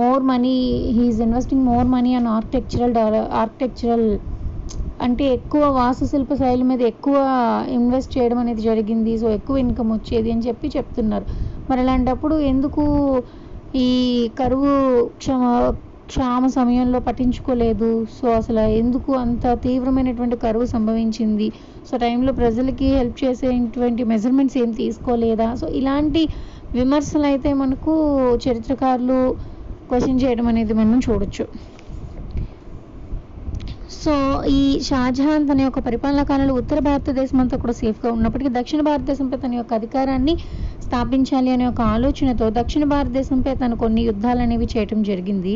more 0.00 0.22
money 0.22 0.54
he's 0.96 1.20
investing 1.20 1.64
more 1.70 1.88
money 1.94 2.10
and 2.18 2.30
architectural 2.36 2.94
architectural 3.42 4.06
అంటే 5.00 5.24
ఎక్కువ 5.36 5.62
వాస్తుశిల్ప 5.78 6.32
శైలి 6.40 6.64
మీద 6.70 6.82
ఎక్కువ 6.92 7.16
ఇన్వెస్ట్ 7.76 8.12
చేయడం 8.16 8.38
అనేది 8.38 8.62
జరిగింది. 8.62 9.12
సో 9.22 9.26
ఎక్కువ 9.38 9.56
ఇన్కమ్ 9.64 9.90
వచ్చేది 9.96 10.28
అని 10.34 10.44
చెప్పి 10.48 10.66
చెప్తున్నారు. 10.76 11.26
మరి 11.70 11.80
అలాంటప్పుడు 11.84 12.36
ఎందుకు 12.52 12.84
ఈ 13.86 13.88
కరువు 14.40 14.70
క్షమ 15.20 15.42
క్షామ 16.08 16.46
సమయంలో 16.56 16.98
పట్టించుకోలేదు? 17.08 17.88
సో 18.16 18.26
అసలు 18.40 18.62
ఎందుకు 18.80 19.10
అంత 19.24 19.44
తీవ్రమైనటువంటి 19.66 20.36
కరువు 20.44 20.66
సంభవించింది? 20.74 21.46
సో 21.88 21.96
టైంలో 22.04 22.32
ప్రజలకి 22.40 22.88
హెల్ప్ 22.98 23.18
చేసేటువంటి 23.24 24.04
మెజర్మెంట్స్ 24.12 24.58
ఏం 24.62 24.70
తీసుకోలేదా? 24.82 25.48
సో 25.60 25.68
ఇలాంటి 25.80 26.22
విమర్శలు 26.78 27.26
అయితే 27.30 27.50
మనకు 27.62 27.92
చరిత్రకారులు 28.44 29.18
క్వశ్చన్ 29.90 30.20
చేయడం 30.22 30.46
అనేది 30.52 30.74
మనం 30.80 31.00
చూడొచ్చు. 31.06 31.44
సో 34.02 34.12
ఈ 34.58 34.62
షాజహాన్ 34.86 35.44
తన 35.48 35.60
యొక్క 35.64 35.80
పరిపాలనా 35.86 36.22
కాలంలో 36.30 36.54
ఉత్తర 36.60 36.78
భారతదేశం 36.86 37.38
అంతా 37.42 37.56
కూడా 37.62 37.74
సేఫ్గా 37.80 38.10
ఉన్నప్పటికీ 38.16 38.50
దక్షిణ 38.56 38.80
భారతదేశంపై 38.88 39.36
తన 39.44 39.54
యొక్క 39.58 39.72
అధికారాన్ని 39.80 40.34
స్థాపించాలి 40.86 41.50
అనే 41.56 41.66
ఒక 41.72 41.80
ఆలోచనతో 41.94 42.46
దక్షిణ 42.58 42.84
భారతదేశంపై 42.94 43.52
తను 43.62 43.76
కొన్ని 43.82 44.02
యుద్ధాలు 44.08 44.40
అనేవి 44.46 44.68
చేయటం 44.74 45.02
జరిగింది. 45.10 45.54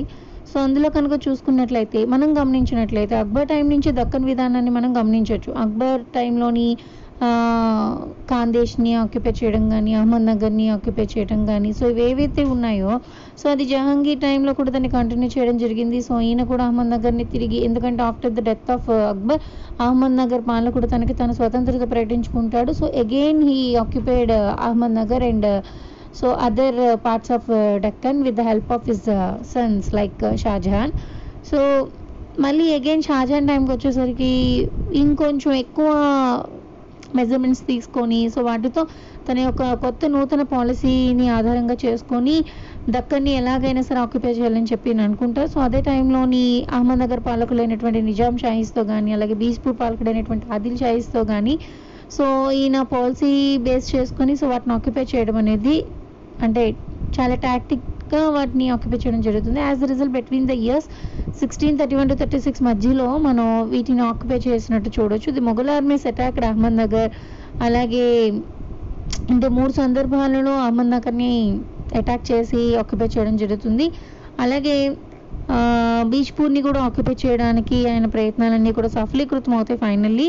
సో 0.50 0.56
అందులో 0.66 0.88
కనుక 0.96 1.14
చూసుకున్నట్లయితే 1.26 2.00
మనం 2.12 2.28
గమనించినట్లయితే 2.40 3.14
అక్బర్ 3.22 3.48
టైం 3.52 3.64
నుంచి 3.74 3.90
దక్కన్ 3.98 4.26
విధానాన్ని 4.30 4.72
మనం 4.76 4.90
గమనించవచ్చు. 5.00 5.50
అక్బర్ 5.64 6.02
టైంలోని 6.16 6.68
ఖాందేశ్ని 8.30 8.90
ఆక్యుపై 9.02 9.32
చేయడం 9.38 9.64
కానీ 9.70 9.92
అహ్మద్నగర్ని 9.94 10.66
ఆక్యుపై 10.74 11.04
చేయడం 11.12 11.40
కానీ 11.46 11.70
సో 11.78 11.84
ఇవి 11.92 12.02
ఏవైతే 12.08 12.42
ఉన్నాయో 12.54 12.92
సో 13.40 13.46
అది 13.50 13.64
జహాంగీర్ 13.64 14.20
టైంలో 14.20 14.52
కూడా 14.52 14.70
దాన్ని 14.70 14.90
కంటిన్యూ 14.96 15.28
చేయడం 15.34 15.56
జరిగింది. 15.64 15.98
సో 16.08 16.14
ఈయన 16.20 16.42
కూడా 16.42 16.64
అహ్మద్నగర్ని 16.68 17.26
తిరిగి 17.34 17.58
ఎందుకంటే 17.68 18.02
after 18.02 18.34
the 18.38 18.42
death 18.50 18.70
of 18.76 18.88
Akbar 19.12 19.40
Ahmadnagar 19.80 20.44
కూడా 20.76 20.88
తనకి 20.94 21.14
తన 21.14 21.32
స్వతంత్రత 21.32 21.84
ప్రకటించుకుంటాడు. 21.94 22.72
So 22.72 22.86
again 23.04 23.42
he 23.50 23.58
occupied 23.84 24.32
Ahmadnagar 24.68 25.24
and 25.30 25.48
so 26.20 26.28
other 26.46 26.80
parts 27.06 27.32
of 27.32 27.48
Deccan 27.86 28.20
with 28.26 28.36
the 28.36 28.44
help 28.50 28.70
of 28.72 28.86
his 28.90 29.06
sons 29.54 29.88
like 29.94 30.22
Shahjahan 30.44 30.92
so 31.50 31.58
మళ్ళీ 32.40 32.66
అగైన్ 32.74 33.02
షాజహాన్ 33.02 33.48
టైంకి 33.48 33.70
వచ్చేసరికి 33.72 34.32
ఇంకొంచెం 35.02 35.52
ఎక్కువ 35.54 35.88
మెజర్మెంట్స్ 37.14 37.66
తీసుకొని 37.66 38.28
సో 38.28 38.40
వాటితో 38.40 38.82
తన 39.28 39.38
యొక్క 39.38 39.74
కొత్త 39.74 40.06
నూతన 40.06 40.42
పాలసీని 40.42 41.28
ఆధారంగా 41.28 41.76
చేసుకొని 41.84 42.36
దక్కన్ని 42.90 43.30
ఎలాగైనా 43.30 43.80
సరే 43.80 44.00
ఆక్యుపై 44.00 44.32
చేయాలని 44.32 44.68
చెప్పి 44.72 44.90
నేను 44.90 45.02
అనుకుంటా. 45.02 45.46
సో 45.46 45.60
అదే 45.60 45.80
టైంలోని 45.80 46.44
అహ్మద్నగర్ 46.72 47.20
పాలకులైనటువంటి 47.20 48.02
నిజాం 48.02 48.36
షాహీస్తో 48.36 48.84
కానీ 48.84 49.12
అలాగే 49.12 49.34
బీజ్పూర్ 49.34 49.76
పాలకుడైనటువంటి 49.76 50.46
ఆదిల్ 50.52 50.78
షాహీస్తో 50.78 51.24
కానీ 51.24 51.54
సో 52.10 52.24
ఈయన 52.52 52.82
పాలసీ 52.82 53.32
బేస్ 53.58 53.96
చేసుకొని 53.96 54.36
సో 54.36 54.48
వాటిని 54.48 54.74
ఆక్యుపై 54.74 55.04
చేయడం 55.04 55.36
అనేది 55.36 55.76
అంటే 56.42 56.64
చాలా 57.18 57.34
టాక్టిక్ 57.34 57.84
గా 58.12 58.20
వాటిని 58.36 58.66
ఆక్యుపై 58.74 58.98
చేయడం 59.02 59.20
జరుగుతుంది. 59.28 59.60
As 59.66 59.78
the 59.82 59.88
result 59.92 60.14
between 60.18 60.46
the 60.50 60.54
years 60.66 60.88
sixteen 61.40 61.78
thirty 61.80 61.96
one 62.00 62.10
to 62.12 62.16
thirty 62.20 62.38
six 62.46 62.62
మధ్యలో 62.68 63.08
మనం 63.26 63.46
వీటిని 63.72 64.02
ఆక్యుపై 64.10 64.38
చేసినట్టు 64.48 64.90
చూడొచ్చు. 64.96 65.30
The 65.36 65.42
Mughal 65.48 65.70
armies 65.76 66.06
attack 66.12 66.38
Ahmadnagar 66.82 67.10
అలాగే 67.66 68.06
అంటే 69.32 69.48
మూడు 69.56 69.72
సందర్భాలలో 69.82 70.54
అహ్మద్ 70.66 70.90
నగర్ని 70.94 71.32
అటాక్ 72.00 72.24
చేసి 72.30 72.62
ఆక్యుపై 72.82 73.08
చేయడం 73.14 73.34
జరుగుతుంది. 73.42 73.86
అలాగే 74.44 74.76
బీచ్పూర్ని 76.12 76.60
కూడా 76.66 76.80
ఆక్యుపై 76.86 77.14
చేయడానికి 77.22 77.76
ఆయన 77.90 78.06
ప్రయత్నాలన్నీ 78.14 78.70
కూడా 78.78 78.88
సఫలీకృతం 78.96 79.52
అవుతాయి 79.58 79.78
ఫైనల్లీ 79.84 80.26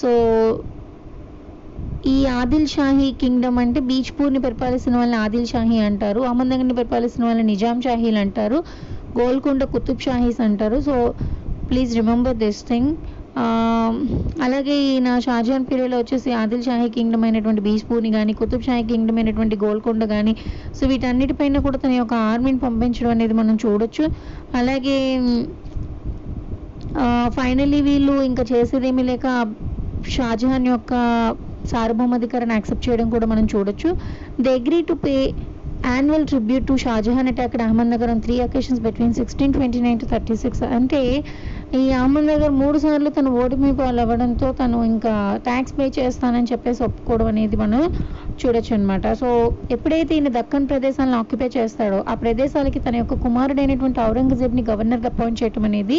సో 0.00 0.10
ఈ 2.12 2.14
ఆదిల్ 2.38 2.66
షాహీ 2.72 3.06
కింగ్డమ్ 3.20 3.58
అంటే 3.62 3.80
బీచ్పూర్ని 3.88 4.40
పరిపాలిస్తున్న 4.46 4.96
వాళ్ళని 5.00 5.18
ఆదిల్ 5.24 5.46
షాహీ 5.52 5.78
అంటారు 5.88 6.20
అహ్మద్నగర్ని 6.30 6.74
పరిపాలిస్తున్న 6.80 7.24
వాళ్ళని 7.28 7.46
నిజాం 7.52 7.78
షాహీలు 7.86 8.20
అంటారు 8.24 8.58
గోల్కొండ 9.18 9.62
కుతుబ్ 9.74 10.02
షాహీస్ 10.06 10.40
అంటారు. 10.46 10.78
So 10.88 10.94
please 11.68 11.92
remember 12.00 12.36
this 12.42 12.60
thing 12.70 12.90
అలాగే 14.46 14.74
ఈయన 14.88 15.08
షాజహాన్ 15.26 15.64
పీరియడ్లో 15.68 15.98
వచ్చేసి 16.02 16.30
ఆదిల్ 16.40 16.64
షాహీ 16.66 16.88
కింగ్డమ్ 16.96 17.24
అయినటువంటి 17.26 17.62
బీజ్పూర్ని 17.66 18.10
కానీ 18.16 18.32
కుతుబ్ 18.40 18.66
షాహీ 18.66 18.84
కింగ్డమ్ 18.90 19.18
అయినటువంటి 19.20 19.56
గోల్కొండ 19.64 20.04
కానీ 20.12 20.34
సో 20.78 20.82
వీటన్నిటిపైన 20.92 21.62
కూడా 21.66 21.78
తన 21.84 21.94
యొక్క 22.00 22.14
ఆర్మీని 22.30 22.60
పంపించడం 22.66 23.12
అనేది 23.16 23.36
మనం 23.40 23.56
చూడొచ్చు. 23.64 24.04
అలాగే 24.60 24.98
um, 25.18 25.32
uh, 27.02 27.26
ఫైనలీ 27.38 27.80
వీళ్ళు 27.88 28.16
ఇంకా 28.30 28.44
చేసేదేమీ 28.52 29.04
లేక 29.10 29.26
షాజహాన్ 30.16 30.68
యొక్క 30.74 30.92
సార్వభౌమాధికారాన్ని 31.72 32.56
యాక్సెప్ట్ 32.58 32.88
చేయడం 32.88 33.10
కూడా 33.10 33.26
మనం 33.26 33.44
చూడొచ్చు. 33.54 33.90
They 34.46 34.54
agree 34.60 34.80
to 34.82 34.96
pay 35.06 35.16
annual 35.86 36.26
tribute 36.26 36.66
to 36.68 36.74
Shahjahan 36.82 37.28
attack 37.30 37.54
Ahmadnagar 37.94 38.10
on 38.10 38.20
three 38.26 38.34
occasions 38.40 38.80
between 38.80 39.12
sixteen 39.18 39.52
twenty 39.52 39.80
nine 39.86 39.98
to 40.00 40.06
thirty 40.12 40.34
six 40.42 40.62
అంటే 40.76 41.00
ఈ 41.78 41.82
అహ్మద్ 42.00 42.26
నగర్ 42.26 42.52
మూడు 42.60 42.78
సార్లు 42.78 43.10
తను 43.10 43.30
ఓటమి 43.42 43.72
పాలవ్వడంతో 43.72 44.48
తను 44.52 44.78
ఇంకా 44.84 45.12
ట్యాక్స్ 45.48 45.74
పే 45.78 45.86
చేస్తానని 45.98 46.50
చెప్పేసి 46.52 46.80
ఒప్పుకోవడం 46.84 47.26
అనేది 47.26 47.56
మనం 47.56 47.82
చూడొచ్చు 48.42 48.72
అనమాట 48.76 49.12
సో 49.22 49.28
ఎప్పుడైతే 49.70 50.14
ఈయన 50.14 50.28
దక్కన్ 50.28 50.68
ప్రదేశాలను 50.72 51.18
ఆక్యుపై 51.22 51.48
చేస్తాడో 51.56 52.04
ఆ 52.08 52.14
ప్రదేశాలకి 52.14 52.80
తన 52.80 52.96
యొక్క 52.96 53.14
కుమారుడైనటువంటి 53.26 54.00
ఔరంగజేబ్ని 54.00 54.64
గవర్నర్గా 54.70 55.10
అపాయింట్ 55.14 55.42
చేయటం 55.42 55.64
అనేది 55.70 55.98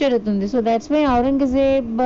జరుగుతుంది. 0.00 0.48
So 0.48 0.60
that's 0.60 0.92
why 0.92 1.04
Aurangzeb 1.18 2.00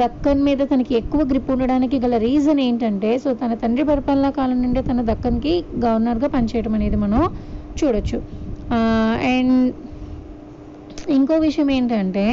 Deccan 0.00 0.42
మీద 0.46 0.60
తనకి 0.72 0.92
ఎక్కువ 0.94 1.20
గ్రిప్ 1.30 1.50
ఉండడానికి 1.50 1.96
గల 1.98 2.16
రీజన్ 2.24 2.60
ఏంటంటే 2.60 3.10
సో 3.18 3.28
తన 3.34 3.54
తండ్రి 3.62 3.84
పరిపాలనా 3.84 4.30
కాలం 4.30 4.58
నుండి 4.62 4.80
తన 4.82 5.02
దక్కన్కి 5.10 5.54
గవర్నర్గా 5.84 6.28
పనిచేయడం 6.28 6.74
అనేది 6.74 6.98
మనం 7.04 7.22
చూడొచ్చు. 7.78 8.18
అండ్ 9.34 9.56
ఇంకో 11.18 11.36
విషయం 11.46 11.68
ఏంటంటే 11.70 12.24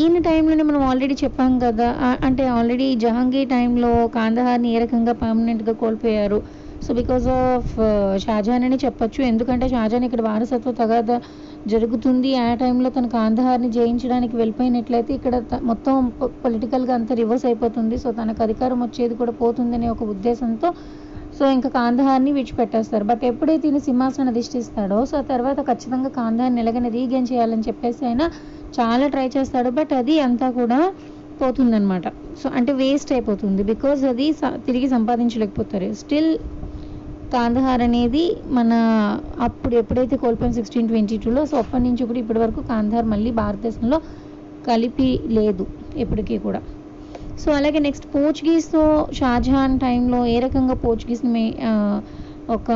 ఈయన 0.00 0.18
టైంలోనే 0.28 0.62
మనం 0.62 0.82
ఆల్రెడీ 0.88 1.14
చెప్పాం 1.24 1.52
కదా 1.58 1.88
అంటే 2.26 2.44
ఆల్రెడీ 2.56 2.86
జహాంగీర్ 3.04 3.48
టైంలో 3.48 3.90
కాందహార్ని 4.18 4.68
ఏ 4.74 4.78
రకంగా 4.84 5.12
పర్మనెంట్గా 5.22 5.74
కోల్పోయారు? 5.82 6.38
సో 6.84 6.94
బికాస్ 6.94 7.26
ఆఫ్ 7.38 7.72
షాజహాన్ 8.24 8.64
అని 8.68 8.78
చెప్పొచ్చు. 8.84 9.20
ఎందుకంటే 9.24 9.68
షాజహాన్ 9.68 10.04
ఇక్కడ 10.04 10.22
వారసత్వ 10.28 10.72
తగాద 10.82 11.12
జరుగుతుంది. 11.72 12.30
ఆ 12.36 12.48
టైంలో 12.54 12.88
తన 12.96 13.06
కాందహార్ని 13.14 13.70
జయించడానికి 13.76 14.34
వెళ్ళిపోయినట్లయితే 14.36 15.12
ఇక్కడ 15.14 15.34
మొత్తం 15.70 15.94
పొలిటికల్గా 16.44 16.94
అంతా 16.98 17.14
రివర్స్ 17.14 17.46
అయిపోతుంది. 17.46 17.96
సో 18.04 18.10
తనకు 18.12 18.42
అధికారం 18.42 18.78
వచ్చేది 18.82 19.14
కూడా 19.14 19.32
పోతుందనే 19.42 19.88
ఒక 19.94 20.04
ఉద్దేశంతో 20.14 20.70
సో 21.38 21.44
ఇంకా 21.56 21.68
కాందహార్ని 21.68 22.30
విడిచిపెట్టేస్తారు. 22.32 23.04
బట్ 23.04 23.24
ఎప్పుడైతే 23.30 23.64
ఈయన 23.68 23.78
సింహాసనం 23.88 24.28
అధిష్ఠిస్తాడో 24.32 24.98
సో 25.10 25.16
తర్వాత 25.32 25.58
ఖచ్చితంగా 25.70 26.10
కాందహార్ని 26.20 26.60
ఎలాగైనా 26.60 26.90
రీగైన్ 26.98 27.26
చేయాలని 27.32 27.64
చెప్పేసి 27.68 28.02
ఆయన 28.10 28.22
చాలా 28.78 29.06
ట్రై 29.14 29.26
చేస్తాడు. 29.36 29.70
బట్ 29.70 29.92
అది 30.00 30.14
అంతా 30.20 30.50
కూడా 30.50 30.78
పోతుందన్నమాట. 31.40 32.08
సో 32.42 32.46
అంటే 32.58 32.72
వేస్ట్ 32.72 33.10
అయిపోతుంది. 33.12 33.62
బికాజ్ 33.72 34.04
అది 34.12 34.26
తిరిగి 34.66 34.88
సంపాదించలేకపోతారు. 34.88 35.88
స్టిల్ 36.02 36.30
కాందహార్ 37.32 37.82
అనేది 37.82 38.22
మన 38.50 38.72
అప్పుడు 39.40 39.74
ఎప్పుడైతే 39.74 40.16
కోల్పోయిన 40.16 40.52
సిక్స్టీన్ 40.52 40.88
ట్వంటీ 40.88 41.16
టూలో 41.18 41.44
సో 41.44 41.56
అప్పటి 41.56 41.82
నుంచి 41.82 42.02
కూడా 42.04 42.18
ఇప్పటి 42.18 42.38
వరకు 42.38 42.60
కాందహార్ 42.68 43.04
మళ్ళీ 43.04 43.30
భారతదేశంలో 43.40 43.98
కలిపి 44.68 45.08
లేదు 45.28 45.64
ఎప్పటికీ 45.96 46.38
కూడా. 46.38 46.60
సో 47.42 47.48
అలాగే 47.52 47.78
నెక్స్ట్ 47.78 48.06
పోర్చుగీస్తో 48.14 48.82
షాజహాన్ 49.12 49.78
టైంలో 49.78 50.26
ఏ 50.26 50.40
రకంగా 50.40 50.74
పోర్చుగీస్ని 50.74 51.44
ఒక 52.48 52.70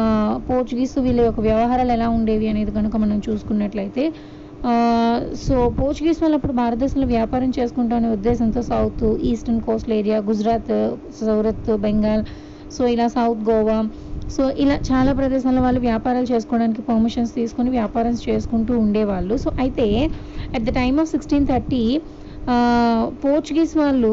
పోర్చుగీస్ 0.48 0.98
వీళ్ళ 0.98 1.20
యొక్క 1.20 1.40
వ్యవహారాలు 1.40 1.92
ఎలా 1.92 2.08
ఉండేవి 2.08 2.46
అనేది 2.48 2.70
కనుక 2.70 2.96
మనం 2.96 3.18
చూసుకున్నట్లయితే 3.28 4.04
సో 5.44 5.56
పోర్చుగీస్ 5.78 6.20
వాళ్ళు 6.22 6.36
అప్పుడు 6.36 6.52
భారతదేశంలో 6.52 7.06
వ్యాపారం 7.06 7.50
చేసుకుంటామనే 7.58 8.08
ఉద్దేశంతో 8.08 8.62
south 8.62 9.04
eastern 9.30 9.60
coastal 9.60 9.92
area 9.92 10.18
Gujarat 10.28 10.72
Surat 11.18 11.70
Bengal 11.84 12.24
so 12.76 12.82
ఇలా 12.86 13.06
సౌత్ 13.08 13.42
గోవా 13.50 13.78
సో 14.36 14.42
ఇలా 14.62 14.76
చాలా 14.90 15.12
ప్రదేశాల 15.20 15.58
వాళ్ళు 15.66 15.80
వ్యాపారాలు 15.88 16.28
చేసుకోవడానికి 16.32 16.82
పర్మిషన్స్ 16.88 17.34
తీసుకొని 17.40 17.70
వ్యాపారం 17.78 18.16
చేసుకుంటూ 18.28 18.72
ఉండేవాళ్ళు. 18.84 19.36
సో 19.44 19.48
అయితే 19.64 19.86
at 20.56 20.64
the 20.68 20.72
time 20.80 20.98
of 21.04 21.12
sixteen 21.14 21.48
thirty 21.52 21.84
Portuguese 23.22 23.72
వాళ్ళు 23.80 24.12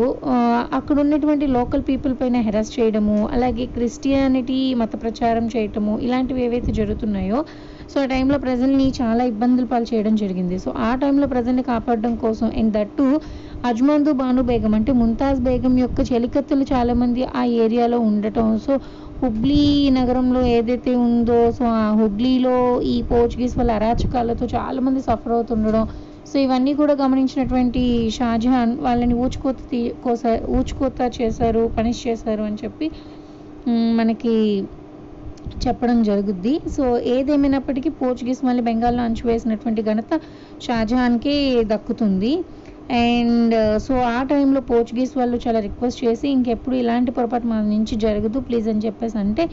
అక్కడ 0.77 0.95
ఉన్నటువంటి 1.03 1.45
లోకల్ 1.57 1.83
పీపుల్ 1.89 2.13
పైన 2.21 2.37
హెరాస్ 2.47 2.71
చేయడము 2.75 3.15
అలాగే 3.35 3.65
క్రిస్టియానిటీ 3.75 4.57
మత 4.81 4.93
ప్రచారం 5.03 5.45
చేయటము 5.53 5.93
ఇలాంటివి 6.05 6.41
ఏవైతే 6.47 6.71
జరుగుతున్నాయో 6.79 7.39
సో 7.91 7.97
ఆ 8.03 8.07
టైంలో 8.13 8.37
ప్రజల్ని 8.45 8.87
చాలా 8.99 9.23
ఇబ్బందులు 9.31 9.67
పాలు 9.71 9.85
చేయడం 9.91 10.13
జరిగింది. 10.23 10.55
సో 10.63 10.69
ఆ 10.87 10.91
టైంలో 11.03 11.27
ప్రజల్ని 11.33 11.63
కాపాడడం 11.71 12.13
కోసం 12.23 12.47
అండ్ 12.61 12.73
దట్టు 12.77 13.07
అజ్మందు 13.69 14.11
బాను 14.21 14.41
బేగం 14.49 14.73
అంటే 14.79 14.91
ముంతాజ్ 15.01 15.39
బేగం 15.47 15.73
యొక్క 15.85 15.99
చెలికత్తులు 16.11 16.65
చాలామంది 16.73 17.21
ఆ 17.41 17.43
ఏరియాలో 17.63 17.99
ఉండటం. 18.09 18.49
సో 18.65 18.73
హుబ్లీ 19.21 19.61
నగరంలో 19.97 20.41
ఏదైతే 20.55 20.91
ఉందో 21.05 21.37
సో 21.57 21.63
ఆ 21.77 21.85
హుగ్లీలో 21.99 22.57
ఈ 22.93 22.95
పోర్చుగీస్ 23.11 23.55
వాళ్ళ 23.59 23.71
అరాచకాలతో 23.79 24.45
చాలామంది 24.55 25.01
సఫర్ 25.07 25.33
అవుతుండడం. 25.37 25.85
సో 26.29 26.35
ఇవన్నీ 26.45 26.71
కూడా 26.81 26.93
గమనించినటువంటి 27.01 27.81
షాజహాన్ 28.17 28.73
వాళ్ళని 28.85 29.15
ఊచుకోత 29.25 29.59
తీ 29.71 29.79
కోసా 30.03 30.31
ఊచుకోత 30.57 31.09
చేశారు 31.19 31.63
పనిష్ 31.77 32.01
చేశారు 32.07 32.43
అని 32.49 32.59
చెప్పి 32.63 32.87
మనకి 33.99 34.35
చెప్పడం 35.63 35.97
జరుగుద్ది. 36.09 36.53
సో 36.75 36.83
ఏదేమైనప్పటికీ 37.15 37.89
పోర్చుగీస్ 38.01 38.41
మళ్ళీ 38.47 38.63
బెంగాల్లో 38.69 39.03
అంచువేసినటువంటి 39.09 39.81
ఘనత 39.89 40.13
షాజహాన్కే 40.67 41.35
దక్కుతుంది. 41.73 42.33
అండ్ 42.95 43.53
సో 43.85 43.93
uh, 43.93 44.03
ఆ 44.13 44.19
టైంలో 44.23 44.59
పోర్చుగీస్ 44.69 45.13
వాళ్ళు 45.17 45.37
చాలా 45.45 45.59
రిక్వెస్ట్ 45.59 45.99
చేసి 46.03 46.25
ఇంకెప్పుడు 46.35 46.75
ఇలాంటి 46.75 47.11
పొరపాటు 47.11 47.47
మన 47.47 47.63
నుంచి 47.73 47.93
జరగదు 47.95 48.39
ప్లీజ్ 48.39 48.67
అని 48.73 48.81
చెప్పేసి 48.85 49.17
అంటే 49.17 49.43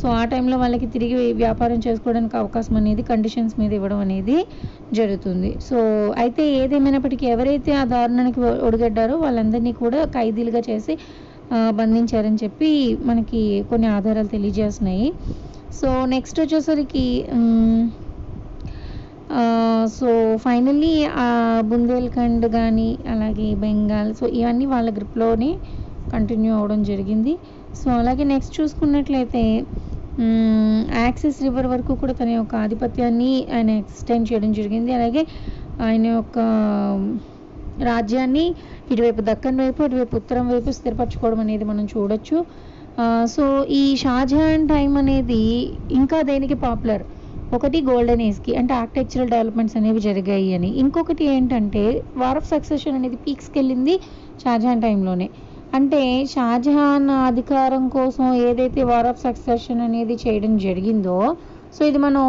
సో 0.00 0.06
ఆ 0.08 0.22
టైంలో 0.24 0.56
వాళ్ళకి 0.56 0.86
తిరిగి 0.86 1.16
వ్యాపారం 1.42 1.78
చేసుకోవడానికి 1.86 2.36
అవకాశం 2.36 2.76
అనేది 2.76 3.02
కండిషన్స్ 3.02 3.54
మీద 3.60 3.72
ఇవ్వడం 3.72 3.98
అనేది 3.98 4.38
జరుగుతుంది. 4.92 5.50
సో 5.68 5.76
అయితే 6.16 6.44
ఏదేమైనప్పటికీ 6.60 7.26
ఎవరైతే 7.26 7.72
ఆ 7.80 7.84
దారుణానికి 7.94 8.40
ఒడిగడ్డారో 8.68 9.16
వాళ్ళందరినీ 9.16 9.74
కూడా 9.82 10.02
ఖైదీలుగా 10.16 10.62
చేసి 10.70 10.96
బంధించారని 11.80 12.38
చెప్పి 12.44 12.70
మనకి 13.04 13.42
కొన్ని 13.70 13.88
ఆధారాలు 13.88 14.28
తెలియజేస్తున్నాయి. 14.28 15.08
సో 15.80 15.88
నెక్స్ట్ 16.14 16.38
వచ్చేసరికి 16.40 17.06
సో 19.96 20.08
ఫైనల్లీ 20.44 20.92
బుందేల్ఖండ్ 21.70 22.46
కానీ 22.58 22.88
అలాగే 23.14 23.48
బెంగాల్ 23.64 24.10
సో 24.20 24.24
ఇవన్నీ 24.40 24.66
వాళ్ళ 24.74 24.88
గ్రిప్లోనే 24.98 25.50
కంటిన్యూ 26.12 26.52
అవ్వడం 26.58 26.80
జరిగింది. 26.90 27.32
సో 27.80 27.86
అలాగే 28.00 28.24
నెక్స్ట్ 28.32 28.54
చూసుకున్నట్లయితే 28.58 29.42
యాక్సిస్ 31.04 31.40
రివర్ 31.46 31.68
వరకు 31.72 31.92
కూడా 32.02 32.12
తన 32.20 32.28
యొక్క 32.36 32.54
ఆధిపత్యాన్ని 32.64 33.32
ఆయన 33.56 33.70
ఎక్స్టెండ్ 33.82 34.28
చేయడం 34.30 34.52
జరిగింది. 34.58 34.90
అలాగే 34.98 35.22
ఆయన 35.86 36.04
యొక్క 36.16 36.38
రాజ్యాన్ని 37.90 38.44
ఇటువైపు 38.92 39.22
దక్కన్ 39.28 39.58
వైపు 39.62 39.80
అటువైపు 39.86 40.14
ఉత్తరం 40.20 40.46
వైపు 40.52 40.70
స్థిరపరచుకోవడం 40.78 41.40
అనేది 41.44 41.64
మనం 41.72 41.84
చూడొచ్చు. 41.94 42.38
సో 43.34 43.44
ఈ 43.80 43.82
షాజహాన్ 44.02 44.64
టైం 44.72 44.92
అనేది 45.02 45.42
ఇంకా 45.98 46.18
దేనికి 46.30 46.56
పాపులర్ 46.64 47.04
ఒకటి 47.54 47.78
గోల్డెన్ 47.82 48.22
ఏజ్కి 48.22 48.56
అంటే 48.56 48.74
ఆర్కిటెక్చరల్ 48.74 49.30
డెవలప్మెంట్స్ 49.30 49.76
అనేవి 49.76 50.00
జరిగాయి 50.00 50.54
అని. 50.54 50.68
ఇంకొకటి 50.68 51.24
ఏంటంటే 51.24 51.82
వార్ 52.16 52.36
ఆఫ్ 52.36 52.48
సక్సెషన్ 52.48 52.94
అనేది 52.94 53.16
పీక్స్కి 53.16 53.58
వెళ్ళింది 53.58 53.94
షాజహాన్ 54.42 54.82
టైంలోనే 54.82 55.28
అంటే 55.74 56.26
షాజహాన్ 56.26 57.10
అధికారం 57.10 57.88
కోసం 57.88 58.34
ఏదైతే 58.34 58.82
వార్ 58.82 59.06
ఆఫ్ 59.06 59.20
సక్సెషన్ 59.20 59.80
అనేది 59.80 60.14
చేయడం 60.14 60.58
జరిగిందో 60.58 61.36
సో 61.76 61.84
ఇది 61.84 61.98
మనం 61.98 62.24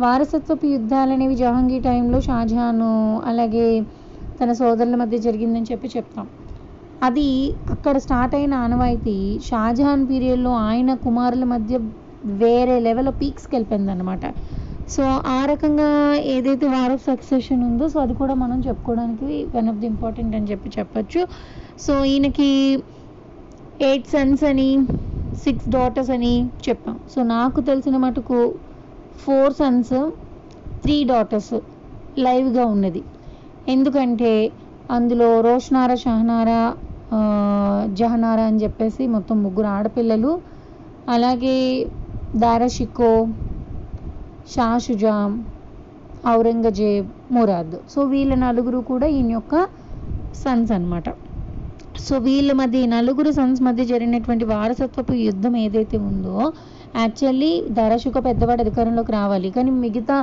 వారసత్వపు 0.00 0.66
యుద్ధాలు 0.66 1.12
అనేవి 1.12 1.34
జహాంగీర్ 1.34 1.84
టైంలో 1.84 2.20
షాజహాన్ 2.20 2.82
అలాగే 3.24 3.80
తన 4.40 4.52
సోదరుల 4.52 4.94
మధ్య 4.94 5.18
జరిగిందని 5.18 5.66
చెప్పి 5.72 5.88
చెప్తాం. 5.88 6.26
అది 7.02 7.28
అక్కడ 7.70 7.96
స్టార్ట్ 7.98 8.34
అయిన 8.34 8.54
ఆనవాయితీ 8.54 9.38
షాజహాన్ 9.44 10.08
పీరియడ్లో 10.08 10.50
ఆయన 10.50 10.94
కుమారుల 10.94 11.44
మధ్య 11.44 11.78
వేరే 12.24 12.76
లెవెల్ 12.80 13.12
పీక్స్కి 13.20 13.52
వెళ్ళిపోయింది 13.56 13.92
అనమాట 13.92 14.24
సో 14.94 15.02
ఆ 15.36 15.38
రకంగా 15.50 15.88
ఏదైతే 16.34 16.66
వార్ 16.68 16.92
ఆఫ్ 16.92 17.04
సక్సెషన్ 17.04 17.62
ఉందో 17.64 17.88
సో 17.88 18.00
అది 18.00 18.14
కూడా 18.14 18.34
మనం 18.34 18.58
చెప్పుకోవడానికి 18.60 19.46
వన్ 19.56 19.68
ఆఫ్ 19.68 19.78
ది 19.82 19.86
ఇంపార్టెంట్ 19.86 20.36
అని 20.36 20.46
చెప్పి 20.50 20.70
చెప్పచ్చు. 20.78 21.20
సో 21.84 22.04
ఈయనకి 22.04 22.50
ఎయిట్ 23.80 24.06
సన్స్ 24.06 24.44
అని 24.44 24.68
సిక్స్ 25.44 25.68
డాటర్స్ 25.68 26.10
అని 26.10 26.34
చెప్పాం. 26.68 27.00
సో 27.14 27.22
నాకు 27.22 27.60
తెలిసిన 27.60 27.96
మటుకు 27.96 28.54
ఫోర్ 29.24 29.54
సన్స్ 29.54 29.94
త్రీ 30.82 31.04
డాటర్స్ 31.04 31.54
లైవ్గా 32.18 32.64
ఉన్నది. 32.64 33.02
ఎందుకంటే 33.68 34.32
అందులో 34.90 35.40
రోషనారా 35.40 35.94
షహనారా 35.94 36.60
జహనారా 37.92 38.44
అని 38.44 38.58
చెప్పేసి 38.62 39.06
మొత్తం 39.06 39.42
ముగ్గురు 39.42 39.66
ఆడపిల్లలు. 39.66 40.40
అలాగే 41.08 41.56
దారాషికో 42.42 43.10
షా 44.52 44.66
షుజాం 44.84 45.32
ఔరంగజేబ్ 46.32 47.08
మురాద్ 47.34 47.76
సో 47.92 48.00
వీళ్ళ 48.12 48.32
నలుగురు 48.44 48.78
కూడా 48.90 49.06
ఈయన 49.16 49.30
యొక్క 49.36 49.54
సన్స్ 50.42 50.72
అన్నమాట. 50.76 51.08
సో 52.06 52.14
వీళ్ళ 52.18 52.52
మధ్య 52.52 52.78
ఈ 52.78 52.86
నలుగురు 52.94 53.30
సన్స్ 53.30 53.60
మధ్య 53.62 53.82
జరిగినటువంటి 53.84 54.44
వారసత్వపు 54.44 55.12
యుద్ధం 55.26 55.56
ఏదైతే 55.56 55.96
ఉందో 56.08 56.38
యాక్చువల్లీ 57.02 57.52
దరశుక 57.70 58.18
పెద్దవాడు 58.24 58.62
అధికారంలోకి 58.64 59.12
రావాలి. 59.12 59.50
కానీ 59.50 59.70
మిగతా 59.84 60.16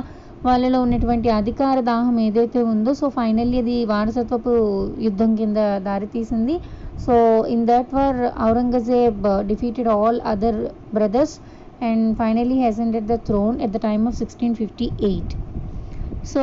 వాళ్ళలో 0.46 0.78
ఉన్నటువంటి 0.82 1.28
అధికార 1.40 1.76
దాహం 1.90 2.16
ఏదైతే 2.20 2.60
ఉందో 2.72 2.92
సో 3.00 3.08
ఫైనల్లీ 3.08 3.58
అది 3.58 3.76
వారసత్వపు 3.84 4.52
యుద్ధం 5.06 5.30
కింద 5.36 5.56
దారితీసింది 5.88 6.56
so 7.06 7.14
in 7.54 7.66
that 7.66 7.92
war 7.98 8.20
Aurangzeb 8.48 9.22
defeated 9.50 9.90
all 9.96 10.20
other 10.32 10.60
brothers 10.94 11.36
and 11.82 12.16
finally 12.16 12.54
ascended 12.54 13.06
the 13.06 13.14
throne 13.14 13.60
at 13.60 13.72
the 13.72 13.76
time 13.76 14.06
of 14.06 14.16
sixteen 14.16 14.54
fifty 14.54 14.90
eight 15.00 15.34
so 16.26 16.40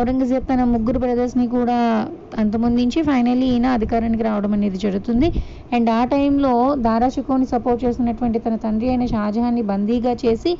Aurangzeb 0.00 0.44
తన 0.44 0.64
ముగ్గురు 0.64 0.98
బ్రదర్స్ని 0.98 1.48
కూడా 1.48 2.08
అంతమొందించి 2.38 3.02
ఫైనలీ 3.02 3.46
ఈయన 3.46 3.66
అధికారానికి 3.66 4.22
రావడం 4.22 4.52
అనేది 4.52 4.78
జరుగుతుంది. 4.78 5.32
అండ్ 5.72 5.90
ఆ 5.90 6.04
టైంలో 6.04 6.74
దారాషికోని 6.78 7.46
సపోర్ట్ 7.46 7.84
చేస్తున్నటువంటి 7.84 8.38
తన 8.38 8.56
తండ్రి 8.56 8.88
అయిన 8.88 9.06
షాజహాన్ని 9.06 9.62
బందీగా 9.62 10.12
చేసి 10.12 10.58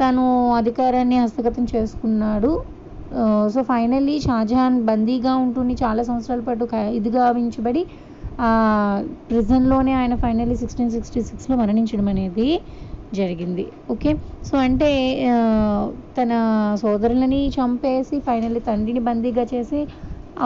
తను 0.00 0.52
అధికారాన్ని 0.52 1.18
హస్తగతం 1.18 1.66
చేసుకున్నాడు. 1.76 2.74
Uh, 3.12 3.48
సో 3.48 3.62
ఫైనల్లీ 3.62 4.20
షాజహాన్ 4.20 4.82
బందీగా 4.82 5.36
ఉంటుండి 5.36 5.74
చాలా 5.74 6.02
సంవత్సరాల 6.02 6.40
పాటు 6.40 6.64
ఖ- 6.64 6.92
ఇదిగా 6.94 7.30
ఉంచబడి 7.30 7.86
ప్రిజన్లోనే 9.30 9.92
ఆయన 9.92 10.14
ఫైనల్లీ 10.14 10.56
సిక్స్టీన్ 10.56 10.90
సిక్స్టీ 10.90 11.22
సిక్స్లో 11.22 11.56
మరణించడం 11.56 12.08
అనేది 12.08 12.60
జరిగింది. 13.20 13.64
ఓకే 13.92 14.10
సో 14.48 14.54
అంటే 14.66 14.90
తన 16.18 16.32
సోదరులని 16.82 17.40
చంపేసి 17.56 18.16
ఫైనల్లీ 18.28 18.62
తండ్రిని 18.68 19.02
బందీగా 19.08 19.44
చేసి 19.52 19.80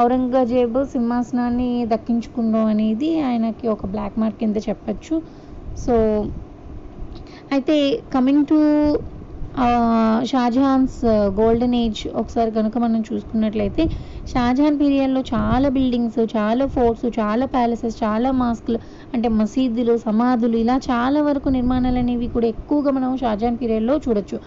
ఔరంగజేబు 0.02 0.80
సింహాసనాన్ని 0.94 1.70
దక్కించుకుందాం 1.92 2.66
అనేది 2.74 3.10
ఆయనకి 3.28 3.66
ఒక 3.74 3.86
బ్లాక్ 3.94 4.18
మార్క్ 4.22 4.40
కింద 4.42 4.56
చెప్పచ్చు. 4.68 5.16
సో 5.76 5.94
అయితే 7.54 7.76
coming 8.14 8.44
to 8.50 8.58
Shahjahan's 10.30 10.98
golden 11.38 11.74
age 11.74 12.00
ఒకసారి 12.20 12.50
కనుక 12.50 12.78
మనం 12.78 13.00
చూసుకున్నట్లయితే 13.08 13.82
షాజహాన్ 14.32 14.78
పీరియడ్లో 14.80 15.20
చాలా 15.32 15.68
బిల్డింగ్స్ 15.76 16.18
చాలా 16.36 16.64
ఫోర్ట్స్ 16.74 17.06
చాలా 17.18 17.46
ప్యాలెసెస్ 17.54 17.96
చాలా 18.04 18.30
మాస్క్లు 18.40 18.78
అంటే 19.14 19.28
మసీదులు 19.38 19.94
సమాధులు 20.06 20.56
ఇలా 20.64 20.76
చాలా 20.90 21.20
వరకు 21.28 21.50
నిర్మాణాలు 21.58 22.00
అనేవి 22.04 22.28
కూడా 22.36 22.48
ఎక్కువగా 22.54 22.92
మనం 22.98 23.10
షాజహాన్ 23.22 23.58
పీరియడ్లో 23.62 23.96
చూడొచ్చు. 24.06 24.38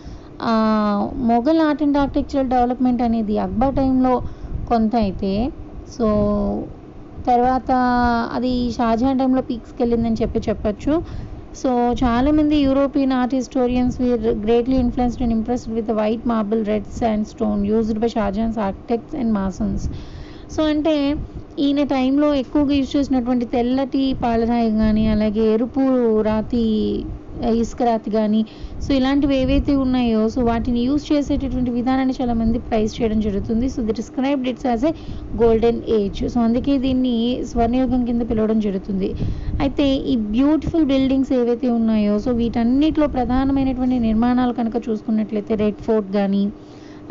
Mughal 1.31 1.61
art 1.67 1.83
and 1.85 1.97
architectural 2.03 2.51
development 2.55 3.01
అనేది 3.07 3.35
అక్బర్ 3.45 3.75
టైంలో 3.79 4.13
కొంత 4.67 4.93
అయితే 5.05 5.33
సో 5.95 6.07
తర్వాత 7.25 7.71
అది 8.35 8.53
షాజహాన్ 8.77 9.19
టైంలో 9.21 9.41
పీక్స్కి 9.49 9.79
వెళ్ళిందని 9.83 10.19
చెప్పి 10.21 10.39
చెప్పొచ్చు. 10.49 10.93
సో 11.55 11.69
చాలామంది 12.01 12.55
European 12.57 13.13
art 13.13 13.33
historians 13.35 13.95
were 14.01 14.21
greatly 14.43 14.77
influenced 14.77 15.23
and 15.23 15.35
impressed 15.35 15.73
with 15.73 15.91
white 15.91 16.23
marble 16.27 16.63
red 16.65 16.87
and 17.03 17.27
stone 17.27 17.61
used 17.65 17.99
by 17.99 18.09
Shahjahan's 18.09 18.59
architects 18.59 19.15
and 19.15 19.33
masons 19.33 19.85
so 20.55 20.61
అంటే 20.65 20.95
ఈయన 21.59 21.81
టైంలో 21.89 22.27
ఎక్కువగా 22.33 22.73
యూజ్ 22.73 22.93
చేసినటువంటి 22.95 23.45
తెల్లటి 23.47 24.03
పాలరాయి 24.21 24.71
కానీ 24.77 25.03
అలాగే 25.07 25.45
ఎరుపు 25.53 25.83
రాతి 26.21 26.63
ఇసుక 27.55 27.81
రాతి 27.83 28.09
కానీ 28.11 28.41
సో 28.85 28.89
ఇలాంటివి 28.99 29.35
ఏవైతే 29.41 29.73
ఉన్నాయో 29.83 30.21
సో 30.33 30.39
వాటిని 30.49 30.79
యూజ్ 30.87 31.03
చేసేటటువంటి 31.11 31.71
విధానాన్ని 31.77 32.13
చాలా 32.19 32.33
మంది 32.41 32.57
ప్రైస్ 32.69 32.93
చేయడం 32.97 33.19
జరుగుతుంది. 33.25 33.67
So 33.73 33.79
they 33.87 33.93
described 33.99 34.47
it's 34.51 34.67
as 34.69 34.85
a 34.89 34.91
golden 35.41 35.81
age. 35.97 36.21
So 36.33 36.37
అందుకే 36.47 36.75
దీన్ని 36.85 37.15
స్వర్ణయుగం 37.51 38.01
కింద 38.09 38.21
పిలవడం 38.31 38.59
జరుగుతుంది. 38.67 39.09
అయితే 39.65 39.85
ఈ 40.13 40.15
బ్యూటిఫుల్ 40.35 40.87
బిల్డింగ్స్ 40.93 41.33
ఏవైతే 41.39 41.69
ఉన్నాయో 41.79 42.15
సో 42.25 42.31
వీటన్నిటిలో 42.41 43.07
ప్రధానమైనటువంటి 43.17 43.99
నిర్మాణాలు 44.07 44.55
కనుక 44.61 44.77
చూసుకున్నట్లయితే 44.87 45.55
రెడ్ 45.63 45.81
ఫోర్ట్ 45.87 46.09
కానీ 46.17 46.43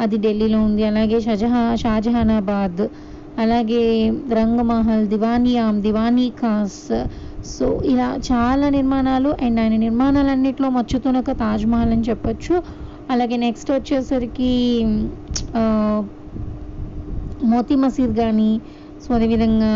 అది 0.05 0.19
ఢిల్లీలో 0.27 0.59
ఉంది. 0.69 0.83
అలాగే 0.91 1.21
షజహా 1.29 1.65
షాజహానాబాద్ 1.85 2.85
అలాగే 3.43 3.83
రంగమహల్ 4.39 5.05
దివానియామ్ 5.13 5.77
దివానీ 5.85 6.25
ఖాస్ 6.41 6.85
సో 7.55 7.67
ఇలా 7.93 8.09
చాలా 8.29 8.67
నిర్మాణాలు 8.77 9.31
అండ్ 9.45 9.61
ఆయన 9.61 9.77
నిర్మాణాలన్నింటిలో 9.87 10.69
మచ్చుతునక 10.77 11.31
తాజ్మహల్ 11.43 11.93
అని 11.97 12.07
చెప్పొచ్చు. 12.09 12.55
అలాగే 13.13 13.37
నెక్స్ట్ 13.45 13.71
వచ్చేసరికి 13.77 14.53
మోతీ 17.53 17.77
మసీద్ 17.83 18.15
కానీ 18.23 18.51
సో 19.05 19.09
అదేవిధంగా 19.17 19.73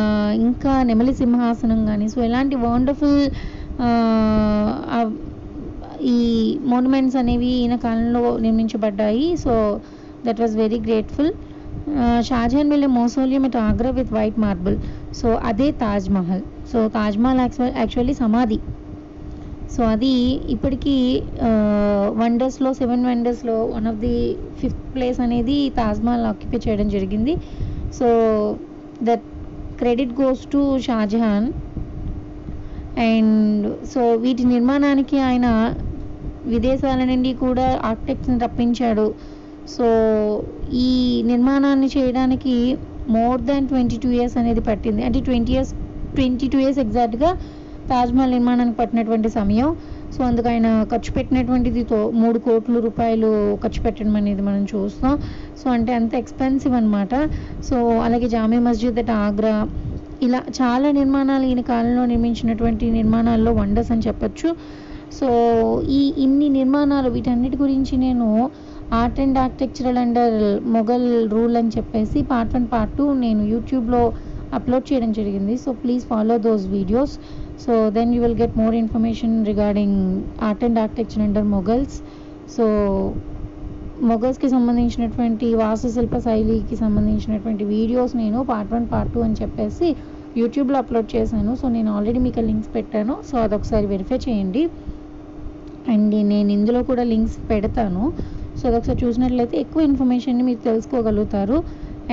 ఇంకా 0.46 0.72
నెమలి 0.88 1.14
సింహాసనం 1.20 1.80
కానీ 1.90 2.06
సో 2.14 2.18
ఇలాంటి 2.28 2.56
వండర్ఫుల్ 2.64 3.20
ఈ 6.14 6.18
మోనుమెంట్స్ 6.72 7.16
అనేవి 7.22 7.50
ఈయన 7.60 7.76
కాలంలో 7.86 8.22
నిర్మించబడ్డాయి. 8.44 9.26
So 9.44 9.52
that 10.26 10.40
was 10.42 10.56
very 10.62 10.80
grateful 10.88 11.32
Shahjahan 12.28 12.70
వెళ్ళే 12.74 12.88
mausoleum 13.00 13.44
it 13.50 13.56
Agra 13.68 13.90
with 14.00 14.12
white 14.12 14.38
marble 14.44 14.76
so 15.20 15.28
అదే 15.50 15.70
తాజ్ 15.84 16.08
మహల్. 16.18 16.44
సో 16.70 16.78
తాజ్ 16.96 17.18
మహల్ 17.24 17.40
యాక్చువల్లీ 17.80 18.14
సమాధి 18.22 18.58
సో 19.74 19.82
అది 19.92 20.12
ఇప్పటికీ 20.54 20.96
వండర్స్లో 22.22 22.70
seven 22.80 23.04
వండర్స్లో 23.10 23.56
one 23.74 23.86
of 23.92 24.00
the 24.06 24.16
fifth 24.60 24.84
place 24.94 25.18
అనేది 25.26 25.56
తాజ్మహల్ 25.78 26.26
ఆక్యుపై 26.30 26.58
చేయడం 26.66 26.88
జరిగింది. 26.96 27.34
So 27.98 28.08
that 29.08 29.24
credit 29.80 30.14
goes 30.20 30.42
to 30.54 30.60
Shahjahan 30.86 31.46
and 33.08 33.64
so 33.92 34.02
వీటి 34.24 34.44
నిర్మాణానికి 34.54 35.16
ఆయన 35.28 35.46
విదేశాల 36.52 37.00
నుండి 37.10 37.30
కూడా 37.44 37.66
ఆర్కిటెక్ట్ని 37.90 38.36
రప్పించాడు. 38.44 39.06
సో 39.74 39.86
ఈ 40.86 40.90
నిర్మాణాన్ని 41.30 41.88
చేయడానికి 41.96 42.54
more 43.16 43.40
than 43.48 43.66
twenty 43.70 43.96
two 44.04 44.10
years 44.18 44.36
అనేది 44.42 44.62
పట్టింది. 44.68 45.02
అంటే 45.06 45.20
twenty 45.28 45.52
years 45.56 45.72
twenty 46.16 46.46
two 46.52 46.58
years 46.64 46.80
ఎగ్జాక్ట్గా 46.84 47.30
తాజ్మహల్ 47.90 48.32
నిర్మాణానికి 48.36 48.76
పట్టినటువంటి 48.80 49.28
సమయం. 49.38 49.68
సో 50.14 50.20
అందుకు 50.28 50.48
ఆయన 50.52 50.68
ఖర్చు 50.92 51.10
పెట్టినటువంటిది 51.16 51.82
తో 51.92 51.98
మూడు 52.20 52.38
కోట్ల 52.46 52.80
రూపాయలు 52.86 53.30
ఖర్చు 53.62 53.80
పెట్టడం 53.84 54.14
అనేది 54.20 54.42
మనం 54.48 54.62
చూస్తాం 54.72 55.14
సో 55.60 55.66
అంటే 55.76 55.92
అంత 55.94 56.14
ఎక్స్పెన్సివ్ 56.22 56.74
అనమాట 56.80 57.14
సో 57.68 57.76
అలాగే 58.06 58.28
జామీ 58.34 58.58
మస్జిద్ 58.66 59.00
అట్ 59.02 59.12
ఆగ్రా 59.24 59.54
ఇలా 60.26 60.40
చాలా 60.60 60.88
నిర్మాణాలు 60.98 61.44
ఈయన 61.50 61.62
కాలంలో 61.72 62.04
నిర్మించినటువంటి 62.12 62.84
నిర్మాణాల్లో 62.98 63.52
వండర్స్ 63.60 63.90
అని 63.94 64.04
చెప్పొచ్చు. 64.08 64.50
సో 65.18 65.26
ఈ 65.98 66.00
ఇన్ని 66.24 66.48
నిర్మాణాలు 66.58 67.08
వీటన్నిటి 67.16 67.56
గురించి 67.56 67.96
నేను 68.06 68.28
art 69.00 69.20
and 69.20 69.38
architectural 69.38 69.98
under 70.04 70.38
Mughal 70.76 71.08
rule 71.34 71.56
అని 71.60 71.72
చెప్పేసి 71.76 72.18
పార్ట్ 72.32 72.54
వన్ 72.54 72.66
పార్ట్ 72.72 72.94
టూ 72.98 73.04
నేను 73.24 73.42
యూట్యూబ్లో 73.54 74.02
అప్లోడ్ 74.58 74.86
చేయడం 74.90 75.10
జరిగింది. 75.18 75.54
So 75.64 75.72
please 75.82 76.04
follow 76.12 76.36
those 76.46 76.64
videos 76.76 77.14
so 77.64 77.72
then 77.96 78.10
you 78.14 78.20
will 78.24 78.38
get 78.42 78.56
more 78.62 78.74
information 78.82 79.34
regarding 79.50 79.98
art 80.48 80.64
and 80.68 80.80
architecture 80.84 81.24
under 81.26 81.48
Mughals 81.56 81.96
so 82.56 82.64
మొఘల్స్కి 84.10 84.48
సంబంధించినటువంటి 84.54 85.48
వాస్తుశిల్ప 85.60 86.16
శైలికి 86.24 86.76
సంబంధించినటువంటి 86.84 87.64
వీడియోస్ 87.74 88.14
నేను 88.22 88.38
పార్ట్ 88.50 88.72
వన్ 88.74 88.86
పార్ట్ 88.92 89.12
టూ 89.14 89.20
అని 89.26 89.36
చెప్పేసి 89.42 89.88
యూట్యూబ్లో 90.40 90.76
అప్లోడ్ 90.82 91.08
చేశాను. 91.16 91.52
సో 91.60 91.66
నేను 91.74 91.90
ఆల్రెడీ 91.96 92.20
మీకు 92.26 92.42
లింక్స్ 92.48 92.70
పెట్టాను. 92.76 93.14
సో 93.28 93.34
అదొకసారి 93.46 93.86
వెరిఫై 93.92 94.18
చేయండి. 94.26 94.62
అండ్ 95.92 96.14
నేను 96.32 96.50
ఇందులో 96.58 96.80
కూడా 96.90 97.02
లింక్స్ 97.12 97.36
పెడతాను. 97.50 98.04
సో 98.58 98.62
అదొకసారి 98.70 98.98
చూసినట్లయితే 99.04 99.56
ఎక్కువ 99.64 99.82
ఇన్ఫర్మేషన్ని 99.90 100.44
మీరు 100.48 100.60
తెలుసుకోగలుగుతారు. 100.70 101.58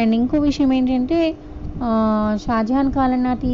అండ్ 0.02 0.14
ఇంకో 0.20 0.38
విషయం 0.50 0.70
ఏంటంటే 0.78 1.20
షాజహాన్ 2.44 2.90
కాలం 2.98 3.22
నాటి 3.28 3.54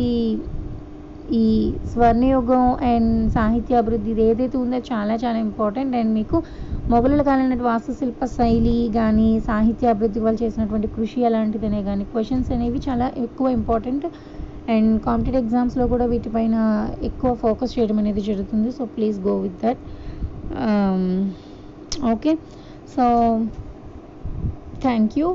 ఈ 1.40 1.46
స్వర్ణయుగం 1.92 2.64
అండ్ 2.90 3.14
సాహిత్య 3.36 3.80
అభివృద్ధి 3.82 4.10
ఇది 4.14 4.24
ఏదైతే 4.30 4.58
ఉందో 4.64 4.80
చాలా 4.90 5.14
చాలా 5.24 5.38
ఇంపార్టెంట్ 5.48 5.94
అండ్ 6.00 6.12
మీకు 6.20 6.38
మొఘలుల 6.92 7.22
కాలం 7.30 7.46
నాటి 7.52 7.66
వాస్తుశిల్ప 7.70 8.26
శైలి 8.36 8.78
కానీ 8.98 9.30
సాహిత్య 9.50 9.94
అభివృద్ధి 9.94 10.20
వాళ్ళు 10.26 10.40
చేసినటువంటి 10.44 10.90
కృషి 10.98 11.26
అలాంటిదనే 11.30 11.82
కానీ 11.90 12.06
క్వశ్చన్స్ 12.14 12.52
అనేవి 12.56 12.82
చాలా 12.88 13.08
ఎక్కువ 13.26 13.50
ఇంపార్టెంట్ 13.60 14.06
అండ్ 14.76 14.94
కాంపిటేటివ్ 15.08 15.42
ఎగ్జామ్స్లో 15.44 15.88
కూడా 15.94 16.06
వీటిపైన 16.14 16.56
ఎక్కువ 17.10 17.30
ఫోకస్ 17.44 17.74
చేయడం 17.76 18.00
అనేది 18.04 18.24
జరుగుతుంది. 18.30 18.70
So 18.78 18.86
please 18.96 19.20
go 19.28 19.36
with 19.46 19.60
that 19.66 19.84
okay 22.14 22.32
so 22.96 23.06
thank 24.86 25.14
you 25.20 25.28